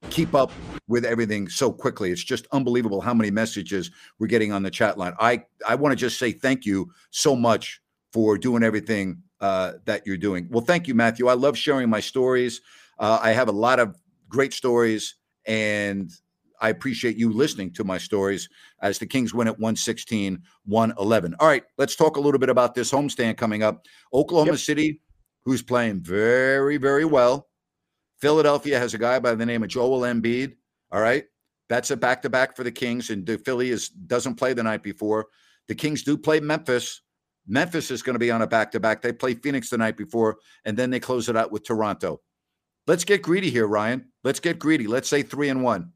keep 0.10 0.36
up 0.36 0.52
with 0.90 1.06
everything 1.06 1.48
so 1.48 1.72
quickly. 1.72 2.12
It's 2.12 2.22
just 2.22 2.46
unbelievable 2.52 3.00
how 3.00 3.14
many 3.14 3.32
messages 3.32 3.90
we're 4.20 4.28
getting 4.28 4.52
on 4.52 4.64
the 4.64 4.70
chat 4.70 4.98
line. 4.98 5.14
I 5.18 5.46
I 5.66 5.76
want 5.76 5.94
to 5.94 5.96
just 5.96 6.20
say 6.20 6.34
thank 6.34 6.66
you 6.66 6.92
so 7.12 7.38
much 7.38 7.80
for 8.12 8.38
doing 8.38 8.64
everything 8.64 9.24
uh, 9.44 9.74
that 9.84 10.08
you're 10.08 10.16
doing. 10.16 10.48
Well, 10.50 10.64
thank 10.64 10.88
you, 10.88 10.96
Matthew. 10.96 11.28
I 11.28 11.34
love 11.34 11.58
sharing 11.58 11.90
my 11.90 12.00
stories. 12.00 12.62
Uh, 12.98 13.20
I 13.22 13.32
have 13.32 13.50
a 13.50 13.52
lot 13.52 13.78
of 13.78 13.94
great 14.30 14.54
stories, 14.54 15.16
and 15.46 16.10
I 16.62 16.70
appreciate 16.70 17.18
you 17.18 17.30
listening 17.34 17.74
to 17.74 17.84
my 17.84 17.98
stories 17.98 18.48
as 18.82 19.00
the 19.00 19.06
Kings 19.06 19.34
win 19.34 19.50
at 19.50 19.60
116, 19.60 20.42
111. 20.64 21.36
All 21.42 21.48
right, 21.48 21.64
let's 21.78 21.98
talk 21.98 22.16
a 22.16 22.22
little 22.22 22.40
bit 22.40 22.48
about 22.50 22.74
this 22.74 22.90
homestand 22.90 23.36
coming 23.36 23.64
up. 23.64 23.86
Oklahoma 24.14 24.52
Yep. 24.52 24.60
City, 24.60 25.02
who's 25.44 25.62
playing 25.62 26.00
very, 26.00 26.78
very 26.78 27.04
well. 27.04 27.50
Philadelphia 28.22 28.80
has 28.80 28.94
a 28.94 28.98
guy 28.98 29.20
by 29.20 29.36
the 29.36 29.46
name 29.46 29.62
of 29.62 29.68
Joel 29.68 30.02
Embiid. 30.04 30.56
All 30.90 31.02
right. 31.02 31.26
That's 31.68 31.92
a 31.92 31.98
back 31.98 32.22
to 32.22 32.30
back 32.30 32.56
for 32.56 32.64
the 32.64 32.72
Kings, 32.72 33.10
and 33.10 33.26
the 33.26 33.38
Philly 33.40 33.72
is 33.72 33.90
doesn't 33.90 34.36
play 34.36 34.54
the 34.54 34.64
night 34.64 34.84
before. 34.84 35.28
The 35.68 35.76
Kings 35.76 36.04
do 36.04 36.18
play 36.18 36.40
Memphis. 36.40 37.02
Memphis 37.48 37.92
is 37.92 38.02
going 38.02 38.16
to 38.16 38.20
be 38.20 38.32
on 38.32 38.42
a 38.42 38.48
back 38.48 38.72
to 38.72 38.80
back. 38.80 39.02
They 39.02 39.12
play 39.12 39.34
Phoenix 39.34 39.70
the 39.70 39.78
night 39.78 39.98
before, 39.98 40.38
and 40.66 40.78
then 40.78 40.90
they 40.90 41.00
close 41.00 41.30
it 41.30 41.36
out 41.36 41.52
with 41.52 41.66
Toronto. 41.66 42.22
Let's 42.88 43.04
get 43.04 43.22
greedy 43.22 43.50
here, 43.50 43.68
Ryan. 43.68 44.12
Let's 44.24 44.40
get 44.40 44.60
greedy. 44.60 44.88
Let's 44.88 45.10
say 45.10 45.24
three 45.24 45.50
and 45.50 45.64
one. 45.64 45.92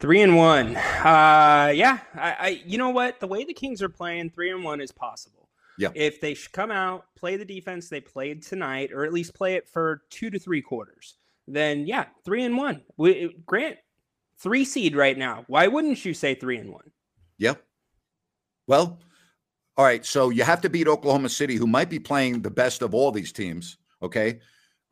Three 0.00 0.22
and 0.22 0.36
one. 0.36 0.76
Uh, 0.76 1.72
yeah. 1.74 1.98
I, 2.14 2.36
I, 2.38 2.62
you 2.64 2.78
know 2.78 2.90
what? 2.90 3.20
The 3.20 3.26
way 3.26 3.44
the 3.44 3.54
Kings 3.54 3.82
are 3.82 3.88
playing, 3.88 4.30
three 4.30 4.50
and 4.50 4.64
one 4.64 4.80
is 4.80 4.92
possible. 4.92 5.48
Yeah. 5.78 5.88
If 5.94 6.20
they 6.20 6.34
come 6.52 6.70
out, 6.70 7.06
play 7.16 7.36
the 7.36 7.44
defense 7.44 7.88
they 7.88 8.00
played 8.00 8.42
tonight, 8.42 8.92
or 8.92 9.04
at 9.04 9.12
least 9.12 9.34
play 9.34 9.54
it 9.54 9.68
for 9.68 10.02
two 10.10 10.30
to 10.30 10.38
three 10.38 10.62
quarters, 10.62 11.16
then 11.48 11.86
yeah, 11.86 12.06
three 12.24 12.44
and 12.44 12.56
one. 12.56 12.82
We, 12.96 13.36
Grant, 13.44 13.78
three 14.38 14.64
seed 14.64 14.94
right 14.94 15.18
now. 15.18 15.44
Why 15.48 15.66
wouldn't 15.66 16.04
you 16.04 16.14
say 16.14 16.34
three 16.34 16.58
and 16.58 16.72
one? 16.72 16.90
Yep. 17.38 17.62
Well, 18.66 19.00
all 19.76 19.84
right. 19.84 20.04
So 20.04 20.30
you 20.30 20.44
have 20.44 20.60
to 20.62 20.70
beat 20.70 20.88
Oklahoma 20.88 21.28
City, 21.28 21.56
who 21.56 21.66
might 21.66 21.90
be 21.90 21.98
playing 21.98 22.42
the 22.42 22.50
best 22.50 22.82
of 22.82 22.94
all 22.94 23.10
these 23.10 23.32
teams. 23.32 23.78
Okay. 24.02 24.40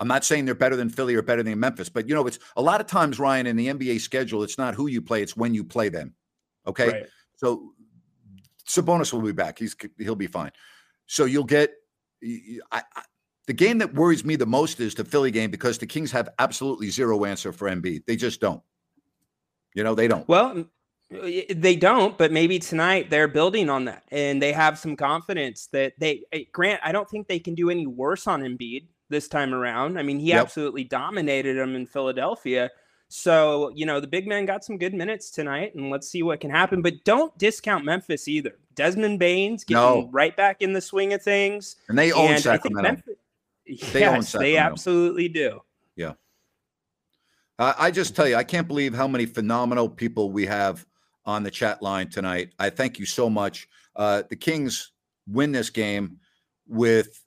I'm 0.01 0.09
not 0.09 0.24
saying 0.24 0.47
they're 0.47 0.55
better 0.57 0.74
than 0.74 0.89
Philly 0.89 1.14
or 1.14 1.22
better 1.22 1.45
than 1.45 1.61
Memphis, 1.61 1.89
but 1.89 2.09
you 2.09 2.14
know, 2.14 2.26
it's 2.26 2.41
a 2.57 2.62
lot 2.62 2.80
of 2.80 2.89
times, 2.89 3.20
Ryan, 3.20 3.47
in 3.47 3.57
the 3.57 3.68
NBA 3.68 4.01
schedule, 4.01 4.43
it's 4.43 4.59
not 4.59 4.74
who 4.74 4.89
you 4.89 5.01
play, 5.01 5.22
it's 5.22 5.37
when 5.37 5.55
you 5.55 5.62
play 5.62 5.89
them. 5.89 6.14
Okay. 6.66 6.89
Right. 6.89 7.07
So 7.37 7.72
Sabonis 8.66 9.12
will 9.12 9.22
be 9.22 9.33
back. 9.33 9.59
He's 9.59 9.76
he'll 9.99 10.16
be 10.16 10.26
fine. 10.26 10.51
So 11.07 11.24
you'll 11.24 11.45
get 11.45 11.72
I, 12.24 12.83
I- 12.97 13.03
the 13.47 13.53
game 13.53 13.78
that 13.78 13.93
worries 13.95 14.24
me 14.24 14.37
the 14.37 14.47
most 14.47 14.78
is 14.78 14.95
the 14.95 15.05
Philly 15.05 15.33
game 15.33 15.51
because 15.51 15.76
the 15.76 15.87
Kings 15.87 16.12
have 16.12 16.28
absolutely 16.39 16.91
zero 16.91 17.24
answer 17.24 17.53
for 17.53 17.68
Embiid. 17.68 18.07
They 18.07 18.14
just 18.14 18.41
don't. 18.41 18.62
You 19.74 19.83
know, 19.83 19.97
they 19.97 20.07
don't. 20.07 20.26
Well, 20.28 20.64
they 21.55 21.77
don't, 21.77 22.17
but 22.17 22.33
maybe 22.33 22.59
tonight 22.59 23.11
they're 23.11 23.29
building 23.29 23.69
on 23.69 23.85
that 23.85 24.05
and 24.11 24.41
they 24.43 24.53
have 24.53 24.79
some 24.79 24.97
confidence 24.97 25.67
that 25.73 25.93
they 25.99 26.23
eh, 26.33 26.45
Grant, 26.53 26.81
I 26.83 26.93
don't 26.93 27.09
think 27.09 27.29
they 27.29 27.39
can 27.39 27.55
do 27.55 27.71
any 27.71 27.87
worse 27.87 28.27
on 28.27 28.43
Embiid 28.43 28.87
this 29.09 29.29
time 29.29 29.53
around. 29.53 29.99
I 29.99 30.03
mean, 30.03 30.19
he 30.19 30.29
Yep. 30.29 30.43
absolutely 30.43 30.85
dominated 30.85 31.59
them 31.59 31.77
in 31.77 31.87
Philadelphia. 31.87 32.71
So, 33.09 33.71
you 33.75 33.85
know, 33.85 34.01
the 34.01 34.07
big 34.07 34.27
man 34.27 34.47
got 34.47 34.65
some 34.65 34.79
good 34.79 34.95
minutes 34.95 35.31
tonight 35.31 35.75
and 35.75 35.91
let's 35.91 36.09
see 36.09 36.23
what 36.23 36.41
can 36.41 36.51
happen, 36.51 36.81
but 36.81 36.95
don't 37.05 37.37
discount 37.37 37.85
Memphis 37.85 38.27
either. 38.27 38.57
Desmond 38.75 39.19
Bane's 39.19 39.65
getting 39.65 39.83
No. 39.83 40.09
right 40.13 40.35
back 40.35 40.63
in 40.63 40.73
the 40.73 40.81
swing 40.81 41.13
of 41.13 41.23
things. 41.23 41.77
And 41.89 41.99
they 41.99 42.11
own 42.13 42.31
and 42.31 42.43
Sacramento. 42.43 42.83
Memphis, 42.83 43.17
They 43.93 44.05
own 44.07 44.15
yes, 44.17 44.33
they 44.33 44.57
absolutely 44.57 45.29
do. 45.29 45.61
Yeah. 45.95 46.15
I 47.59 47.75
I 47.79 47.91
just 47.91 48.17
tell 48.17 48.27
you, 48.27 48.37
I 48.37 48.45
can't 48.45 48.67
believe 48.67 48.95
how 48.95 49.07
many 49.07 49.27
phenomenal 49.27 49.91
people 49.91 50.31
we 50.33 50.47
have 50.47 50.87
on 51.25 51.43
the 51.43 51.51
chat 51.51 51.83
line 51.83 52.09
tonight. 52.11 52.53
I 52.59 52.70
thank 52.70 52.99
you 52.99 53.07
so 53.07 53.31
much. 53.31 53.68
Uh, 53.95 54.23
the 54.29 54.37
Kings 54.37 54.93
win 55.27 55.53
this 55.53 55.70
game 55.70 56.18
with 56.66 57.25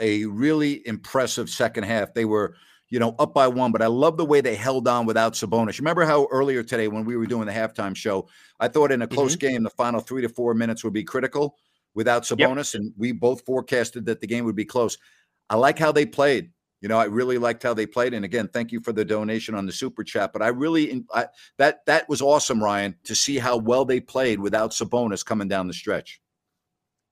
a 0.00 0.24
really 0.26 0.86
impressive 0.86 1.48
second 1.48 1.84
half. 1.84 2.12
They 2.14 2.24
were, 2.24 2.56
you 2.88 2.98
know, 2.98 3.14
up 3.18 3.34
by 3.34 3.48
one, 3.48 3.72
but 3.72 3.82
I 3.82 3.86
love 3.86 4.16
the 4.16 4.24
way 4.24 4.40
they 4.40 4.54
held 4.56 4.88
on 4.88 5.06
without 5.06 5.34
Sabonis. 5.34 5.78
Remember 5.78 6.04
how 6.04 6.26
earlier 6.30 6.62
today 6.62 6.88
when 6.88 7.04
we 7.04 7.16
were 7.16 7.26
doing 7.26 7.46
the 7.46 7.52
halftime 7.52 7.96
show, 7.96 8.28
I 8.60 8.68
thought 8.68 8.92
in 8.92 9.02
a 9.02 9.06
close 9.06 9.36
game, 9.36 9.62
the 9.62 9.70
final 9.70 10.00
three 10.00 10.22
to 10.22 10.28
four 10.28 10.54
minutes 10.54 10.84
would 10.84 10.92
be 10.92 11.04
critical. 11.04 11.56
without 11.94 12.24
Sabonis, 12.24 12.74
and 12.74 12.92
we 12.98 13.10
both 13.10 13.44
forecasted 13.46 14.04
that 14.04 14.20
the 14.20 14.26
game 14.26 14.44
would 14.44 14.54
be 14.54 14.66
close. 14.66 14.98
I 15.48 15.56
like 15.56 15.78
how 15.78 15.92
they 15.92 16.04
played. 16.04 16.50
You 16.86 16.88
know, 16.88 17.00
I 17.00 17.06
really 17.06 17.36
liked 17.36 17.64
how 17.64 17.74
they 17.74 17.84
played. 17.84 18.14
And 18.14 18.24
again, 18.24 18.46
thank 18.46 18.70
you 18.70 18.78
for 18.78 18.92
the 18.92 19.04
donation 19.04 19.56
on 19.56 19.66
the 19.66 19.72
super 19.72 20.04
chat. 20.04 20.32
But 20.32 20.40
I 20.40 20.46
really 20.46 21.04
I, 21.12 21.26
that 21.58 21.84
that 21.86 22.08
was 22.08 22.22
awesome, 22.22 22.62
Ryan, 22.62 22.94
to 23.02 23.14
see 23.16 23.38
how 23.38 23.56
well 23.56 23.84
they 23.84 23.98
played 23.98 24.38
without 24.38 24.70
Sabonis 24.70 25.26
coming 25.26 25.48
down 25.48 25.66
the 25.66 25.72
stretch. 25.72 26.20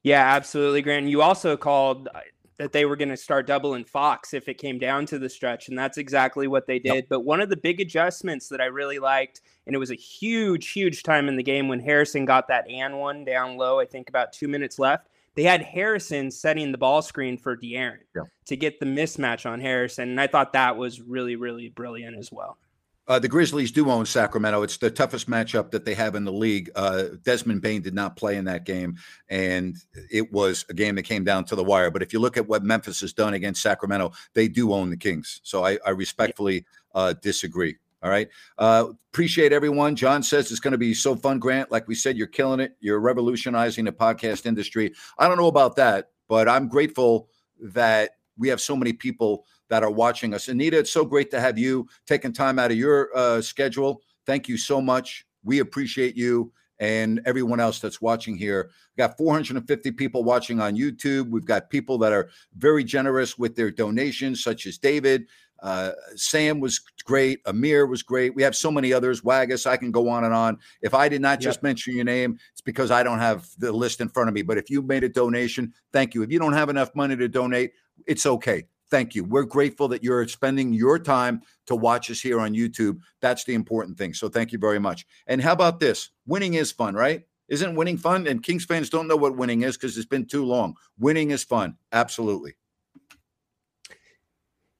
Yeah, 0.05 0.23
absolutely, 0.23 0.81
Grant. 0.81 1.09
You 1.09 1.23
also 1.23 1.57
called 1.57 2.09
uh, 2.15 2.21
that 2.59 2.71
they 2.71 2.85
were 2.85 2.95
going 2.95 3.09
to 3.09 3.17
start 3.17 3.49
doubling 3.49 3.85
Fox 3.85 4.33
if 4.33 4.49
it 4.49 4.59
came 4.59 4.79
down 4.79 5.07
to 5.07 5.19
the 5.19 5.29
stretch, 5.29 5.69
and 5.69 5.77
that's 5.77 5.99
exactly 5.99 6.47
what 6.47 6.69
they 6.69 6.79
did. 6.79 6.95
Yep. 6.95 7.07
But 7.09 7.21
one 7.25 7.41
of 7.41 7.49
the 7.49 7.57
big 7.57 7.81
adjustments 7.81 8.49
that 8.51 8.61
I 8.61 8.67
really 8.67 9.01
liked, 9.01 9.41
and 9.67 9.75
it 9.75 9.81
was 9.81 9.91
a 9.91 9.97
huge, 9.97 10.71
huge 10.71 11.03
time 11.03 11.27
in 11.27 11.37
the 11.37 11.43
game 11.43 11.67
when 11.67 11.81
Harrison 11.81 12.27
got 12.27 12.47
that 12.47 12.71
and 12.71 13.01
one 13.01 13.25
down 13.25 13.57
low. 13.57 13.81
I 13.81 13.87
think 13.87 14.09
about 14.09 14.33
two 14.33 14.47
minutes 14.47 14.79
left 14.79 15.09
they 15.35 15.43
had 15.43 15.63
Harrison 15.63 16.31
setting 16.31 16.73
the 16.73 16.79
ball 16.79 17.03
screen 17.03 17.37
for 17.39 17.57
De'Aaron 17.57 17.99
yeah. 18.15 18.23
to 18.47 18.57
get 18.57 18.81
the 18.81 18.87
mismatch 18.87 19.51
on 19.51 19.61
Harrison. 19.61 20.11
And 20.11 20.21
I 20.21 20.27
thought 20.27 20.53
that 20.53 20.77
was 20.77 21.01
really, 21.01 21.37
really 21.37 21.69
brilliant 21.69 22.17
as 22.17 22.31
well. 22.31 22.59
Uh, 23.07 23.19
the 23.19 23.29
Grizzlies 23.29 23.71
do 23.71 23.91
own 23.91 24.07
Sacramento. 24.07 24.63
It's 24.63 24.79
the 24.79 24.91
toughest 24.91 25.29
matchup 25.29 25.71
that 25.73 25.85
they 25.85 25.93
have 25.95 26.15
in 26.15 26.25
the 26.25 26.33
league. 26.33 26.71
Uh, 26.75 27.05
Desmond 27.23 27.61
Bane 27.61 27.83
did 27.83 27.95
not 27.95 28.17
play 28.17 28.37
in 28.37 28.47
that 28.47 28.65
game, 28.65 28.97
and 29.29 29.77
it 30.11 30.33
was 30.33 30.65
a 30.71 30.75
game 30.75 30.95
that 30.95 31.03
came 31.03 31.23
down 31.23 31.45
to 31.47 31.57
the 31.57 31.63
wire. 31.63 31.91
But 31.91 32.03
if 32.03 32.15
you 32.15 32.19
look 32.19 32.39
at 32.39 32.49
what 32.49 32.65
Memphis 32.65 33.03
has 33.03 33.13
done 33.13 33.35
against 33.35 33.61
Sacramento, 33.61 34.13
they 34.33 34.49
do 34.49 34.73
own 34.73 34.89
the 34.89 34.97
Kings. 34.97 35.41
So 35.45 35.67
I, 35.67 35.79
I 35.85 35.91
respectfully 35.91 36.65
uh, 36.95 37.13
disagree. 37.21 37.77
All 38.05 38.11
right. 38.11 38.29
Uh, 38.59 38.89
appreciate 39.13 39.51
everyone. 39.55 39.97
John 39.97 40.23
says 40.23 40.51
it's 40.51 40.61
going 40.61 40.73
to 40.73 40.79
be 40.79 40.93
so 40.93 41.17
fun, 41.17 41.39
Grant. 41.39 41.73
Like 41.73 41.89
we 41.89 41.95
said, 41.95 42.19
you're 42.19 42.27
killing 42.27 42.61
it. 42.61 42.77
You're 42.81 43.01
revolutionizing 43.01 43.87
the 43.87 43.93
podcast 43.93 44.45
industry. 44.45 44.93
I 45.19 45.27
don't 45.27 45.39
know 45.39 45.49
about 45.49 45.75
that, 45.77 46.11
but 46.29 46.47
I'm 46.47 46.69
grateful 46.69 47.31
that 47.61 48.11
we 48.37 48.49
have 48.49 48.61
so 48.61 48.77
many 48.77 48.93
people 48.93 49.47
that 49.71 49.83
are 49.83 49.91
watching 49.91 50.35
us. 50.35 50.49
Anita, 50.49 50.79
it's 50.79 50.93
so 50.93 51.07
great 51.07 51.31
to 51.31 51.41
have 51.41 51.57
you 51.57 51.89
taking 52.07 52.35
time 52.35 52.59
out 52.59 52.71
of 52.71 52.77
your 52.77 53.09
uh, 53.17 53.41
schedule. 53.41 54.03
Thank 54.27 54.49
you 54.49 54.59
so 54.59 54.83
much. 54.83 55.25
We 55.43 55.61
appreciate 55.61 56.15
you 56.15 56.53
and 56.81 57.21
everyone 57.25 57.61
else 57.61 57.79
that's 57.79 58.01
watching 58.03 58.37
here. 58.37 58.71
We've 58.97 59.09
got 59.09 59.17
450 59.17 59.93
people 59.93 60.25
watching 60.25 60.61
on 60.61 60.77
YouTube. 60.77 61.31
We've 61.31 61.45
got 61.45 61.71
people 61.71 61.99
that 61.99 62.13
are 62.13 62.29
very 62.57 62.85
generous 62.85 63.39
with 63.39 63.55
their 63.57 63.71
donations, 63.71 64.43
such 64.43 64.67
as 64.67 64.77
David. 64.79 65.27
Uh, 65.65 65.93
Sam 66.15 66.61
was 66.61 66.79
great. 67.05 67.41
Amir 67.47 67.87
was 67.87 68.03
great. 68.03 68.35
We 68.35 68.43
have 68.43 68.55
so 68.55 68.71
many 68.71 68.93
others. 68.93 69.25
Wagus, 69.25 69.67
I 69.67 69.79
can 69.79 69.91
go 69.91 70.11
on 70.11 70.25
and 70.25 70.35
on. 70.35 70.59
If 70.83 70.93
I 70.93 71.09
did 71.09 71.23
not 71.23 71.41
just 71.41 71.59
yep. 71.59 71.63
mention 71.63 71.97
your 71.97 72.05
name, 72.05 72.39
it's 72.53 72.61
because 72.61 72.91
I 72.91 73.03
don't 73.03 73.19
have 73.19 73.49
the 73.57 73.73
list 73.73 74.03
in 74.03 74.11
front 74.11 74.29
of 74.29 74.35
me. 74.35 74.43
But 74.43 74.59
if 74.59 74.69
you 74.69 74.83
made 74.83 75.05
a 75.05 75.09
donation, 75.09 75.73
thank 75.91 76.15
you. 76.15 76.23
If 76.23 76.31
you 76.31 76.39
don't 76.39 76.53
have 76.53 76.69
enough 76.69 76.95
money 76.95 77.17
to 77.17 77.29
donate, 77.29 77.73
it's 78.07 78.27
okay. 78.27 78.65
Thank 78.91 79.15
you. 79.15 79.25
We're 79.25 79.45
grateful 79.45 79.89
that 79.89 80.05
you're 80.05 80.29
spending 80.29 80.75
your 80.75 80.99
time 80.99 81.41
to 81.67 81.75
watch 81.75 82.11
us 82.11 82.21
here 82.21 82.41
on 82.41 82.53
YouTube. 82.53 82.99
That's 83.23 83.45
the 83.45 83.55
important 83.55 83.97
thing. 83.97 84.13
So 84.13 84.29
thank 84.29 84.53
you 84.53 84.59
very 84.59 84.79
much. 84.79 85.07
And 85.27 85.41
how 85.41 85.53
about 85.53 85.81
this? 85.81 86.11
Winning 86.27 86.55
is 86.55 86.73
fun, 86.73 86.95
right? 86.95 87.23
Isn't 87.49 87.75
winning 87.75 87.97
fun? 87.97 88.27
And 88.27 88.43
Kings 88.43 88.67
fans 88.67 88.91
don't 88.91 89.09
know 89.09 89.17
what 89.17 89.37
winning 89.37 89.63
is 89.63 89.79
because 89.79 89.97
it's 89.97 90.07
been 90.07 90.27
too 90.27 90.45
long. 90.45 90.75
Winning 90.99 91.31
is 91.31 91.43
fun. 91.43 91.77
Absolutely. 91.93 92.55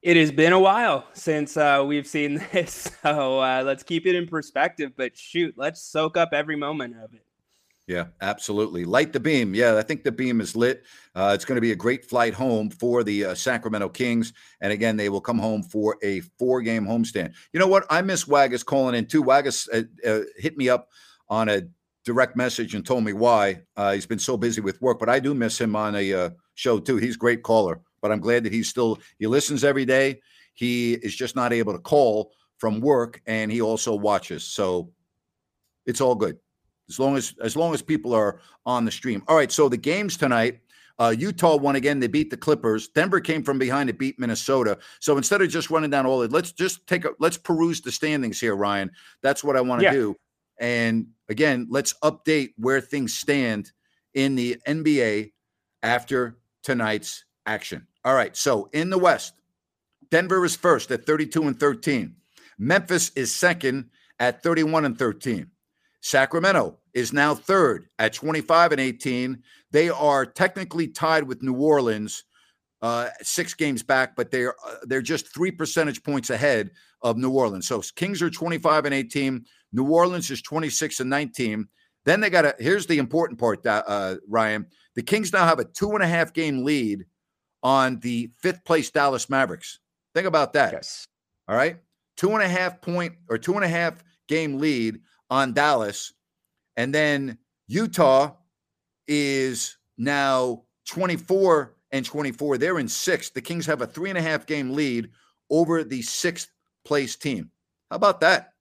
It 0.05 0.17
has 0.17 0.31
been 0.31 0.53
a 0.53 0.59
while 0.59 1.07
since 1.13 1.57
uh, 1.57 1.83
we've 1.83 2.05
seen 2.05 2.35
this, 2.51 2.91
so 3.01 3.39
uh, 3.39 3.63
let's 3.65 3.81
keep 3.81 4.05
it 4.05 4.13
in 4.13 4.27
perspective. 4.27 4.91
But 4.95 5.17
shoot, 5.17 5.55
let's 5.57 5.81
soak 5.81 6.15
up 6.15 6.29
every 6.31 6.55
moment 6.55 6.95
of 7.03 7.15
it. 7.15 7.25
Yeah, 7.87 8.05
absolutely. 8.21 8.85
Light 8.85 9.13
the 9.13 9.19
beam. 9.19 9.55
Yeah, 9.55 9.77
I 9.77 9.81
think 9.81 10.03
the 10.03 10.11
beam 10.11 10.41
is 10.41 10.55
lit. 10.55 10.83
Uh, 11.15 11.31
it's 11.33 11.43
going 11.43 11.55
to 11.55 11.61
be 11.61 11.71
a 11.71 11.75
great 11.75 12.05
flight 12.05 12.35
home 12.35 12.69
for 12.69 13.03
the 13.03 13.25
uh, 13.25 13.33
Sacramento 13.33 13.89
Kings. 13.89 14.31
And 14.61 14.71
again, 14.71 14.95
they 14.95 15.09
will 15.09 15.21
come 15.21 15.39
home 15.39 15.63
for 15.63 15.97
a 16.03 16.19
four 16.37 16.61
game 16.61 16.85
homestand. 16.85 17.33
You 17.51 17.59
know 17.59 17.67
what? 17.67 17.87
I 17.89 18.03
miss 18.03 18.27
Wagus 18.27 18.61
calling 18.61 18.93
in 18.93 19.07
too. 19.07 19.23
Wagus 19.23 19.67
uh, 19.69 19.81
uh, 20.07 20.19
hit 20.37 20.55
me 20.55 20.69
up 20.69 20.89
on 21.29 21.49
a 21.49 21.63
direct 22.03 22.35
message 22.35 22.75
and 22.75 22.85
told 22.85 23.03
me 23.03 23.13
why. 23.13 23.61
he's 23.75 24.05
been 24.05 24.19
so 24.19 24.37
busy 24.37 24.61
with 24.61 24.79
work, 24.83 24.99
but 24.99 25.09
I 25.09 25.19
do 25.19 25.33
miss 25.33 25.59
him 25.59 25.75
on 25.75 25.95
a 25.95 26.31
show 26.53 26.77
too. 26.77 26.97
He's 26.97 27.15
a 27.15 27.17
great 27.17 27.41
caller 27.41 27.81
but 28.05 28.11
I'm 28.11 28.19
glad 28.19 28.43
that 28.43 28.53
he's 28.53 28.69
still 28.69 28.99
he 29.17 29.25
listens 29.25 29.63
every 29.63 29.83
day. 29.83 30.21
He 30.53 30.93
is 30.93 31.15
just 31.15 31.35
not 31.35 31.51
able 31.51 31.73
to 31.73 31.79
call 31.79 32.33
from 32.59 32.79
work, 32.79 33.19
and 33.25 33.51
he 33.51 33.61
also 33.61 33.95
watches. 33.95 34.43
So 34.43 34.91
it's 35.87 36.01
all 36.01 36.13
good 36.13 36.37
as 36.87 36.99
long 36.99 37.17
as 37.17 37.33
as 37.41 37.55
long 37.55 37.73
as 37.73 37.81
people 37.81 38.13
are 38.13 38.41
on 38.63 38.85
the 38.85 38.91
stream. 38.91 39.23
All 39.27 39.35
right. 39.35 39.51
So 39.51 39.67
the 39.69 39.77
games 39.77 40.17
tonight. 40.17 40.59
Uh, 40.99 41.13
Utah 41.17 41.57
won 41.57 41.75
again. 41.75 41.99
They 41.99 42.07
beat 42.07 42.29
the 42.29 42.37
Clippers. 42.37 42.89
Denver 42.89 43.19
came 43.19 43.43
from 43.43 43.57
behind 43.57 43.87
to 43.87 43.93
beat 43.93 44.17
Minnesota. 44.19 44.77
So 45.01 45.17
instead 45.17 45.41
of 45.41 45.49
just 45.49 45.69
running 45.71 45.89
down 45.89 46.05
all 46.05 46.21
it, 46.21 46.31
let's 46.31 46.51
just 46.51 46.85
take 46.85 47.05
a 47.05 47.09
let's 47.19 47.37
peruse 47.37 47.81
the 47.81 47.91
standings 47.91 48.39
here, 48.39 48.55
Ryan. 48.55 48.91
That's 49.23 49.43
what 49.43 49.57
I 49.57 49.61
want 49.61 49.81
to 49.81 49.85
yeah. 49.85 49.91
do. 49.91 50.15
And 50.59 51.07
again, 51.27 51.67
let's 51.71 51.95
update 52.03 52.53
where 52.57 52.79
things 52.81 53.15
stand 53.15 53.71
in 54.13 54.35
the 54.35 54.57
NBA 54.67 55.33
after 55.81 56.37
tonight's 56.63 57.25
action. 57.45 57.87
All 58.05 58.13
right. 58.13 58.37
So 58.37 58.69
in 58.71 58.91
the 58.91 58.99
West, 58.99 59.33
Denver 60.11 60.45
is 60.45 60.55
first 60.55 60.91
at 60.91 61.07
32 61.07 61.47
and 61.47 61.59
13. 61.59 62.15
Memphis 62.59 63.11
is 63.15 63.33
second 63.33 63.89
at 64.19 64.43
31 64.43 64.85
and 64.85 64.97
13. 64.97 65.47
Sacramento 66.01 66.77
is 66.93 67.11
now 67.11 67.33
third 67.33 67.87
at 67.97 68.13
25 68.13 68.73
and 68.73 68.79
18. 68.79 69.41
They 69.71 69.89
are 69.89 70.23
technically 70.23 70.87
tied 70.87 71.23
with 71.23 71.41
New 71.41 71.55
Orleans, 71.55 72.23
uh, 72.83 73.09
six 73.23 73.55
games 73.55 73.81
back, 73.81 74.15
but 74.15 74.29
they're 74.29 74.53
uh, 74.65 74.75
they're 74.83 75.01
just 75.01 75.33
three 75.33 75.49
percentage 75.49 76.03
points 76.03 76.29
ahead 76.29 76.69
of 77.01 77.17
New 77.17 77.31
Orleans. 77.31 77.67
So 77.67 77.81
Kings 77.95 78.21
are 78.21 78.29
25 78.29 78.85
and 78.85 78.93
18. 78.93 79.43
New 79.73 79.89
Orleans 79.89 80.29
is 80.29 80.43
26 80.43 80.99
and 80.99 81.09
19. 81.09 81.67
Then 82.05 82.19
they 82.19 82.29
got 82.29 82.45
a. 82.45 82.55
Here's 82.59 82.85
the 82.85 82.99
important 82.99 83.39
part, 83.39 83.65
uh, 83.65 84.17
Ryan. 84.29 84.67
The 84.93 85.01
Kings 85.01 85.33
now 85.33 85.47
have 85.47 85.59
a 85.59 85.65
two 85.65 85.93
and 85.93 86.03
a 86.03 86.07
half 86.07 86.33
game 86.33 86.63
lead 86.63 87.05
on 87.65 87.99
the 88.01 88.29
fifth 88.37 88.63
place 88.63 88.91
Dallas 88.91 89.27
Mavericks. 89.27 89.79
Think 90.13 90.27
about 90.27 90.53
that. 90.53 90.71
Yes. 90.71 91.07
All 91.47 91.55
right. 91.55 91.77
Two 92.15 92.33
and 92.33 92.43
a 92.43 92.47
half 92.47 92.79
point 92.79 93.15
or 93.27 93.39
two 93.39 93.55
and 93.55 93.63
a 93.63 93.67
half 93.67 94.03
game 94.27 94.59
lead 94.59 94.99
on 95.31 95.51
Dallas. 95.51 96.13
And 96.77 96.93
then 96.93 97.39
Utah 97.67 98.33
is 99.07 99.77
now 99.97 100.61
24 100.87 101.73
and 101.91 102.05
24. 102.05 102.59
They're 102.59 102.77
in 102.77 102.87
sixth. 102.87 103.33
The 103.33 103.41
Kings 103.41 103.65
have 103.65 103.81
a 103.81 103.87
three 103.87 104.09
and 104.09 104.17
a 104.19 104.21
half 104.21 104.45
game 104.45 104.75
lead 104.75 105.09
over 105.49 105.83
the 105.83 106.03
sixth 106.03 106.51
place 106.85 107.15
team. 107.15 107.49
How 107.89 107.95
about 107.95 108.21
that? 108.21 108.53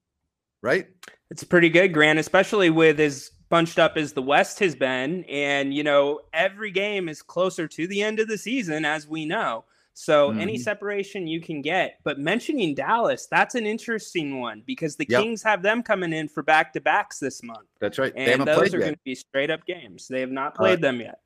Right? 0.63 0.89
It's 1.31 1.45
pretty 1.45 1.69
good, 1.69 1.93
Grant, 1.93 2.19
especially 2.19 2.71
with 2.71 2.99
as 3.01 3.33
bunched 3.55 3.79
up 3.79 3.97
as 3.97 4.13
the 4.13 4.21
West 4.21 4.59
has 4.59 4.75
been. 4.75 5.23
And, 5.29 5.73
you 5.73 5.85
know, 5.85 6.23
every 6.33 6.73
game 6.73 7.09
is 7.09 7.23
closer 7.23 7.69
to 7.69 7.87
the 7.87 8.03
end 8.03 8.19
of 8.19 8.27
the 8.27 8.37
season, 8.37 8.85
as 8.85 9.07
we 9.07 9.25
know. 9.27 9.65
So 9.93 10.31
mm-hmm. 10.31 10.41
any 10.41 10.59
separation 10.59 11.29
you 11.29 11.41
can 11.41 11.63
get. 11.63 12.01
But 12.03 12.19
mentioning 12.19 12.75
Dallas, 12.75 13.29
that's 13.31 13.55
an 13.55 13.65
interesting 13.65 14.41
one 14.41 14.65
because 14.67 14.97
the 14.97 15.07
yep. 15.09 15.23
Kings 15.23 15.41
have 15.45 15.63
them 15.63 15.85
coming 15.85 16.13
in 16.13 16.27
for 16.27 16.43
back 16.43 16.73
to 16.73 16.81
backs 16.81 17.21
this 17.21 17.45
month. 17.45 17.69
That's 17.79 17.97
right. 17.97 18.13
And 18.17 18.45
those 18.45 18.75
are 18.75 18.81
going 18.81 18.95
to 18.95 19.01
be 19.05 19.15
straight 19.15 19.53
up 19.53 19.65
games. 19.67 20.09
They 20.09 20.19
have 20.19 20.33
not 20.33 20.57
played 20.57 20.81
uh, 20.81 20.89
them 20.89 20.99
yet. 20.99 21.21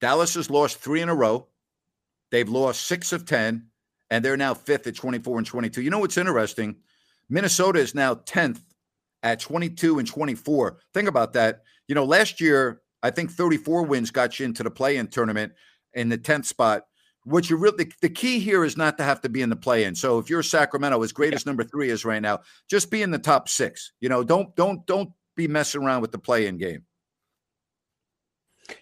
Dallas 0.00 0.34
has 0.34 0.50
lost 0.50 0.78
three 0.78 1.00
in 1.00 1.08
a 1.08 1.14
row. 1.16 1.48
They've 2.30 2.48
lost 2.48 2.82
six 2.84 3.12
of 3.12 3.26
10, 3.26 3.66
and 4.08 4.24
they're 4.24 4.36
now 4.36 4.54
fifth 4.54 4.86
at 4.86 4.94
24 4.94 5.38
and 5.38 5.46
22. 5.48 5.82
You 5.82 5.90
know 5.90 5.98
what's 5.98 6.16
interesting? 6.16 6.76
Minnesota 7.28 7.80
is 7.80 7.92
now 7.92 8.14
10th 8.14 8.60
at 9.22 9.40
22 9.40 9.98
and 9.98 10.08
24. 10.08 10.78
Think 10.94 11.08
about 11.08 11.32
that. 11.34 11.62
You 11.88 11.94
know, 11.94 12.04
last 12.04 12.40
year, 12.40 12.80
I 13.02 13.10
think 13.10 13.30
34 13.30 13.84
wins 13.84 14.10
got 14.10 14.38
you 14.38 14.46
into 14.46 14.62
the 14.62 14.70
play 14.70 14.96
in 14.96 15.08
tournament 15.08 15.52
in 15.94 16.08
the 16.08 16.18
10th 16.18 16.46
spot. 16.46 16.82
What 17.24 17.48
you 17.48 17.56
really, 17.56 17.84
the, 17.84 17.92
the, 18.02 18.08
key 18.08 18.40
here 18.40 18.64
is 18.64 18.76
not 18.76 18.98
to 18.98 19.04
have 19.04 19.20
to 19.20 19.28
be 19.28 19.42
in 19.42 19.48
the 19.48 19.56
play 19.56 19.84
in. 19.84 19.94
So 19.94 20.18
if 20.18 20.28
you're 20.28 20.42
Sacramento, 20.42 21.02
as 21.02 21.12
great 21.12 21.34
as 21.34 21.46
number 21.46 21.62
three 21.62 21.90
is 21.90 22.04
right 22.04 22.20
now, 22.20 22.40
just 22.68 22.90
be 22.90 23.00
in 23.00 23.12
the 23.12 23.18
top 23.18 23.48
six. 23.48 23.92
You 24.00 24.08
know, 24.08 24.24
don't, 24.24 24.54
don't, 24.56 24.84
don't 24.86 25.10
be 25.36 25.46
messing 25.46 25.82
around 25.82 26.02
with 26.02 26.10
the 26.10 26.18
play 26.18 26.46
in 26.46 26.58
game. 26.58 26.84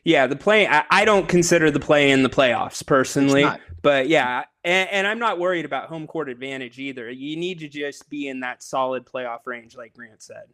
Yeah, 0.05 0.26
the 0.26 0.36
play. 0.36 0.66
I, 0.66 0.84
I, 0.91 1.05
don't 1.05 1.28
consider 1.28 1.70
the 1.70 1.80
play 1.80 2.11
in 2.11 2.22
the 2.22 2.28
playoffs 2.28 2.84
personally, 2.84 3.47
but 3.83 4.09
yeah, 4.09 4.45
and, 4.64 4.89
and, 4.91 5.07
I'm 5.07 5.18
not 5.18 5.39
worried 5.39 5.64
about 5.64 5.89
home 5.89 6.07
court 6.07 6.28
advantage 6.28 6.78
either. 6.78 7.11
You 7.11 7.37
need 7.37 7.61
to 7.61 7.68
just 7.68 8.09
be 8.11 8.28
in 8.28 8.41
that 8.41 8.62
solid 8.62 9.05
playoff 9.05 9.47
range, 9.47 9.76
like 9.76 9.95
Grant 9.95 10.22
said, 10.22 10.45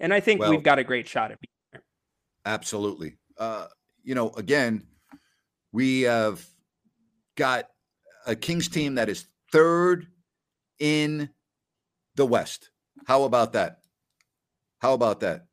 and 0.00 0.12
I 0.12 0.20
think 0.20 0.40
well, 0.40 0.50
we've 0.50 0.62
got 0.62 0.78
a 0.78 0.84
great 0.84 1.08
shot 1.08 1.32
at 1.32 1.40
being 1.40 1.50
there. 1.72 1.82
Absolutely. 2.44 3.16
Uh, 3.38 3.66
you 4.02 4.14
know, 4.14 4.30
again, 4.30 4.82
we 5.72 6.02
have 6.02 6.44
got 7.36 7.68
a 8.26 8.36
Kings 8.36 8.68
team 8.68 8.96
that 8.96 9.08
is 9.08 9.26
third 9.52 10.06
in 10.78 11.28
the 12.14 12.26
West. 12.26 12.70
How 13.06 13.24
about 13.24 13.52
that? 13.54 13.80
How 14.78 14.94
about 14.94 15.20
that? 15.20 15.46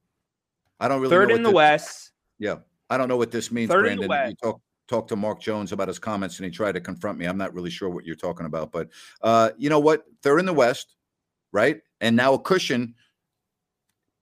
I 0.79 0.87
don't 0.87 1.01
really 1.01 1.11
third 1.11 1.31
in 1.31 1.43
the 1.43 1.51
West. 1.51 2.11
Yeah. 2.39 2.57
I 2.89 2.97
don't 2.97 3.07
know 3.07 3.17
what 3.17 3.31
this 3.31 3.51
means, 3.51 3.69
Third 3.69 3.85
Brandon. 3.85 4.29
You 4.29 4.35
talk 4.35 4.61
talk 4.87 5.07
to 5.07 5.15
Mark 5.15 5.39
Jones 5.39 5.71
about 5.71 5.87
his 5.87 5.99
comments, 5.99 6.37
and 6.37 6.45
he 6.45 6.51
tried 6.51 6.73
to 6.73 6.81
confront 6.81 7.17
me. 7.17 7.25
I'm 7.25 7.37
not 7.37 7.53
really 7.53 7.69
sure 7.69 7.89
what 7.89 8.05
you're 8.05 8.15
talking 8.15 8.45
about, 8.45 8.71
but 8.71 8.89
uh, 9.21 9.51
you 9.57 9.69
know 9.69 9.79
what? 9.79 10.03
They're 10.21 10.39
in 10.39 10.45
the 10.45 10.53
West, 10.53 10.95
right? 11.51 11.81
And 12.01 12.15
now 12.15 12.33
a 12.33 12.39
cushion 12.39 12.95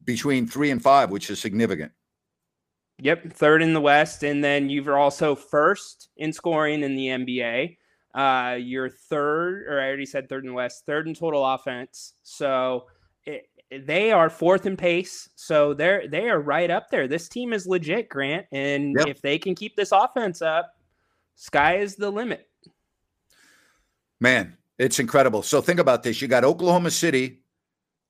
between 0.03 0.47
three 0.47 0.71
and 0.71 0.81
five, 0.81 1.11
which 1.11 1.29
is 1.29 1.39
significant. 1.39 1.91
Yep, 2.99 3.33
third 3.33 3.63
in 3.63 3.73
the 3.73 3.81
West, 3.81 4.23
and 4.23 4.43
then 4.43 4.69
you're 4.69 4.97
also 4.97 5.33
first 5.33 6.09
in 6.17 6.31
scoring 6.31 6.83
in 6.83 6.95
the 6.95 7.07
NBA. 7.07 7.77
Uh, 8.13 8.55
you're 8.59 8.89
third, 8.89 9.65
or 9.67 9.79
I 9.79 9.87
already 9.87 10.05
said 10.05 10.29
third 10.29 10.43
in 10.43 10.49
the 10.49 10.55
West, 10.55 10.85
third 10.85 11.07
in 11.07 11.15
total 11.15 11.43
offense. 11.45 12.13
So 12.21 12.85
it, 13.25 13.49
they 13.71 14.11
are 14.11 14.29
fourth 14.29 14.65
in 14.65 14.75
pace. 14.75 15.29
So 15.35 15.73
they're 15.73 16.07
they 16.07 16.29
are 16.29 16.39
right 16.39 16.69
up 16.69 16.89
there. 16.89 17.07
This 17.07 17.29
team 17.29 17.53
is 17.53 17.65
legit, 17.65 18.09
Grant, 18.09 18.45
and 18.51 18.95
Yep. 18.97 19.07
if 19.07 19.21
they 19.21 19.37
can 19.37 19.55
keep 19.55 19.75
this 19.75 19.91
offense 19.91 20.41
up, 20.41 20.75
sky 21.35 21.77
is 21.77 21.95
the 21.95 22.09
limit. 22.09 22.47
Man, 24.19 24.57
it's 24.77 24.99
incredible. 24.99 25.41
So 25.41 25.61
think 25.61 25.79
about 25.79 26.03
this. 26.03 26.21
You 26.21 26.27
got 26.27 26.43
Oklahoma 26.43 26.91
City 26.91 27.41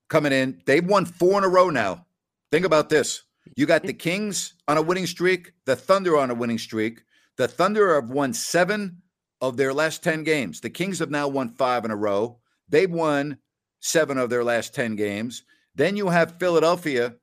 coming 0.09 0.33
in. 0.33 0.61
They've 0.65 0.85
won 0.85 1.05
four 1.05 1.37
in 1.37 1.43
a 1.43 1.49
row 1.49 1.69
now. 1.69 2.05
Think 2.51 2.65
about 2.65 2.89
this. 2.89 3.23
You 3.55 3.65
got 3.65 3.83
the 3.83 3.93
Kings 3.93 4.55
on 4.67 4.77
a 4.77 4.81
winning 4.81 5.07
streak, 5.07 5.53
the 5.65 5.75
Thunder 5.75 6.17
on 6.17 6.29
a 6.31 6.35
winning 6.35 6.57
streak. 6.57 7.03
The 7.37 7.47
Thunder 7.47 7.95
have 7.95 8.09
won 8.09 8.33
seven 8.33 9.01
of 9.39 9.57
their 9.57 9.73
last 9.73 10.03
10 10.03 10.23
games. 10.23 10.59
The 10.59 10.69
Kings 10.69 10.99
have 10.99 11.09
now 11.09 11.27
won 11.27 11.49
five 11.49 11.85
in 11.85 11.91
a 11.91 11.95
row. 11.95 12.39
They've 12.69 12.91
won 12.91 13.37
seven 13.81 14.17
of 14.17 14.29
their 14.29 14.43
last 14.43 14.73
10 14.73 14.95
games. 14.95 15.43
Then 15.75 15.97
you 15.97 16.09
have 16.09 16.39
Philadelphia 16.39 17.15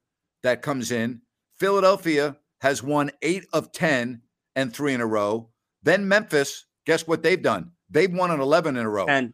that 0.43 0.63
comes 0.63 0.93
in. 0.93 1.23
Philadelphia 1.59 2.37
has 2.61 2.83
won 2.83 3.11
eight 3.23 3.47
of 3.53 3.73
10 3.73 4.21
and 4.57 4.75
three 4.75 4.93
in 4.93 5.01
a 5.01 5.07
row. 5.07 5.49
Then 5.83 6.07
Memphis, 6.07 6.67
guess 6.85 7.07
what 7.07 7.23
they've 7.23 7.41
done? 7.43 7.71
They've 7.91 8.13
won 8.13 8.31
an 8.31 8.41
11 8.41 8.77
in 8.77 8.85
a 8.85 8.91
row. 8.91 9.07
And 9.07 9.33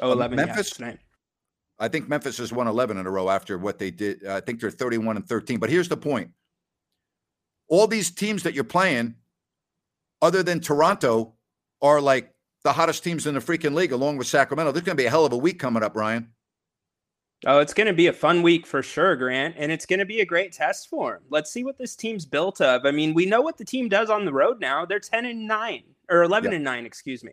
oh, 0.00 0.12
Um, 0.12 0.18
11, 0.18 0.36
Memphis? 0.36 0.70
tonight. 0.70 0.98
I 1.80 1.88
think 1.88 2.08
Memphis 2.08 2.38
has 2.38 2.52
won 2.52 2.66
11 2.66 2.96
in 2.96 3.06
a 3.06 3.10
row 3.10 3.28
after 3.28 3.56
what 3.58 3.78
they 3.78 3.90
did. 3.90 4.26
I 4.26 4.40
think 4.40 4.60
they're 4.60 4.70
31 4.70 5.16
and 5.16 5.28
13. 5.28 5.58
But 5.58 5.70
here's 5.70 5.88
the 5.88 5.96
point 5.96 6.30
all 7.68 7.86
these 7.86 8.10
teams 8.10 8.42
that 8.44 8.54
you're 8.54 8.64
playing, 8.64 9.14
other 10.22 10.42
than 10.42 10.58
Toronto, 10.60 11.34
are 11.82 12.00
like 12.00 12.32
the 12.68 12.74
hottest 12.74 13.02
teams 13.02 13.26
in 13.26 13.32
the 13.34 13.40
freaking 13.40 13.74
league, 13.74 13.92
along 13.92 14.18
with 14.18 14.26
Sacramento. 14.26 14.72
There's 14.72 14.84
going 14.84 14.96
to 14.96 15.00
be 15.02 15.06
a 15.06 15.10
hell 15.10 15.24
of 15.24 15.32
a 15.32 15.36
week 15.38 15.58
coming 15.58 15.82
up, 15.82 15.96
Ryan. 15.96 16.28
Oh, 17.46 17.60
it's 17.60 17.72
going 17.72 17.86
to 17.86 17.94
be 17.94 18.08
a 18.08 18.12
fun 18.12 18.42
week 18.42 18.66
for 18.66 18.82
sure, 18.82 19.16
Grant, 19.16 19.54
and 19.56 19.72
it's 19.72 19.86
going 19.86 20.00
to 20.00 20.04
be 20.04 20.20
a 20.20 20.26
great 20.26 20.52
test 20.52 20.88
for 20.90 21.14
him. 21.16 21.22
Let's 21.30 21.50
see 21.50 21.64
what 21.64 21.78
this 21.78 21.96
team's 21.96 22.26
built 22.26 22.60
of. 22.60 22.84
I 22.84 22.90
mean, 22.90 23.14
we 23.14 23.24
know 23.24 23.40
what 23.40 23.56
the 23.56 23.64
team 23.64 23.88
does 23.88 24.10
on 24.10 24.24
the 24.26 24.32
road 24.32 24.60
now. 24.60 24.84
They're 24.84 24.98
10 25.00 25.24
and 25.24 25.46
9 25.48 25.82
or 26.10 26.24
11 26.24 26.50
Yeah. 26.50 26.56
and 26.56 26.64
9, 26.64 26.84
excuse 26.84 27.24
me, 27.24 27.32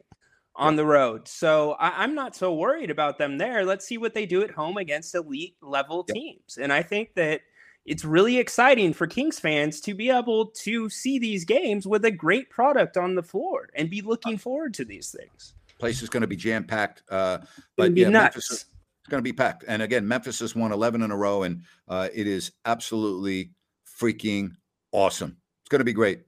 on 0.55 0.77
the 0.77 0.85
road. 0.85 1.27
So 1.27 1.71
I, 1.79 2.01
I'm 2.03 2.15
not 2.15 2.33
so 2.35 2.53
worried 2.53 2.91
about 2.91 3.17
them 3.17 3.37
there. 3.37 3.65
Let's 3.65 3.85
see 3.85 3.97
what 3.97 4.13
they 4.13 4.25
do 4.25 4.41
at 4.41 4.51
home 4.51 4.77
against 4.77 5.15
elite 5.15 5.55
level 5.61 6.05
Yep. 6.07 6.15
teams. 6.15 6.57
And 6.61 6.71
I 6.71 6.81
think 6.81 7.13
that 7.15 7.41
it's 7.85 8.03
really 8.03 8.37
exciting 8.37 8.93
for 8.93 9.07
Kings 9.07 9.39
fans 9.39 9.79
to 9.81 9.93
be 9.93 10.09
able 10.09 10.47
to 10.47 10.89
see 10.89 11.19
these 11.19 11.45
games 11.45 11.85
with 11.85 12.03
a 12.05 12.11
great 12.11 12.49
product 12.49 12.97
on 12.97 13.15
the 13.15 13.23
floor 13.23 13.69
and 13.75 13.89
be 13.89 14.01
looking 14.01 14.37
forward 14.37 14.73
to 14.75 14.85
these 14.85 15.11
things. 15.11 15.53
Place 15.77 16.01
is 16.01 16.09
going 16.09 16.21
to 16.21 16.27
be 16.27 16.35
jam 16.35 16.63
packed. 16.63 17.03
Uh, 17.09 17.39
but 17.75 17.93
be 17.93 18.01
yeah, 18.01 18.09
nuts. 18.09 18.35
Memphis 18.35 18.51
is 18.51 18.65
it's 19.05 19.11
going 19.11 19.19
to 19.19 19.23
be 19.23 19.33
packed. 19.33 19.65
And 19.67 19.83
again, 19.83 20.07
Memphis 20.07 20.39
has 20.39 20.55
won 20.55 20.71
11 20.71 21.03
in 21.03 21.11
a 21.11 21.15
row, 21.15 21.43
and 21.43 21.61
uh, 21.87 22.09
it 22.11 22.25
is 22.25 22.53
absolutely 22.65 23.51
freaking 23.99 24.49
awesome. 24.91 25.37
It's 25.61 25.69
going 25.69 25.79
to 25.79 25.85
be 25.85 25.93
great. 25.93 26.21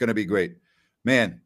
Going 0.00 0.08
to 0.08 0.14
be 0.14 0.24
great. 0.24 0.56
Man, 1.04 1.40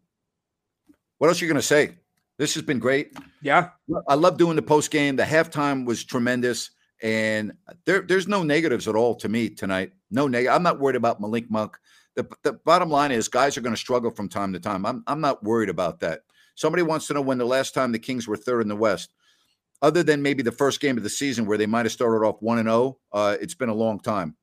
what 1.18 1.28
else 1.28 1.42
are 1.42 1.44
you 1.44 1.50
going 1.50 1.60
to 1.60 1.66
say? 1.66 1.96
This 2.38 2.54
has 2.54 2.62
been 2.62 2.78
great. 2.78 3.12
yeah. 3.42 3.68
I 4.08 4.14
love 4.14 4.38
doing 4.38 4.56
the 4.56 4.62
post 4.62 4.90
game. 4.90 5.16
The 5.16 5.24
halftime 5.24 5.84
was 5.84 6.04
tremendous, 6.04 6.70
and 7.02 7.52
there, 7.84 8.00
there's 8.02 8.28
no 8.28 8.42
negatives 8.42 8.88
at 8.88 8.96
all 8.96 9.14
to 9.16 9.28
me 9.28 9.50
tonight. 9.50 9.92
No 10.10 10.26
negative. 10.26 10.54
I'm 10.54 10.62
not 10.62 10.80
worried 10.80 10.96
about 10.96 11.20
Malik 11.20 11.50
Monk. 11.50 11.76
The, 12.16 12.28
the 12.42 12.54
bottom 12.54 12.90
line 12.90 13.12
is 13.12 13.28
guys 13.28 13.56
are 13.56 13.60
going 13.60 13.74
to 13.74 13.80
struggle 13.80 14.10
from 14.10 14.28
time 14.28 14.52
to 14.52 14.60
time. 14.60 14.84
I'm 14.84 15.04
I'm 15.06 15.20
not 15.20 15.44
worried 15.44 15.68
about 15.68 16.00
that. 16.00 16.22
Somebody 16.54 16.82
wants 16.82 17.06
to 17.06 17.14
know 17.14 17.20
when 17.20 17.38
the 17.38 17.46
last 17.46 17.74
time 17.74 17.92
the 17.92 18.00
Kings 18.00 18.26
were 18.26 18.36
third 18.36 18.62
in 18.62 18.68
the 18.68 18.74
West, 18.74 19.14
other 19.80 20.02
than 20.02 20.22
maybe 20.22 20.42
the 20.42 20.50
first 20.50 20.80
game 20.80 20.96
of 20.96 21.04
the 21.04 21.10
season 21.10 21.46
where 21.46 21.58
they 21.58 21.66
might 21.66 21.86
have 21.86 21.92
started 21.92 22.26
off 22.26 22.36
one 22.40 22.58
and 22.58 22.66
zero. 22.66 22.98
Uh, 23.12 23.36
it's 23.40 23.54
been 23.54 23.68
a 23.68 23.74
long 23.74 24.00
time. 24.00 24.36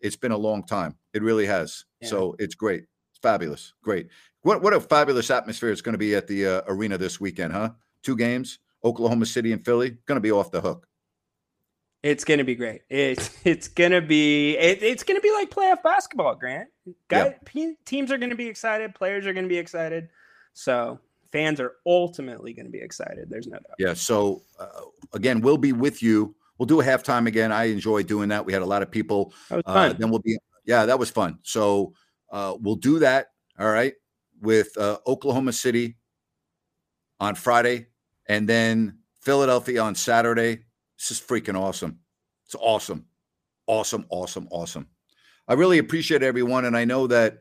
It's 0.00 0.16
been 0.16 0.32
a 0.32 0.36
long 0.36 0.64
time. 0.64 0.96
It 1.14 1.22
really 1.22 1.46
has. 1.46 1.84
Yeah. 2.00 2.08
So 2.08 2.36
it's 2.38 2.54
great. 2.54 2.82
It's 3.10 3.20
fabulous. 3.22 3.72
Great. 3.82 4.08
What 4.42 4.60
what 4.60 4.74
a 4.74 4.80
fabulous 4.80 5.30
atmosphere 5.30 5.70
it's 5.70 5.80
going 5.80 5.94
to 5.94 5.98
be 5.98 6.14
at 6.14 6.26
the 6.26 6.46
uh, 6.46 6.62
arena 6.66 6.98
this 6.98 7.20
weekend, 7.20 7.52
huh? 7.52 7.70
Two 8.02 8.16
games, 8.16 8.58
Oklahoma 8.84 9.24
City 9.26 9.52
and 9.52 9.64
Philly, 9.64 9.96
going 10.06 10.16
to 10.16 10.20
be 10.20 10.32
off 10.32 10.50
the 10.50 10.60
hook. 10.60 10.86
It's 12.02 12.24
gonna 12.24 12.44
be 12.44 12.54
great. 12.54 12.82
It's 12.90 13.30
it's 13.44 13.68
gonna 13.68 14.00
be 14.00 14.56
it, 14.56 14.82
it's 14.82 15.02
gonna 15.04 15.20
be 15.20 15.32
like 15.32 15.50
playoff 15.50 15.82
basketball, 15.82 16.34
Grant. 16.34 16.68
Guy, 17.08 17.36
pe- 17.44 17.74
teams 17.84 18.10
are 18.10 18.18
gonna 18.18 18.34
be 18.34 18.46
excited. 18.48 18.94
Players 18.94 19.26
are 19.26 19.32
gonna 19.32 19.46
be 19.48 19.58
excited. 19.58 20.08
So 20.52 20.98
fans 21.30 21.60
are 21.60 21.74
ultimately 21.86 22.52
gonna 22.52 22.70
be 22.70 22.80
excited. 22.80 23.30
There's 23.30 23.46
no 23.46 23.56
doubt. 23.58 23.76
Yeah. 23.78 23.94
So 23.94 24.42
uh, 24.58 24.66
again, 25.14 25.40
we'll 25.40 25.58
be 25.58 25.72
with 25.72 26.02
you. 26.02 26.34
We'll 26.58 26.66
do 26.66 26.80
a 26.80 26.84
halftime 26.84 27.26
again. 27.26 27.50
I 27.52 27.64
enjoy 27.64 28.02
doing 28.02 28.28
that. 28.30 28.44
We 28.44 28.52
had 28.52 28.62
a 28.62 28.66
lot 28.66 28.82
of 28.82 28.90
people. 28.90 29.32
That 29.48 29.56
was 29.56 29.62
Uh, 29.66 29.72
fun. 29.72 29.96
then 29.98 30.10
we'll 30.10 30.20
be. 30.20 30.38
Yeah, 30.64 30.86
that 30.86 30.98
was 30.98 31.10
fun. 31.10 31.38
So 31.42 31.94
uh, 32.30 32.56
we'll 32.60 32.76
do 32.76 32.98
that. 33.00 33.28
All 33.58 33.70
right, 33.70 33.94
with 34.40 34.76
uh, 34.78 34.98
Oklahoma 35.06 35.52
City 35.52 35.96
on 37.20 37.34
Friday, 37.36 37.86
and 38.26 38.48
then 38.48 38.98
Philadelphia 39.20 39.82
on 39.82 39.94
Saturday. 39.94 40.64
This 41.02 41.18
is 41.18 41.20
freaking 41.20 41.58
awesome. 41.58 41.98
It's 42.46 42.54
awesome, 42.54 43.06
awesome, 43.66 44.06
awesome, 44.08 44.46
awesome. 44.52 44.86
I 45.48 45.54
really 45.54 45.78
appreciate 45.78 46.22
everyone, 46.22 46.64
and 46.64 46.76
I 46.76 46.84
know 46.84 47.08
that 47.08 47.38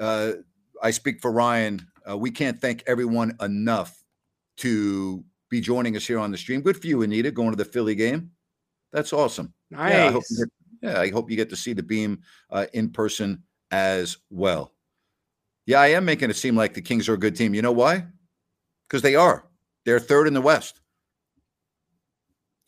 uh, 0.00 0.32
I 0.82 0.92
speak 0.92 1.20
for 1.20 1.30
Ryan. 1.30 1.86
Uh, 2.08 2.16
we 2.16 2.30
can't 2.30 2.58
thank 2.58 2.82
everyone 2.86 3.36
enough 3.42 4.02
to 4.58 5.22
be 5.50 5.60
joining 5.60 5.94
us 5.94 6.06
here 6.06 6.18
on 6.18 6.30
the 6.30 6.38
stream. 6.38 6.62
Good 6.62 6.80
for 6.80 6.86
you, 6.86 7.02
Anita, 7.02 7.30
going 7.30 7.50
to 7.50 7.56
the 7.56 7.66
Philly 7.66 7.94
game. 7.94 8.30
That's 8.94 9.12
awesome. 9.12 9.52
nice. 9.70 9.92
Yeah, 9.92 10.06
I 10.06 10.10
hope 10.10 10.24
you 10.30 10.36
get, 10.38 10.48
yeah, 10.80 11.00
I 11.00 11.10
hope 11.10 11.30
you 11.30 11.36
get 11.36 11.50
to 11.50 11.56
see 11.56 11.74
the 11.74 11.82
beam 11.82 12.22
uh, 12.48 12.64
in 12.72 12.88
person 12.88 13.42
as 13.72 14.16
well. 14.30 14.72
Yeah, 15.66 15.80
I 15.80 15.88
am 15.88 16.06
making 16.06 16.30
it 16.30 16.36
seem 16.36 16.56
like 16.56 16.72
the 16.72 16.80
Kings 16.80 17.10
are 17.10 17.14
a 17.14 17.18
good 17.18 17.36
team. 17.36 17.52
You 17.52 17.60
know 17.60 17.72
why? 17.72 18.06
Because 18.88 19.02
they 19.02 19.16
are. 19.16 19.44
They're 19.84 20.00
third 20.00 20.28
in 20.28 20.32
the 20.32 20.40
West. 20.40 20.80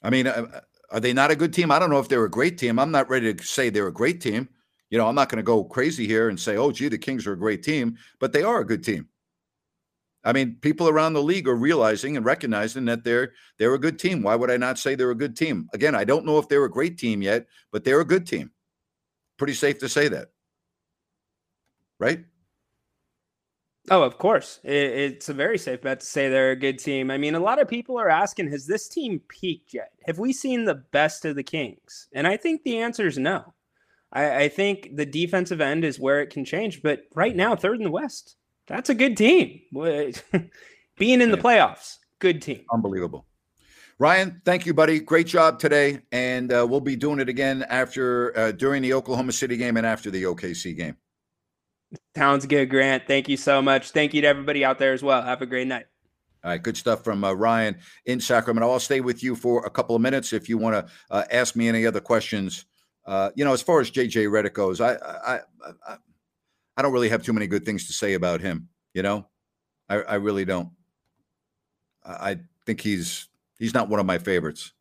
I 0.03 0.11
mean, 0.11 0.27
uh, 0.27 0.61
are 0.91 1.01
they 1.01 1.13
not 1.13 1.31
a 1.31 1.37
good 1.37 1.53
team? 1.53 1.71
I 1.71 1.79
don't 1.79 1.91
know 1.91 1.99
if 1.99 2.09
they're 2.09 2.25
a 2.25 2.31
great 2.31 2.59
team. 2.59 2.79
I'm 2.79 2.91
not 2.91 3.11
ready 3.11 3.35
to 3.35 3.45
say 3.45 3.71
they're 3.71 3.89
a 3.89 3.93
great 3.93 4.21
team. 4.21 4.49
You 4.91 4.99
know, 4.99 5.07
I'm 5.07 5.15
not 5.15 5.29
going 5.29 5.39
to 5.39 5.43
go 5.43 5.65
crazy 5.65 6.07
here 6.07 6.29
and 6.29 6.41
say, 6.41 6.57
"Oh, 6.57 6.73
gee, 6.73 6.89
the 6.89 6.97
Kings 6.97 7.27
are 7.27 7.33
a 7.33 7.39
great 7.39 7.63
team," 7.63 7.99
but 8.21 8.33
they 8.33 8.43
are 8.43 8.61
a 8.61 8.67
good 8.67 8.83
team. 8.83 9.09
I 10.25 10.33
mean, 10.33 10.57
people 10.61 10.89
around 10.89 11.13
the 11.13 11.23
league 11.23 11.49
are 11.49 11.55
realizing 11.55 12.17
and 12.17 12.25
recognizing 12.25 12.87
that 12.87 13.05
they're 13.05 13.33
they're 13.59 13.75
a 13.75 13.79
good 13.79 13.99
team. 13.99 14.23
Why 14.23 14.35
would 14.35 14.51
I 14.51 14.57
not 14.57 14.79
say 14.79 14.95
they're 14.95 15.11
a 15.11 15.15
good 15.15 15.37
team? 15.37 15.69
Again, 15.73 15.95
I 15.95 16.05
don't 16.05 16.27
know 16.27 16.39
if 16.39 16.49
they're 16.49 16.65
a 16.65 16.71
great 16.71 16.99
team 16.99 17.23
yet, 17.23 17.47
but 17.71 17.85
they're 17.85 18.01
a 18.01 18.07
good 18.07 18.27
team. 18.27 18.51
Pretty 19.37 19.55
safe 19.55 19.79
to 19.81 19.89
say 19.89 20.09
that. 20.09 20.29
Right? 22.01 22.25
Oh, 23.91 24.03
of 24.03 24.18
course. 24.18 24.61
It, 24.64 24.72
it's 24.72 25.28
a 25.28 25.34
very 25.34 25.59
safe 25.59 25.82
bet 25.82 26.01
to 26.01 26.07
say 26.07 26.28
they're 26.28 26.53
a 26.53 26.57
good 26.57 26.78
team. 26.78 27.11
I 27.11 27.18
mean, 27.18 27.34
a 27.34 27.41
lot 27.41 27.61
of 27.61 27.68
people 27.68 27.99
are 27.99 28.09
asking, 28.09 28.51
has 28.51 28.66
this 28.66 28.89
team 28.89 29.20
peaked 29.28 29.74
yet? 29.74 29.93
Have 30.07 30.18
we 30.18 30.32
seen 30.32 30.64
the 30.64 30.74
best 30.74 31.24
of 31.24 31.36
the 31.36 31.43
Kings? 31.43 32.09
And 32.12 32.26
I 32.26 32.36
think 32.36 32.62
the 32.62 32.78
answer 32.78 33.07
is 33.07 33.18
no. 33.18 33.55
I, 34.12 34.45
I 34.45 34.49
think 34.49 34.97
the 34.97 35.07
defensive 35.07 35.61
end 35.61 35.84
is 35.84 36.01
where 36.01 36.20
it 36.20 36.30
can 36.30 36.45
change. 36.45 36.82
But 36.82 37.03
right 37.14 37.34
now, 37.34 37.57
third 37.57 37.76
in 37.76 37.84
the 37.84 37.91
West, 37.91 38.36
that's 38.66 38.91
a 38.91 38.95
good 38.95 39.16
team. 39.16 39.61
Being 39.72 41.20
in 41.20 41.30
the 41.30 41.39
playoffs, 41.39 41.97
good 42.18 42.43
team. 42.43 42.64
Unbelievable. 42.72 43.26
Ryan, 44.01 44.41
thank 44.45 44.64
you, 44.64 44.74
buddy. 44.74 45.01
Great 45.01 45.26
job 45.26 45.59
today. 45.59 46.01
And 46.12 46.53
uh, 46.53 46.66
we'll 46.68 46.80
be 46.80 46.97
doing 46.97 47.18
it 47.18 47.28
again 47.28 47.64
after 47.68 48.36
uh, 48.39 48.53
during 48.53 48.82
the 48.82 48.95
Oklahoma 48.95 49.32
City 49.32 49.57
game 49.57 49.76
and 49.76 49.86
after 49.86 50.11
the 50.11 50.22
OKC 50.24 50.76
game. 50.76 50.97
Sounds 52.16 52.47
good, 52.47 52.68
Grant. 52.68 53.05
Thank 53.07 53.28
you 53.28 53.36
so 53.36 53.62
much. 53.62 53.91
Thank 53.91 54.12
you 54.12 54.20
to 54.22 54.26
everybody 54.26 54.64
out 54.64 54.78
there 54.78 54.93
as 54.93 55.03
well. 55.03 55.22
Have 55.22 55.43
a 55.43 55.47
great 55.47 55.66
night. 55.66 55.86
All 56.45 56.51
right, 56.51 56.62
good 56.62 56.76
stuff 56.76 57.03
from 57.03 57.24
uh, 57.24 57.32
Ryan 57.32 57.76
in 58.07 58.20
Sacramento. 58.20 58.70
I'll 58.70 58.78
stay 58.78 59.01
with 59.01 59.22
you 59.22 59.34
for 59.34 59.64
a 59.66 59.70
couple 59.70 59.97
of 59.97 60.03
minutes 60.03 60.32
if 60.32 60.49
you 60.49 60.57
want 60.57 60.74
to 60.74 60.93
uh, 61.11 61.24
ask 61.32 61.57
me 61.57 61.68
any 61.68 61.84
other 61.84 62.01
questions. 62.01 62.64
Uh, 63.07 63.30
you 63.34 63.45
know, 63.45 63.53
as 63.53 63.62
far 63.62 63.80
as 63.80 63.91
JJ 63.91 64.28
Redick 64.28 64.53
goes, 64.53 64.80
I, 64.80 64.95
I 64.95 65.41
I 65.86 65.97
I 66.76 66.82
don't 66.82 66.93
really 66.93 67.09
have 67.09 67.24
too 67.24 67.32
many 67.32 67.49
good 67.49 67.64
things 67.64 67.86
to 67.89 67.93
say 67.93 68.14
about 68.14 68.41
him. 68.41 68.68
You 68.95 69.03
know, 69.03 69.26
I, 69.89 69.97
I 69.97 70.14
really 70.14 70.45
don't. 70.45 70.70
I, 72.05 72.30
I 72.30 72.36
think 72.66 72.80
he's 72.80 73.28
he's 73.59 73.74
not 73.74 73.89
one 73.89 73.99
of 73.99 74.07
my 74.07 74.18
favorites. 74.18 74.72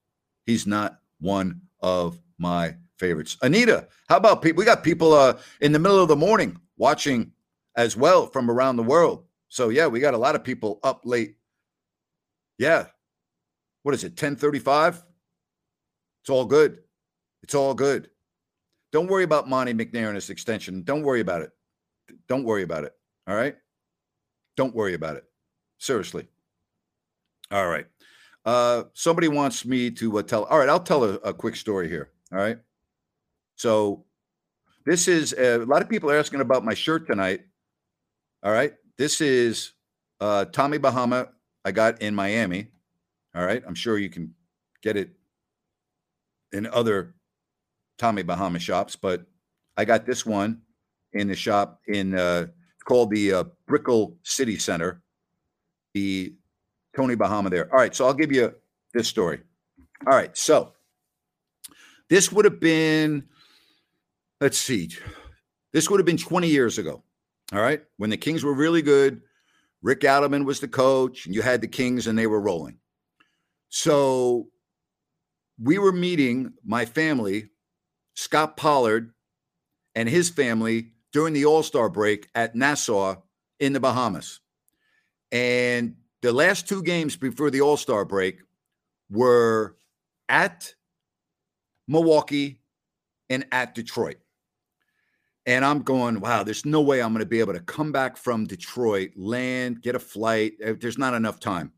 He's 0.45 0.67
not 0.67 0.99
one 1.19 1.61
of 1.79 2.21
my 2.37 2.75
favorites. 2.99 3.37
Anita, 3.41 3.87
how 4.09 4.17
about 4.17 4.43
people? 4.43 4.59
We 4.59 4.65
got 4.65 4.83
people 4.83 5.13
uh, 5.13 5.37
in 5.59 5.71
the 5.71 5.79
middle 5.79 5.99
of 5.99 6.07
the 6.07 6.15
morning 6.15 6.59
watching 6.77 7.31
as 7.75 7.95
well 7.95 8.27
from 8.27 8.49
around 8.49 8.77
the 8.77 8.83
world. 8.83 9.25
So 9.49 9.69
yeah, 9.69 9.87
we 9.87 9.99
got 9.99 10.13
a 10.13 10.17
lot 10.17 10.35
of 10.35 10.43
people 10.43 10.79
up 10.83 11.01
late. 11.05 11.37
Yeah. 12.57 12.87
What 13.83 13.95
is 13.95 14.03
it? 14.03 14.11
1035? 14.11 15.03
It's 16.21 16.29
all 16.29 16.45
good. 16.45 16.79
It's 17.43 17.55
all 17.55 17.73
good. 17.73 18.09
Don't 18.91 19.07
worry 19.07 19.23
about 19.23 19.47
Monte 19.47 19.73
McNair 19.73 20.07
and 20.07 20.15
his 20.15 20.29
extension. 20.29 20.83
Don't 20.83 21.03
worry 21.03 21.21
about 21.21 21.41
it. 21.41 21.51
Don't 22.27 22.43
worry 22.43 22.63
about 22.63 22.83
it. 22.83 22.93
All 23.27 23.35
right. 23.35 23.55
Don't 24.55 24.75
worry 24.75 24.93
about 24.93 25.17
it. 25.17 25.25
Seriously. 25.77 26.27
All 27.51 27.67
right. 27.67 27.85
Uh, 28.45 28.83
somebody 28.93 29.27
wants 29.27 29.65
me 29.65 29.91
to 29.91 30.19
uh, 30.19 30.23
tell. 30.23 30.45
All 30.45 30.57
right, 30.57 30.69
I'll 30.69 30.79
tell 30.79 31.03
a, 31.03 31.15
a 31.15 31.33
quick 31.33 31.55
story 31.55 31.89
here. 31.89 32.11
All 32.31 32.39
right. 32.39 32.57
So, 33.55 34.05
this 34.87 35.09
is 35.09 35.33
uh, 35.33 35.59
a 35.61 35.65
lot 35.65 35.81
of 35.81 35.89
people 35.89 36.09
are 36.09 36.17
asking 36.17 36.39
about 36.39 36.63
my 36.63 36.73
shirt 36.73 37.07
tonight. 37.07 37.41
All 38.41 38.53
right. 38.53 38.73
This 38.97 39.19
is 39.19 39.73
uh, 40.21 40.45
Tommy 40.45 40.77
Bahama 40.77 41.27
I 41.65 41.71
got 41.71 42.01
in 42.01 42.15
Miami. 42.15 42.69
All 43.35 43.45
right. 43.45 43.61
I'm 43.67 43.75
sure 43.75 43.97
you 43.97 44.09
can 44.09 44.33
get 44.81 44.95
it 44.95 45.09
in 46.53 46.65
other 46.67 47.15
Tommy 47.97 48.23
Bahama 48.23 48.59
shops, 48.59 48.95
but 48.95 49.25
I 49.75 49.83
got 49.83 50.05
this 50.05 50.25
one 50.25 50.61
in 51.11 51.27
the 51.27 51.35
shop 51.35 51.81
in 51.89 52.17
uh, 52.17 52.47
called 52.85 53.11
the 53.11 53.33
uh, 53.33 53.43
Brickell 53.67 54.15
City 54.23 54.57
Center. 54.57 55.01
The 55.93 56.33
Tony 56.95 57.15
Bahama 57.15 57.49
there. 57.49 57.69
All 57.73 57.79
right, 57.79 57.93
so 57.93 58.05
I'll 58.05 58.13
give 58.13 58.31
you 58.31 58.53
this 58.93 59.09
story. 59.09 59.41
All 60.07 60.15
right, 60.15 60.35
so 60.37 60.73
this 62.09 62.31
would 62.31 62.45
have 62.45 62.61
been, 62.61 63.25
let's 64.41 64.57
see, 64.57 64.89
this 65.73 65.89
would 65.89 65.99
have 65.99 66.05
been 66.05 66.17
20 66.17 66.47
years 66.47 66.77
ago. 66.77 67.03
All 67.53 67.61
right, 67.61 67.81
when 67.97 68.09
the 68.09 68.17
Kings 68.17 68.43
were 68.43 68.53
really 68.53 68.81
good, 68.81 69.21
Rick 69.81 70.01
Adelman 70.01 70.45
was 70.45 70.59
the 70.59 70.67
coach, 70.67 71.25
and 71.25 71.33
you 71.33 71.41
had 71.41 71.61
the 71.61 71.67
Kings, 71.67 72.07
and 72.07 72.17
they 72.17 72.27
were 72.27 72.41
rolling. 72.41 72.77
So 73.69 74.47
we 75.61 75.77
were 75.77 75.91
meeting 75.91 76.53
my 76.65 76.85
family, 76.85 77.49
Scott 78.15 78.57
Pollard, 78.57 79.13
and 79.95 80.09
his 80.09 80.29
family 80.29 80.91
during 81.13 81.33
the 81.33 81.45
All 81.45 81.63
Star 81.63 81.89
break 81.89 82.27
at 82.35 82.55
Nassau 82.55 83.15
in 83.59 83.73
the 83.73 83.79
Bahamas. 83.79 84.39
And 85.31 85.95
the 86.21 86.31
last 86.31 86.67
two 86.67 86.83
games 86.83 87.15
before 87.15 87.49
the 87.49 87.61
All 87.61 87.77
Star 87.77 88.05
break 88.05 88.39
were 89.09 89.77
at 90.29 90.73
Milwaukee 91.87 92.61
and 93.29 93.45
at 93.51 93.73
Detroit. 93.73 94.17
And 95.47 95.63
I'm 95.63 95.81
going, 95.81 96.19
wow, 96.19 96.43
there's 96.43 96.65
no 96.65 96.81
way 96.81 97.01
I'm 97.01 97.13
going 97.13 97.23
to 97.23 97.25
be 97.25 97.39
able 97.39 97.53
to 97.53 97.61
come 97.61 97.93
back 97.93 98.17
from 98.17 98.45
Detroit, 98.45 99.11
land, 99.15 99.81
get 99.81 99.95
a 99.95 99.99
flight. 99.99 100.53
Eh, 100.61 100.73
there's 100.77 100.97
not 100.97 101.13
enough 101.13 101.39
time. 101.39 101.71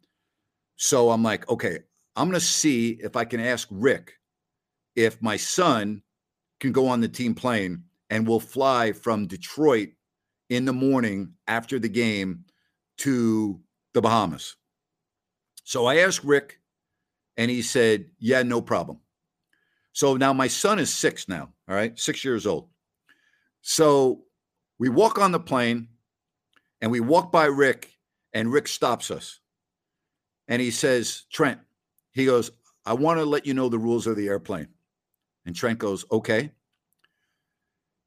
So 0.76 1.11
I'm 1.11 1.22
like, 1.22 1.47
okay, 1.49 1.80
I'm 2.15 2.28
going 2.28 2.39
to 2.39 2.45
see 2.45 2.99
if 3.01 3.15
I 3.15 3.26
can 3.26 3.39
ask 3.39 3.67
Rick 3.70 4.13
if 4.95 5.22
my 5.22 5.38
son 5.38 6.01
can 6.59 6.72
go 6.72 6.88
on 6.88 6.99
the 6.99 7.07
team 7.07 7.36
plane 7.36 7.84
and 8.09 8.28
we'll 8.28 8.39
fly 8.39 8.91
from 8.91 9.28
Detroit 9.28 9.89
in 10.49 10.65
the 10.65 10.74
morning 10.74 11.34
after 11.47 11.78
the 11.78 11.88
game 11.88 12.45
to 12.97 13.61
the 13.93 14.01
Bahamas. 14.01 14.55
So 15.63 15.86
I 15.86 15.97
asked 15.97 16.24
Rick, 16.24 16.59
and 17.38 17.51
he 17.51 17.61
said, 17.61 18.05
Yeah, 18.17 18.41
no 18.41 18.61
problem. 18.61 18.99
So 19.93 20.17
now 20.17 20.34
my 20.34 20.47
son 20.47 20.80
is 20.80 20.91
six 20.91 21.30
now, 21.30 21.49
all 21.67 21.76
right, 21.76 21.97
six 21.99 22.26
years 22.26 22.47
old. 22.47 22.70
So 23.62 24.24
we 24.78 24.89
walk 24.89 25.20
on 25.20 25.32
the 25.32 25.39
plane 25.39 25.89
and 26.82 26.91
we 26.91 26.99
walk 26.99 27.32
by 27.32 27.45
Rick, 27.45 27.97
and 28.34 28.51
Rick 28.51 28.68
stops 28.68 29.12
us. 29.12 29.39
And 30.47 30.62
he 30.62 30.72
says, 30.72 31.26
Trent, 31.32 31.60
he 32.12 32.26
goes, 32.26 32.51
I 32.86 32.93
want 32.93 33.20
to 33.20 33.26
let 33.26 33.45
you 33.45 33.53
know 33.53 33.70
the 33.70 33.78
rules 33.78 34.07
of 34.07 34.16
the 34.16 34.28
airplane. 34.28 34.68
And 35.45 35.55
Trent 35.55 35.80
goes, 35.80 36.05
Okay. 36.12 36.51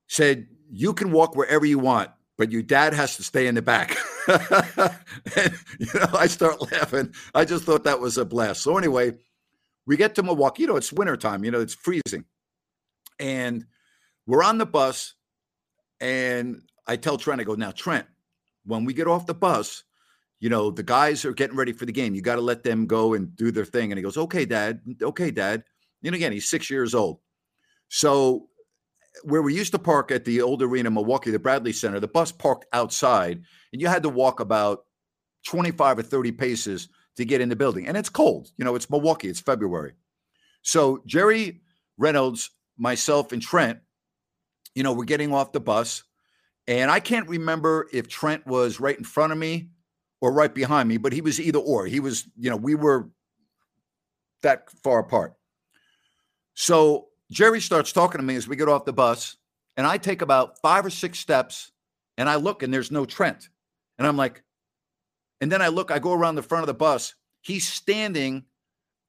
Said, 0.08 0.48
You 0.70 0.94
can 0.94 1.12
walk 1.12 1.36
wherever 1.36 1.66
you 1.66 1.78
want, 1.78 2.10
but 2.38 2.50
your 2.50 2.62
dad 2.62 2.94
has 2.94 3.16
to 3.16 3.22
stay 3.22 3.46
in 3.46 3.54
the 3.54 3.62
back. 3.62 3.96
and, 4.28 5.58
you 5.78 5.86
know, 5.94 6.08
I 6.14 6.26
start 6.26 6.60
laughing. 6.72 7.14
I 7.34 7.44
just 7.44 7.64
thought 7.64 7.84
that 7.84 8.00
was 8.00 8.18
a 8.18 8.24
blast. 8.24 8.62
So 8.62 8.78
anyway, 8.78 9.12
we 9.86 9.96
get 9.96 10.14
to 10.16 10.22
Milwaukee. 10.22 10.62
You 10.62 10.68
know, 10.68 10.76
it's 10.76 10.92
wintertime, 10.92 11.44
you 11.44 11.50
know, 11.50 11.60
it's 11.60 11.74
freezing. 11.74 12.24
And 13.18 13.66
we're 14.26 14.42
on 14.42 14.58
the 14.58 14.66
bus, 14.66 15.14
and 16.02 16.60
I 16.86 16.96
tell 16.96 17.16
Trent, 17.16 17.40
I 17.40 17.44
go, 17.44 17.54
now, 17.54 17.70
Trent, 17.70 18.06
when 18.66 18.84
we 18.84 18.92
get 18.92 19.06
off 19.06 19.24
the 19.24 19.34
bus, 19.34 19.84
you 20.40 20.48
know, 20.48 20.72
the 20.72 20.82
guys 20.82 21.24
are 21.24 21.32
getting 21.32 21.56
ready 21.56 21.72
for 21.72 21.86
the 21.86 21.92
game. 21.92 22.14
You 22.14 22.20
got 22.20 22.34
to 22.34 22.40
let 22.40 22.64
them 22.64 22.86
go 22.86 23.14
and 23.14 23.34
do 23.36 23.52
their 23.52 23.64
thing. 23.64 23.92
And 23.92 23.98
he 23.98 24.02
goes, 24.02 24.16
okay, 24.16 24.44
dad. 24.44 24.80
Okay, 25.00 25.30
dad. 25.30 25.62
And 26.04 26.16
again, 26.16 26.32
he's 26.32 26.50
six 26.50 26.68
years 26.68 26.96
old. 26.96 27.20
So 27.88 28.48
where 29.22 29.42
we 29.42 29.54
used 29.54 29.70
to 29.72 29.78
park 29.78 30.10
at 30.10 30.24
the 30.24 30.42
old 30.42 30.60
arena 30.60 30.90
Milwaukee, 30.90 31.30
the 31.30 31.38
Bradley 31.38 31.72
Center, 31.72 32.00
the 32.00 32.08
bus 32.08 32.32
parked 32.32 32.66
outside, 32.72 33.40
and 33.72 33.80
you 33.80 33.86
had 33.86 34.02
to 34.02 34.08
walk 34.08 34.40
about 34.40 34.84
25 35.46 36.00
or 36.00 36.02
30 36.02 36.32
paces 36.32 36.88
to 37.16 37.24
get 37.24 37.40
in 37.40 37.48
the 37.48 37.56
building. 37.56 37.86
And 37.86 37.96
it's 37.96 38.08
cold. 38.08 38.50
You 38.56 38.64
know, 38.64 38.74
it's 38.74 38.90
Milwaukee, 38.90 39.28
it's 39.28 39.40
February. 39.40 39.92
So 40.62 41.02
Jerry 41.06 41.60
Reynolds, 41.98 42.50
myself, 42.76 43.30
and 43.30 43.40
Trent, 43.40 43.78
you 44.74 44.82
know, 44.82 44.92
we're 44.92 45.04
getting 45.04 45.32
off 45.32 45.52
the 45.52 45.60
bus. 45.60 46.04
And 46.66 46.90
I 46.90 47.00
can't 47.00 47.28
remember 47.28 47.88
if 47.92 48.08
Trent 48.08 48.46
was 48.46 48.80
right 48.80 48.96
in 48.96 49.04
front 49.04 49.32
of 49.32 49.38
me 49.38 49.68
or 50.20 50.32
right 50.32 50.54
behind 50.54 50.88
me, 50.88 50.96
but 50.96 51.12
he 51.12 51.20
was 51.20 51.40
either 51.40 51.58
or. 51.58 51.86
He 51.86 52.00
was, 52.00 52.26
you 52.36 52.50
know, 52.50 52.56
we 52.56 52.74
were 52.74 53.10
that 54.42 54.70
far 54.82 55.00
apart. 55.00 55.34
So 56.54 57.08
Jerry 57.30 57.60
starts 57.60 57.92
talking 57.92 58.18
to 58.18 58.24
me 58.24 58.36
as 58.36 58.46
we 58.46 58.56
get 58.56 58.68
off 58.68 58.84
the 58.84 58.92
bus, 58.92 59.36
and 59.76 59.86
I 59.86 59.96
take 59.96 60.22
about 60.22 60.60
five 60.60 60.84
or 60.84 60.90
six 60.90 61.18
steps, 61.18 61.72
and 62.16 62.28
I 62.28 62.36
look, 62.36 62.62
and 62.62 62.72
there's 62.72 62.90
no 62.90 63.04
Trent. 63.04 63.48
And 63.98 64.06
I'm 64.06 64.16
like, 64.16 64.42
and 65.40 65.50
then 65.50 65.62
I 65.62 65.68
look, 65.68 65.90
I 65.90 65.98
go 65.98 66.12
around 66.12 66.36
the 66.36 66.42
front 66.42 66.62
of 66.62 66.66
the 66.66 66.74
bus. 66.74 67.14
He's 67.40 67.66
standing 67.66 68.44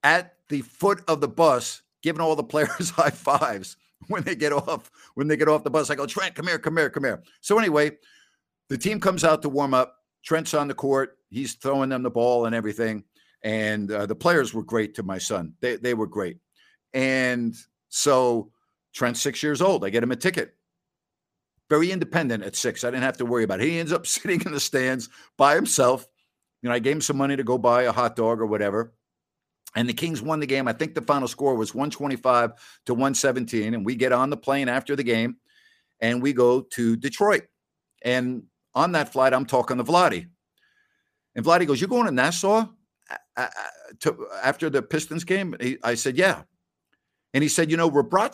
at 0.03 0.35
the 0.49 0.61
foot 0.61 1.03
of 1.07 1.21
the 1.21 1.27
bus, 1.27 1.83
giving 2.01 2.21
all 2.21 2.35
the 2.35 2.43
players 2.43 2.89
high 2.91 3.11
fives 3.11 3.77
when 4.07 4.23
they 4.23 4.35
get 4.35 4.53
off. 4.53 4.89
When 5.15 5.27
they 5.27 5.37
get 5.37 5.47
off 5.47 5.63
the 5.63 5.69
bus, 5.69 5.89
I 5.89 5.95
go, 5.95 6.05
Trent, 6.05 6.35
come 6.35 6.47
here, 6.47 6.59
come 6.59 6.77
here, 6.77 6.89
come 6.89 7.03
here. 7.03 7.23
So 7.41 7.57
anyway, 7.57 7.91
the 8.69 8.77
team 8.77 8.99
comes 8.99 9.23
out 9.23 9.41
to 9.43 9.49
warm 9.49 9.73
up. 9.73 9.95
Trent's 10.23 10.53
on 10.53 10.67
the 10.67 10.73
court. 10.73 11.17
He's 11.29 11.55
throwing 11.55 11.89
them 11.89 12.03
the 12.03 12.09
ball 12.09 12.45
and 12.45 12.55
everything. 12.55 13.03
And 13.43 13.91
uh, 13.91 14.05
the 14.05 14.15
players 14.15 14.53
were 14.53 14.63
great 14.63 14.95
to 14.95 15.03
my 15.03 15.17
son. 15.17 15.53
They 15.59 15.75
they 15.75 15.93
were 15.93 16.07
great. 16.07 16.37
And 16.93 17.53
so 17.89 18.51
Trent's 18.93 19.21
six 19.21 19.43
years 19.43 19.61
old. 19.61 19.83
I 19.83 19.89
get 19.89 20.03
him 20.03 20.11
a 20.11 20.15
ticket. 20.15 20.55
Very 21.69 21.91
independent 21.91 22.43
at 22.43 22.55
six. 22.55 22.83
I 22.83 22.91
didn't 22.91 23.03
have 23.03 23.17
to 23.17 23.25
worry 23.25 23.43
about 23.43 23.59
it. 23.59 23.67
He 23.67 23.79
ends 23.79 23.91
up 23.91 24.07
sitting 24.07 24.41
in 24.45 24.53
the 24.53 24.59
stands 24.59 25.09
by 25.37 25.55
himself. 25.55 26.07
You 26.61 26.69
know, 26.69 26.75
I 26.75 26.79
gave 26.79 26.95
him 26.95 27.01
some 27.01 27.17
money 27.17 27.35
to 27.35 27.43
go 27.43 27.57
buy 27.57 27.83
a 27.83 27.91
hot 27.91 28.15
dog 28.15 28.39
or 28.39 28.45
whatever. 28.45 28.93
And 29.75 29.89
the 29.89 29.93
Kings 29.93 30.21
won 30.21 30.39
the 30.39 30.45
game. 30.45 30.67
I 30.67 30.73
think 30.73 30.93
the 30.93 31.01
final 31.01 31.27
score 31.27 31.55
was 31.55 31.73
125 31.73 32.51
to 32.85 32.93
117. 32.93 33.73
And 33.73 33.85
we 33.85 33.95
get 33.95 34.11
on 34.11 34.29
the 34.29 34.37
plane 34.37 34.69
after 34.69 34.95
the 34.95 35.03
game 35.03 35.37
and 35.99 36.21
we 36.21 36.33
go 36.33 36.61
to 36.61 36.95
Detroit. 36.95 37.43
And 38.03 38.43
on 38.75 38.91
that 38.91 39.11
flight, 39.11 39.33
I'm 39.33 39.45
talking 39.45 39.77
to 39.77 39.83
Vlade. 39.83 40.27
And 41.35 41.45
Vlade 41.45 41.65
goes, 41.65 41.81
You 41.81 41.87
going 41.87 42.05
to 42.05 42.11
Nassau 42.11 42.67
to, 44.01 44.27
after 44.43 44.69
the 44.69 44.81
Pistons 44.81 45.23
game? 45.23 45.55
I 45.83 45.95
said, 45.95 46.17
Yeah. 46.17 46.43
And 47.33 47.41
he 47.41 47.49
said, 47.49 47.71
you 47.71 47.77
know, 47.77 47.89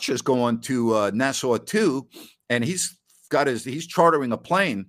is 0.08 0.22
going 0.22 0.60
to 0.60 0.94
uh, 0.94 1.10
Nassau 1.14 1.56
too, 1.56 2.06
and 2.50 2.62
he's 2.62 2.98
got 3.30 3.46
his 3.46 3.64
he's 3.64 3.86
chartering 3.86 4.32
a 4.32 4.36
plane. 4.36 4.86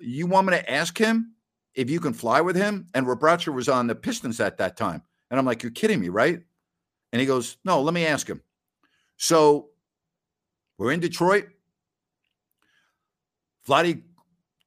You 0.00 0.26
want 0.26 0.46
me 0.46 0.54
to 0.54 0.70
ask 0.70 0.96
him 0.96 1.34
if 1.74 1.90
you 1.90 2.00
can 2.00 2.14
fly 2.14 2.40
with 2.40 2.56
him? 2.56 2.86
And 2.94 3.06
Rebraca 3.06 3.52
was 3.52 3.68
on 3.68 3.86
the 3.86 3.94
Pistons 3.94 4.40
at 4.40 4.58
that 4.58 4.76
time. 4.76 5.02
And 5.32 5.38
I'm 5.38 5.46
like, 5.46 5.62
you're 5.62 5.72
kidding 5.72 5.98
me, 5.98 6.10
right? 6.10 6.42
And 7.10 7.18
he 7.20 7.26
goes, 7.26 7.56
no, 7.64 7.80
let 7.80 7.94
me 7.94 8.04
ask 8.04 8.28
him. 8.28 8.42
So 9.16 9.70
we're 10.76 10.92
in 10.92 11.00
Detroit. 11.00 11.46
Vlade 13.66 14.02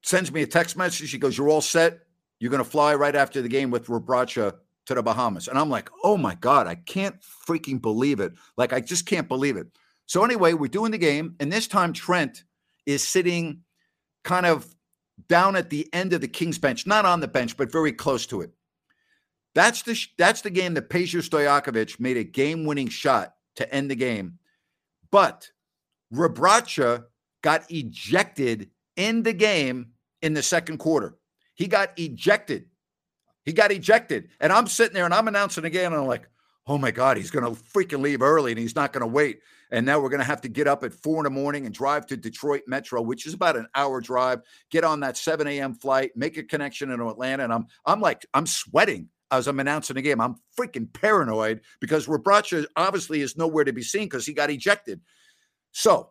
sends 0.02 0.32
me 0.32 0.42
a 0.42 0.46
text 0.46 0.76
message. 0.76 1.12
He 1.12 1.18
goes, 1.18 1.38
you're 1.38 1.48
all 1.48 1.60
set. 1.60 2.00
You're 2.40 2.50
going 2.50 2.64
to 2.64 2.68
fly 2.68 2.96
right 2.96 3.14
after 3.14 3.40
the 3.40 3.48
game 3.48 3.70
with 3.70 3.86
Rebraca 3.86 4.54
to 4.86 4.94
the 4.94 5.04
Bahamas. 5.04 5.46
And 5.46 5.56
I'm 5.56 5.70
like, 5.70 5.88
oh 6.02 6.16
my 6.16 6.34
God, 6.34 6.66
I 6.66 6.74
can't 6.74 7.14
freaking 7.48 7.80
believe 7.80 8.18
it. 8.18 8.32
Like, 8.56 8.72
I 8.72 8.80
just 8.80 9.06
can't 9.06 9.28
believe 9.28 9.56
it. 9.56 9.68
So, 10.06 10.24
anyway, 10.24 10.52
we're 10.52 10.66
doing 10.66 10.90
the 10.90 10.98
game. 10.98 11.36
And 11.38 11.52
this 11.52 11.68
time, 11.68 11.92
Trent 11.92 12.42
is 12.86 13.06
sitting 13.06 13.60
kind 14.24 14.46
of 14.46 14.66
down 15.28 15.54
at 15.54 15.70
the 15.70 15.88
end 15.92 16.12
of 16.12 16.20
the 16.20 16.28
Kings 16.28 16.58
bench, 16.58 16.88
not 16.88 17.04
on 17.04 17.20
the 17.20 17.28
bench, 17.28 17.56
but 17.56 17.70
very 17.70 17.92
close 17.92 18.26
to 18.26 18.40
it. 18.40 18.50
That's 19.56 19.80
the 19.80 19.98
that's 20.18 20.42
the 20.42 20.50
game 20.50 20.74
that 20.74 20.90
Peja 20.90 21.26
Stojakovic 21.26 21.98
made 21.98 22.18
a 22.18 22.24
game-winning 22.24 22.88
shot 22.88 23.32
to 23.56 23.74
end 23.74 23.90
the 23.90 23.94
game. 23.94 24.38
But 25.10 25.50
Rebraca 26.12 27.04
got 27.42 27.64
ejected 27.70 28.68
in 28.96 29.22
the 29.22 29.32
game 29.32 29.92
in 30.20 30.34
the 30.34 30.42
second 30.42 30.76
quarter. 30.76 31.16
He 31.54 31.68
got 31.68 31.98
ejected. 31.98 32.66
He 33.46 33.54
got 33.54 33.72
ejected. 33.72 34.28
And 34.40 34.52
I'm 34.52 34.66
sitting 34.66 34.92
there 34.92 35.06
and 35.06 35.14
I'm 35.14 35.26
announcing 35.26 35.64
again. 35.64 35.94
And 35.94 36.02
I'm 36.02 36.06
like, 36.06 36.28
oh 36.66 36.76
my 36.76 36.90
God, 36.90 37.16
he's 37.16 37.30
going 37.30 37.46
to 37.46 37.58
freaking 37.58 38.02
leave 38.02 38.20
early 38.20 38.52
and 38.52 38.58
he's 38.58 38.76
not 38.76 38.92
going 38.92 39.00
to 39.00 39.06
wait. 39.06 39.40
And 39.70 39.86
now 39.86 40.00
we're 40.00 40.10
going 40.10 40.20
to 40.20 40.26
have 40.26 40.42
to 40.42 40.50
get 40.50 40.68
up 40.68 40.84
at 40.84 40.92
four 40.92 41.20
in 41.20 41.24
the 41.24 41.30
morning 41.30 41.64
and 41.64 41.74
drive 41.74 42.04
to 42.08 42.16
Detroit 42.18 42.64
Metro, 42.66 43.00
which 43.00 43.26
is 43.26 43.32
about 43.32 43.56
an 43.56 43.68
hour 43.74 44.02
drive, 44.02 44.42
get 44.70 44.84
on 44.84 45.00
that 45.00 45.16
7 45.16 45.46
a.m. 45.46 45.72
flight, 45.72 46.10
make 46.14 46.36
a 46.36 46.42
connection 46.42 46.90
in 46.90 47.00
Atlanta. 47.00 47.44
And 47.44 47.52
I'm 47.54 47.66
I'm 47.86 48.02
like, 48.02 48.26
I'm 48.34 48.46
sweating 48.46 49.08
as 49.30 49.46
I'm 49.46 49.60
announcing 49.60 49.94
the 49.94 50.02
game. 50.02 50.20
I'm 50.20 50.36
freaking 50.58 50.92
paranoid 50.92 51.60
because 51.80 52.06
Rebraca 52.06 52.66
obviously 52.76 53.20
is 53.20 53.36
nowhere 53.36 53.64
to 53.64 53.72
be 53.72 53.82
seen 53.82 54.04
because 54.04 54.26
he 54.26 54.32
got 54.32 54.50
ejected. 54.50 55.00
So 55.72 56.10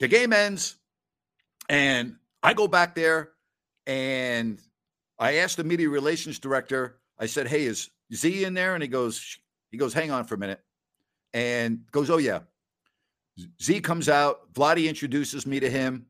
the 0.00 0.08
game 0.08 0.32
ends, 0.32 0.76
and 1.68 2.16
I 2.42 2.54
go 2.54 2.66
back 2.66 2.94
there 2.94 3.30
and 3.86 4.60
I 5.18 5.36
asked 5.36 5.56
the 5.56 5.64
media 5.64 5.88
relations 5.88 6.38
director, 6.38 6.98
I 7.18 7.26
said, 7.26 7.46
Hey, 7.46 7.64
is 7.64 7.90
Z 8.12 8.44
in 8.44 8.54
there? 8.54 8.74
And 8.74 8.82
he 8.82 8.88
goes, 8.88 9.38
he 9.70 9.78
goes, 9.78 9.94
hang 9.94 10.10
on 10.10 10.24
for 10.24 10.34
a 10.34 10.38
minute. 10.38 10.60
And 11.32 11.84
goes, 11.92 12.10
Oh, 12.10 12.18
yeah. 12.18 12.40
Z 13.62 13.80
comes 13.80 14.08
out. 14.08 14.52
Vlade 14.52 14.86
introduces 14.86 15.46
me 15.46 15.60
to 15.60 15.70
him. 15.70 16.06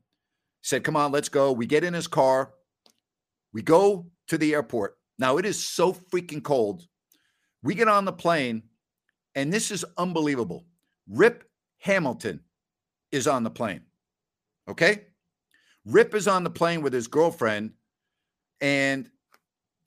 Said, 0.61 0.83
Come 0.83 0.95
on, 0.95 1.11
let's 1.11 1.29
go. 1.29 1.51
We 1.51 1.65
get 1.65 1.83
in 1.83 1.93
his 1.93 2.07
car. 2.07 2.53
We 3.53 3.61
go 3.61 4.07
to 4.27 4.37
the 4.37 4.53
airport. 4.53 4.97
Now 5.19 5.37
it 5.37 5.45
is 5.45 5.63
so 5.63 5.93
freaking 5.93 6.43
cold. 6.43 6.87
We 7.61 7.75
get 7.75 7.87
on 7.87 8.05
the 8.05 8.13
plane, 8.13 8.63
and 9.35 9.51
this 9.51 9.71
is 9.71 9.85
unbelievable. 9.97 10.65
Rip 11.07 11.43
Hamilton 11.79 12.41
is 13.11 13.27
on 13.27 13.43
the 13.43 13.49
plane. 13.49 13.81
Okay. 14.67 15.05
Rip 15.85 16.15
is 16.15 16.27
on 16.27 16.43
the 16.43 16.49
plane 16.49 16.81
with 16.81 16.93
his 16.93 17.07
girlfriend, 17.07 17.71
and 18.61 19.09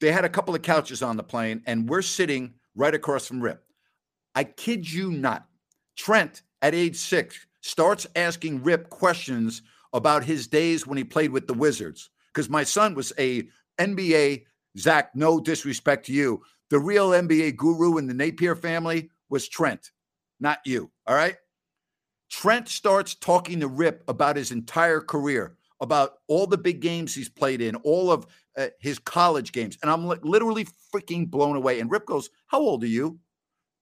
they 0.00 0.12
had 0.12 0.24
a 0.24 0.28
couple 0.28 0.54
of 0.54 0.62
couches 0.62 1.02
on 1.02 1.16
the 1.16 1.22
plane, 1.22 1.62
and 1.66 1.88
we're 1.88 2.02
sitting 2.02 2.54
right 2.74 2.94
across 2.94 3.26
from 3.26 3.40
Rip. 3.40 3.64
I 4.34 4.44
kid 4.44 4.90
you 4.90 5.10
not. 5.10 5.46
Trent, 5.96 6.42
at 6.60 6.74
age 6.74 6.96
six, 6.96 7.46
starts 7.62 8.06
asking 8.14 8.62
Rip 8.62 8.90
questions 8.90 9.62
about 9.92 10.24
his 10.24 10.46
days 10.46 10.86
when 10.86 10.98
he 10.98 11.04
played 11.04 11.30
with 11.30 11.46
the 11.46 11.54
Wizards. 11.54 12.10
Because 12.32 12.50
my 12.50 12.64
son 12.64 12.94
was 12.94 13.14
a 13.18 13.48
NBA, 13.78 14.44
Zach, 14.78 15.14
no 15.14 15.40
disrespect 15.40 16.06
to 16.06 16.12
you. 16.12 16.42
The 16.70 16.78
real 16.78 17.10
NBA 17.10 17.56
guru 17.56 17.98
in 17.98 18.06
the 18.06 18.14
Napear 18.14 18.58
family 18.60 19.10
was 19.28 19.48
Trent, 19.48 19.92
not 20.40 20.58
you. 20.64 20.90
All 21.06 21.14
right. 21.14 21.36
Trent 22.28 22.68
starts 22.68 23.14
talking 23.14 23.60
to 23.60 23.68
Rip 23.68 24.02
about 24.08 24.36
his 24.36 24.50
entire 24.50 25.00
career, 25.00 25.56
about 25.80 26.14
all 26.26 26.46
the 26.46 26.58
big 26.58 26.80
games 26.80 27.14
he's 27.14 27.28
played 27.28 27.60
in, 27.60 27.76
all 27.76 28.10
of 28.10 28.26
uh, 28.56 28.66
his 28.80 28.98
college 28.98 29.52
games. 29.52 29.78
And 29.82 29.90
I'm 29.90 30.06
li- 30.06 30.18
literally 30.22 30.66
freaking 30.92 31.30
blown 31.30 31.56
away. 31.56 31.78
And 31.80 31.90
Rip 31.90 32.06
goes, 32.06 32.30
How 32.46 32.58
old 32.58 32.82
are 32.82 32.88
you? 32.88 33.18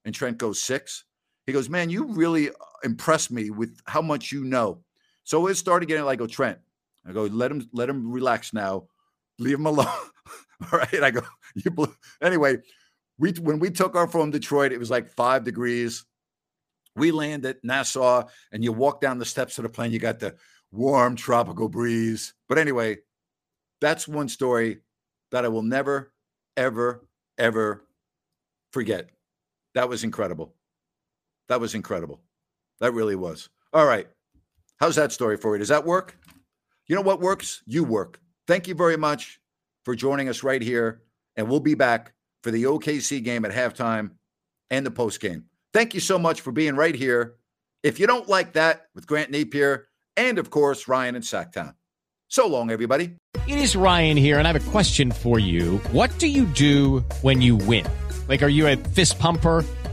And 0.05 0.15
Trent 0.15 0.37
goes, 0.39 0.63
Six. 0.63 1.05
He 1.47 1.53
goes, 1.53 1.71
Man, 1.71 1.89
you 1.89 2.05
really 2.05 2.51
uh, 2.51 2.53
impressed 2.83 3.31
me 3.31 3.51
with 3.51 3.81
how 3.87 4.03
much 4.03 4.31
you 4.31 4.45
know. 4.45 4.83
So 5.23 5.47
it 5.47 5.55
started 5.55 5.87
getting 5.87 6.05
like, 6.05 6.19
go, 6.19 6.27
Trent. 6.27 6.59
I 7.07 7.13
go, 7.13 7.25
let 7.25 7.51
him 7.51 7.69
let 7.73 7.89
him 7.89 8.11
relax 8.11 8.53
now. 8.53 8.85
Leave 9.39 9.59
him 9.59 9.67
alone. 9.67 9.87
All 10.73 10.79
right. 10.79 11.03
I 11.03 11.11
go, 11.11 11.23
you 11.55 11.71
blew. 11.71 11.95
Anyway, 12.23 12.59
we 13.19 13.33
when 13.33 13.59
we 13.59 13.71
took 13.71 13.97
off 13.97 14.13
from 14.13 14.31
Detroit, 14.31 14.73
it 14.73 14.79
was 14.79 14.91
like 14.91 15.09
five 15.09 15.45
degrees. 15.45 16.05
We 16.97 17.11
land 17.11 17.45
at 17.45 17.65
Nassau, 17.65 18.25
and 18.53 18.63
you 18.63 18.73
walk 18.73 19.01
down 19.01 19.19
the 19.19 19.25
steps 19.25 19.59
of 19.59 19.65
the 19.65 19.69
plane. 19.69 19.91
You 19.91 19.99
got 19.99 20.21
the 20.21 20.37
warm 20.71 21.17
tropical 21.17 21.69
breeze. 21.69 22.35
But 22.49 22.59
anyway, 22.59 22.99
that's 23.81 24.07
one 24.07 24.29
story 24.29 24.79
that 25.33 25.45
I 25.45 25.49
will 25.49 25.63
never, 25.63 26.13
ever, 26.57 27.07
ever 27.37 27.85
forget. 28.73 29.11
That 29.75 29.89
was 29.89 30.05
incredible. 30.05 30.55
That 31.49 31.61
was 31.61 31.75
incredible. 31.75 32.23
That 32.81 32.93
really 32.93 33.17
was. 33.17 33.49
All 33.73 33.87
right. 33.87 34.07
How's 34.79 34.97
that 34.97 35.13
story 35.13 35.37
for 35.37 35.55
you? 35.55 35.59
Does 35.59 35.69
that 35.69 35.85
work? 35.85 36.17
You 36.87 36.95
know 36.95 37.03
what 37.03 37.21
works? 37.21 37.63
You 37.67 37.85
work. 37.85 38.21
Thank 38.47 38.69
you 38.69 38.75
very 38.75 38.97
much 38.97 39.41
for 39.85 39.95
joining 39.95 40.29
us 40.29 40.43
right 40.43 40.61
here. 40.61 41.03
And 41.37 41.49
we'll 41.49 41.61
be 41.61 41.75
back 41.75 42.13
for 42.43 42.51
the 42.51 42.65
OKC 42.65 43.23
game 43.25 43.45
at 43.45 43.53
halftime 43.53 44.13
and 44.71 44.85
the 44.85 44.91
post 44.91 45.21
game. 45.21 45.47
Thank 45.73 45.95
you 45.95 46.01
so 46.01 46.19
much 46.19 46.41
for 46.43 46.53
being 46.53 46.77
right 46.77 46.95
here. 46.95 47.35
If 47.83 47.99
you 47.99 48.07
don't 48.07 48.29
like 48.29 48.53
that 48.53 48.87
with 48.95 49.07
Grant 49.07 49.33
Napear 49.33 49.85
and, 50.17 50.39
of 50.39 50.51
course, 50.51 50.87
Ryan 50.87 51.17
and 51.17 51.25
Sacktown. 51.25 51.75
So 52.29 52.47
long, 52.47 52.71
everybody. 52.71 53.17
It 53.47 53.59
is 53.59 53.77
Ryan 53.77 54.17
here, 54.17 54.39
and 54.39 54.49
I 54.49 54.53
have 54.53 54.69
a 54.69 54.71
question 54.71 55.11
for 55.11 55.39
you. 55.39 55.79
What 55.93 56.17
do 56.19 56.29
you 56.29 56.45
do 56.45 57.01
when 57.23 57.43
you 57.43 57.57
win? 57.57 57.87
Like, 58.29 58.43
are 58.43 58.49
you 58.49 58.67
a 58.67 58.77
fist 58.77 59.19
pumper? 59.19 59.65